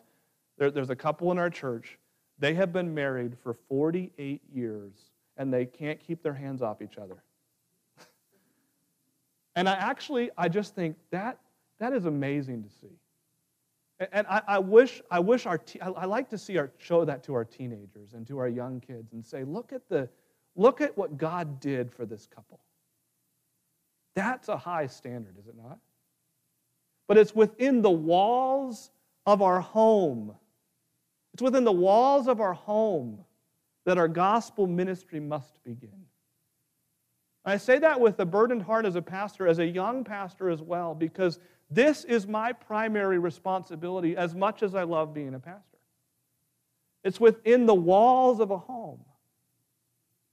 there, 0.57 0.69
there's 0.69 0.89
a 0.89 0.95
couple 0.95 1.31
in 1.31 1.39
our 1.39 1.49
church. 1.49 1.97
They 2.37 2.53
have 2.53 2.71
been 2.71 2.93
married 2.93 3.37
for 3.41 3.55
48 3.67 4.41
years 4.53 4.93
and 5.37 5.51
they 5.51 5.65
can't 5.65 5.99
keep 5.99 6.21
their 6.21 6.33
hands 6.33 6.61
off 6.61 6.81
each 6.81 6.97
other. 6.97 7.23
and 9.55 9.67
I 9.67 9.73
actually, 9.73 10.29
I 10.37 10.49
just 10.49 10.75
think 10.75 10.97
that 11.11 11.39
that 11.79 11.93
is 11.93 12.05
amazing 12.05 12.63
to 12.63 12.69
see. 12.69 13.00
And 14.11 14.25
I, 14.27 14.41
I, 14.47 14.59
wish, 14.59 15.01
I 15.11 15.19
wish 15.19 15.45
our, 15.45 15.59
te- 15.59 15.79
I, 15.79 16.05
like 16.05 16.29
to 16.29 16.37
see 16.37 16.57
our, 16.57 16.71
show 16.79 17.05
that 17.05 17.23
to 17.25 17.35
our 17.35 17.45
teenagers 17.45 18.13
and 18.13 18.25
to 18.27 18.39
our 18.39 18.47
young 18.47 18.79
kids 18.79 19.13
and 19.13 19.23
say, 19.23 19.43
look 19.43 19.71
at 19.73 19.87
the, 19.89 20.09
look 20.55 20.81
at 20.81 20.97
what 20.97 21.17
God 21.17 21.59
did 21.59 21.91
for 21.91 22.05
this 22.05 22.25
couple. 22.25 22.59
That's 24.15 24.49
a 24.49 24.57
high 24.57 24.87
standard, 24.87 25.37
is 25.37 25.47
it 25.47 25.55
not? 25.55 25.77
But 27.07 27.17
it's 27.17 27.35
within 27.35 27.81
the 27.81 27.91
walls 27.91 28.89
of 29.25 29.41
our 29.41 29.61
home. 29.61 30.35
It's 31.33 31.43
within 31.43 31.63
the 31.63 31.71
walls 31.71 32.27
of 32.27 32.41
our 32.41 32.53
home 32.53 33.23
that 33.85 33.97
our 33.97 34.07
gospel 34.07 34.65
ministry 34.65 35.19
must 35.19 35.63
begin. 35.63 36.05
I 37.43 37.57
say 37.57 37.79
that 37.79 37.99
with 37.99 38.19
a 38.19 38.25
burdened 38.25 38.63
heart 38.63 38.85
as 38.85 38.95
a 38.95 39.01
pastor, 39.01 39.47
as 39.47 39.59
a 39.59 39.65
young 39.65 40.03
pastor 40.03 40.49
as 40.49 40.61
well, 40.61 40.93
because 40.93 41.39
this 41.69 42.03
is 42.03 42.27
my 42.27 42.53
primary 42.53 43.17
responsibility 43.17 44.15
as 44.15 44.35
much 44.35 44.61
as 44.61 44.75
I 44.75 44.83
love 44.83 45.13
being 45.13 45.33
a 45.33 45.39
pastor. 45.39 45.79
It's 47.03 47.19
within 47.19 47.65
the 47.65 47.73
walls 47.73 48.39
of 48.39 48.51
a 48.51 48.57
home. 48.57 48.99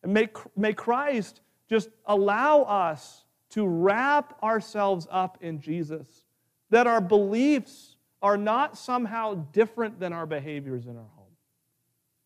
And 0.02 0.12
may, 0.12 0.28
may 0.56 0.74
Christ 0.74 1.40
just 1.68 1.88
allow 2.06 2.62
us 2.62 3.24
to 3.50 3.66
wrap 3.66 4.36
ourselves 4.42 5.06
up 5.11 5.38
in 5.40 5.61
Jesus, 5.61 6.24
that 6.70 6.86
our 6.86 7.00
beliefs 7.00 7.96
are 8.20 8.36
not 8.36 8.76
somehow 8.76 9.34
different 9.52 9.98
than 9.98 10.12
our 10.12 10.26
behaviors 10.26 10.86
in 10.86 10.96
our 10.96 11.09
home. 11.16 11.24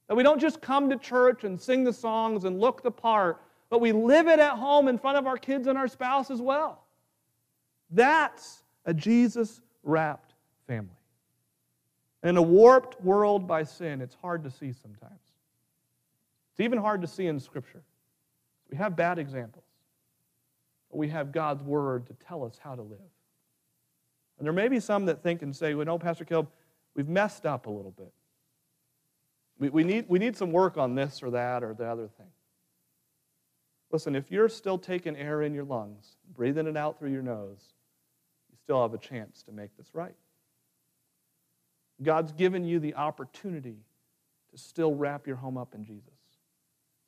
That 0.09 0.17
we 0.17 0.23
don't 0.23 0.41
just 0.41 0.61
come 0.61 0.91
to 0.91 0.97
church 0.97 1.45
and 1.45 1.61
sing 1.61 1.85
the 1.85 1.93
songs 1.93 2.45
and 2.45 2.59
look 2.59 2.83
the 2.83 2.91
part, 2.91 3.41
but 3.73 3.81
we 3.81 3.93
live 3.93 4.29
it 4.29 4.39
at 4.39 4.59
home 4.59 4.87
in 4.87 4.99
front 4.99 5.17
of 5.17 5.27
our 5.27 5.39
kids 5.39 5.67
and 5.67 5.79
our 5.79 5.89
spouse 5.89 6.31
as 6.31 6.43
well. 6.43 6.85
That's 7.91 8.63
a 8.85 8.93
Jesus 8.93 9.63
wrapped 9.83 10.35
family. 10.67 10.91
In 12.23 12.37
a 12.37 12.43
warped 12.43 13.01
world 13.03 13.47
by 13.47 13.63
sin, 13.63 14.03
it's 14.03 14.15
hard 14.15 14.45
to 14.45 14.51
see 14.51 14.75
sometimes. 14.75 15.23
It's 16.51 16.61
even 16.61 16.77
hard 16.77 17.01
to 17.01 17.07
see 17.07 17.27
in 17.27 17.41
Scripture. 17.41 17.83
We 18.71 18.77
have 18.77 18.95
bad 18.95 19.19
examples, 19.19 19.65
but 20.91 20.99
we 20.99 21.09
have 21.09 21.33
God's 21.33 21.63
Word 21.63 22.07
to 22.09 22.13
tell 22.29 22.45
us 22.45 22.61
how 22.63 22.75
to 22.75 22.83
live. 22.83 22.99
And 24.37 24.45
there 24.45 24.53
may 24.53 24.69
be 24.69 24.81
some 24.81 25.07
that 25.07 25.23
think 25.23 25.41
and 25.41 25.57
say, 25.57 25.73
well, 25.73 25.87
no, 25.87 25.99
Pastor 25.99 26.27
Caleb, 26.27 26.49
we've 26.95 27.09
messed 27.09 27.47
up 27.47 27.65
a 27.65 27.71
little 27.71 27.93
bit. 27.93 28.13
We, 29.59 29.71
we, 29.71 29.83
need, 29.83 30.05
we 30.09 30.19
need 30.19 30.37
some 30.37 30.53
work 30.53 30.77
on 30.77 30.95
this 30.95 31.23
or 31.23 31.31
that 31.31 31.65
or 31.65 31.73
the 31.73 31.87
other 31.87 32.09
thing. 32.19 32.27
Listen, 33.93 34.17
if 34.17 34.31
you're 34.31 34.49
still 34.49 34.79
taking 34.79 35.17
air 35.17 35.43
in 35.43 35.53
your 35.53 35.65
lungs, 35.65 36.17
breathing 36.35 36.67
it 36.67 36.77
out 36.77 36.99
through 36.99 37.13
your 37.13 37.23
nose, 37.23 37.75
you 38.51 38.57
still 38.57 38.81
have 38.81 38.95
a 38.95 38.99
chance 38.99 39.43
to 39.43 39.53
make 39.53 39.77
this 39.77 39.91
right. 39.93 40.15
God's 42.03 42.33
given 42.33 42.65
you 42.65 42.81
the 42.81 42.95
opportunity 42.95 43.77
to 44.51 44.59
still 44.59 44.95
wrap 44.95 45.27
your 45.27 45.37
home 45.37 45.59
up 45.59 45.75
in 45.75 45.85
Jesus. 45.85 46.09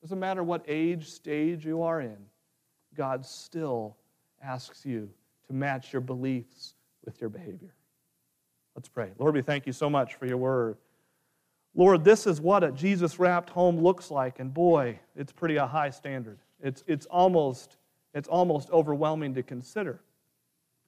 Doesn't 0.03 0.21
matter 0.21 0.45
what 0.45 0.63
age, 0.69 1.09
stage 1.09 1.65
you 1.65 1.83
are 1.83 2.03
in, 2.03 2.19
God 2.95 3.25
still 3.25 3.97
asks 4.43 4.85
you 4.85 5.09
to 5.47 5.55
match 5.55 5.93
your 5.93 6.03
beliefs 6.03 6.75
with 7.05 7.19
your 7.21 7.31
behavior. 7.31 7.75
Let's 8.77 8.89
pray. 8.89 9.13
Lord, 9.19 9.35
we 9.35 9.43
thank 9.43 9.67
you 9.67 9.73
so 9.73 9.89
much 9.89 10.15
for 10.15 10.27
your 10.27 10.37
word. 10.37 10.77
Lord, 11.75 12.05
this 12.05 12.27
is 12.27 12.41
what 12.41 12.63
a 12.63 12.71
Jesus 12.71 13.19
wrapped 13.19 13.51
home 13.51 13.79
looks 13.79 14.11
like, 14.11 14.39
and 14.39 14.53
boy, 14.53 15.01
it's 15.17 15.33
pretty 15.33 15.57
a 15.57 15.67
high 15.67 15.91
standard. 15.91 16.39
It's, 16.65 16.83
it's, 16.87 17.07
almost, 17.07 17.77
it's 18.15 18.27
almost 18.27 18.71
overwhelming 18.71 19.35
to 19.35 19.43
consider. 19.43 20.01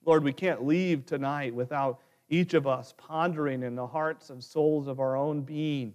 Lord, 0.05 0.25
we 0.25 0.33
can't 0.33 0.65
leave 0.65 1.05
tonight 1.05 1.55
without 1.55 2.01
each 2.31 2.55
of 2.55 2.67
us 2.67 2.95
pondering 2.97 3.63
in 3.63 3.77
the 3.77 3.87
hearts 3.87 4.31
and 4.31 4.43
souls 4.43 4.89
of 4.89 4.99
our 4.99 5.17
own 5.17 5.43
being 5.43 5.95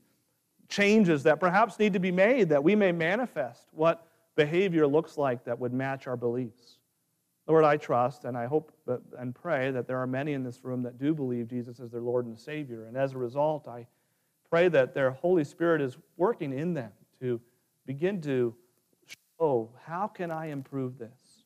changes 0.69 1.23
that 1.23 1.39
perhaps 1.39 1.79
need 1.79 1.93
to 1.93 1.99
be 1.99 2.11
made 2.11 2.47
that 2.49 2.63
we 2.63 2.75
may 2.75 2.91
manifest 2.91 3.67
what 3.71 4.07
behavior 4.36 4.88
looks 4.88 5.17
like 5.17 5.43
that 5.43 5.59
would 5.59 5.73
match 5.73 6.07
our 6.07 6.15
beliefs. 6.15 6.77
Lord, 7.47 7.65
I 7.65 7.75
trust 7.75 8.23
and 8.23 8.38
I 8.38 8.45
hope 8.45 8.71
and 9.17 9.36
pray 9.36 9.71
that 9.71 9.88
there 9.88 9.97
are 9.97 10.07
many 10.07 10.34
in 10.34 10.43
this 10.43 10.63
room 10.63 10.84
that 10.84 10.97
do 10.97 11.13
believe 11.13 11.49
Jesus 11.49 11.79
is 11.79 11.91
their 11.91 12.01
Lord 12.01 12.25
and 12.25 12.38
Savior. 12.38 12.86
And 12.86 12.95
as 12.95 13.13
a 13.13 13.17
result, 13.17 13.67
I 13.67 13.88
pray 14.49 14.69
that 14.69 14.93
their 14.93 15.11
Holy 15.11 15.43
Spirit 15.43 15.82
is 15.82 15.97
working 16.17 16.53
in 16.53 16.73
them 16.73 16.91
to 17.19 17.41
begin 17.86 18.21
to 18.21 18.55
show 19.41 19.69
how 19.85 20.07
can 20.07 20.31
I 20.31 20.47
improve 20.47 20.97
this? 20.97 21.43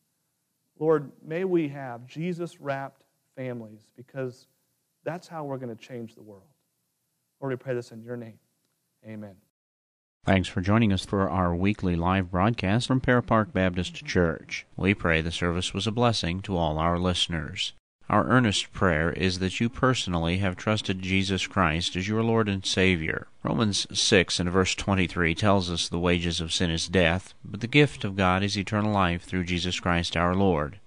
Lord, 0.79 1.11
may 1.23 1.45
we 1.45 1.69
have 1.69 2.05
Jesus 2.05 2.59
wrapped 2.59 3.03
families 3.35 3.87
because 3.95 4.47
that's 5.03 5.27
how 5.27 5.45
we're 5.45 5.57
going 5.57 5.75
to 5.75 5.81
change 5.81 6.15
the 6.15 6.21
world. 6.21 6.43
Lord, 7.39 7.53
we 7.53 7.57
pray 7.57 7.73
this 7.73 7.91
in 7.91 8.01
your 8.01 8.17
name. 8.17 8.39
Amen. 9.07 9.35
Thanks 10.25 10.49
for 10.49 10.59
joining 10.59 10.91
us 10.91 11.05
for 11.05 11.29
our 11.29 11.55
weekly 11.55 11.95
live 11.95 12.31
broadcast 12.31 12.87
from 12.87 12.99
Pear 12.99 13.21
Park 13.21 13.53
Baptist 13.53 14.03
Church. 14.03 14.65
We 14.75 14.93
pray 14.93 15.21
the 15.21 15.31
service 15.31 15.73
was 15.73 15.85
a 15.85 15.91
blessing 15.91 16.41
to 16.41 16.57
all 16.57 16.79
our 16.79 16.97
listeners. 16.97 17.73
Our 18.08 18.28
earnest 18.28 18.72
prayer 18.72 19.12
is 19.12 19.39
that 19.39 19.60
you 19.60 19.68
personally 19.68 20.38
have 20.38 20.56
trusted 20.56 21.01
Jesus 21.01 21.47
Christ 21.47 21.95
as 21.95 22.08
your 22.08 22.22
Lord 22.22 22.47
and 22.47 22.64
Savior. 22.64 23.28
Romans 23.41 23.88
6 23.91 24.39
and 24.39 24.51
verse 24.51 24.76
23 24.76 25.34
tells 25.34 25.72
us 25.72 25.89
the 25.89 25.97
wages 25.97 26.39
of 26.39 26.53
sin 26.53 26.70
is 26.70 26.88
death, 26.88 27.34
but 27.43 27.62
the 27.62 27.68
gift 27.68 28.03
of 28.03 28.16
God 28.16 28.43
is 28.43 28.58
eternal 28.58 28.91
life 28.91 29.24
through 29.24 29.45
Jesus 29.45 29.80
Christ 29.80 30.16
our 30.16 30.36
Lord. 30.36 30.80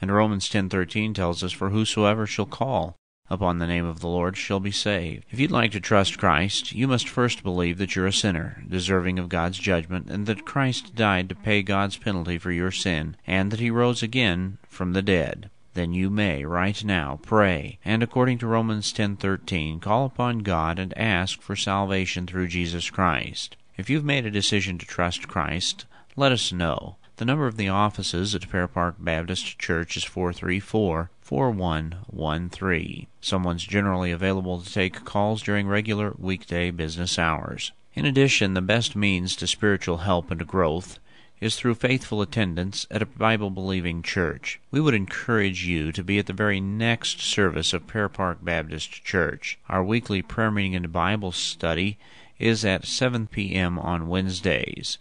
And 0.00 0.12
Romans 0.12 0.48
10:13 0.48 1.14
tells 1.14 1.44
us 1.44 1.52
for 1.52 1.70
whosoever 1.70 2.26
shall 2.26 2.44
call 2.44 2.96
upon 3.30 3.58
the 3.58 3.68
name 3.68 3.86
of 3.86 4.00
the 4.00 4.08
Lord 4.08 4.36
shall 4.36 4.58
be 4.58 4.72
saved. 4.72 5.26
If 5.30 5.38
you'd 5.38 5.52
like 5.52 5.70
to 5.72 5.80
trust 5.80 6.18
Christ, 6.18 6.72
you 6.72 6.88
must 6.88 7.08
first 7.08 7.44
believe 7.44 7.78
that 7.78 7.94
you're 7.94 8.08
a 8.08 8.12
sinner, 8.12 8.64
deserving 8.68 9.20
of 9.20 9.28
God's 9.28 9.58
judgment, 9.58 10.10
and 10.10 10.26
that 10.26 10.44
Christ 10.44 10.96
died 10.96 11.28
to 11.28 11.36
pay 11.36 11.62
God's 11.62 11.96
penalty 11.96 12.36
for 12.36 12.50
your 12.50 12.72
sin, 12.72 13.16
and 13.26 13.52
that 13.52 13.60
he 13.60 13.70
rose 13.70 14.02
again 14.02 14.58
from 14.68 14.92
the 14.92 15.02
dead. 15.02 15.50
Then 15.74 15.92
you 15.92 16.08
may 16.08 16.44
right 16.44 16.84
now 16.84 17.18
pray 17.20 17.78
and 17.84 18.02
according 18.02 18.38
to 18.38 18.46
Romans 18.46 18.92
10:13 18.92 19.80
call 19.80 20.06
upon 20.06 20.38
God 20.38 20.78
and 20.78 20.96
ask 20.96 21.42
for 21.42 21.56
salvation 21.56 22.26
through 22.26 22.46
Jesus 22.46 22.90
Christ. 22.90 23.56
If 23.76 23.90
you've 23.90 24.04
made 24.04 24.24
a 24.24 24.30
decision 24.30 24.78
to 24.78 24.86
trust 24.86 25.26
Christ, 25.26 25.84
let 26.14 26.30
us 26.30 26.52
know. 26.52 26.94
The 27.16 27.24
number 27.24 27.48
of 27.48 27.56
the 27.56 27.68
offices 27.68 28.36
at 28.36 28.48
Pear 28.48 28.68
Park 28.68 28.96
Baptist 29.00 29.58
Church 29.58 29.96
is 29.96 30.04
434 30.04 31.10
4113. 31.20 33.06
Someone's 33.20 33.64
generally 33.64 34.12
available 34.12 34.60
to 34.60 34.72
take 34.72 35.04
calls 35.04 35.42
during 35.42 35.66
regular 35.66 36.14
weekday 36.18 36.70
business 36.70 37.18
hours. 37.18 37.72
In 37.94 38.04
addition, 38.04 38.54
the 38.54 38.62
best 38.62 38.94
means 38.94 39.34
to 39.36 39.46
spiritual 39.46 39.98
help 39.98 40.30
and 40.30 40.46
growth 40.46 40.98
is 41.44 41.56
through 41.56 41.74
faithful 41.74 42.22
attendance 42.22 42.86
at 42.90 43.02
a 43.02 43.06
Bible 43.06 43.50
believing 43.50 44.00
church. 44.00 44.58
We 44.70 44.80
would 44.80 44.94
encourage 44.94 45.66
you 45.66 45.92
to 45.92 46.02
be 46.02 46.18
at 46.18 46.24
the 46.24 46.32
very 46.32 46.58
next 46.58 47.20
service 47.20 47.74
of 47.74 47.86
Pear 47.86 48.08
Park 48.08 48.38
Baptist 48.40 49.04
Church. 49.04 49.58
Our 49.68 49.84
weekly 49.84 50.22
prayer 50.22 50.50
meeting 50.50 50.74
and 50.74 50.90
Bible 50.90 51.32
study 51.32 51.98
is 52.38 52.64
at 52.64 52.86
7 52.86 53.26
p.m. 53.26 53.78
on 53.78 54.08
Wednesdays. 54.08 54.96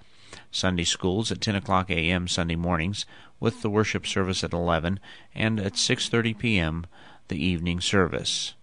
Sunday 0.52 0.84
schools 0.84 1.32
at 1.32 1.40
10 1.40 1.56
o'clock 1.56 1.90
a.m. 1.90 2.28
Sunday 2.28 2.58
mornings, 2.58 3.06
with 3.40 3.62
the 3.62 3.70
worship 3.70 4.06
service 4.06 4.44
at 4.44 4.52
11, 4.52 5.00
and 5.34 5.62
at 5.62 5.76
6:30 5.76 6.38
p.m. 6.38 6.86
the 7.30 7.42
evening 7.42 7.80
service. 7.80 8.54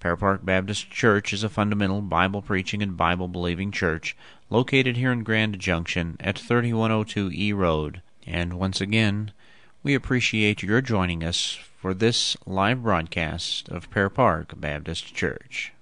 Pear 0.00 0.16
Park 0.16 0.44
Baptist 0.44 0.90
Church 0.90 1.32
is 1.32 1.44
a 1.44 1.48
fundamental 1.48 2.02
Bible 2.02 2.42
preaching 2.42 2.82
and 2.82 2.96
Bible 2.96 3.28
believing 3.28 3.70
church 3.70 4.16
located 4.52 4.98
here 4.98 5.10
in 5.10 5.24
Grand 5.24 5.58
Junction 5.58 6.14
at 6.20 6.38
3102 6.38 7.30
E 7.32 7.52
Road. 7.54 8.02
And 8.26 8.58
once 8.58 8.82
again, 8.82 9.32
we 9.82 9.94
appreciate 9.94 10.62
your 10.62 10.82
joining 10.82 11.24
us 11.24 11.58
for 11.80 11.94
this 11.94 12.36
live 12.44 12.82
broadcast 12.82 13.70
of 13.70 13.90
Pear 13.90 14.10
Park 14.10 14.52
Baptist 14.60 15.14
Church. 15.14 15.72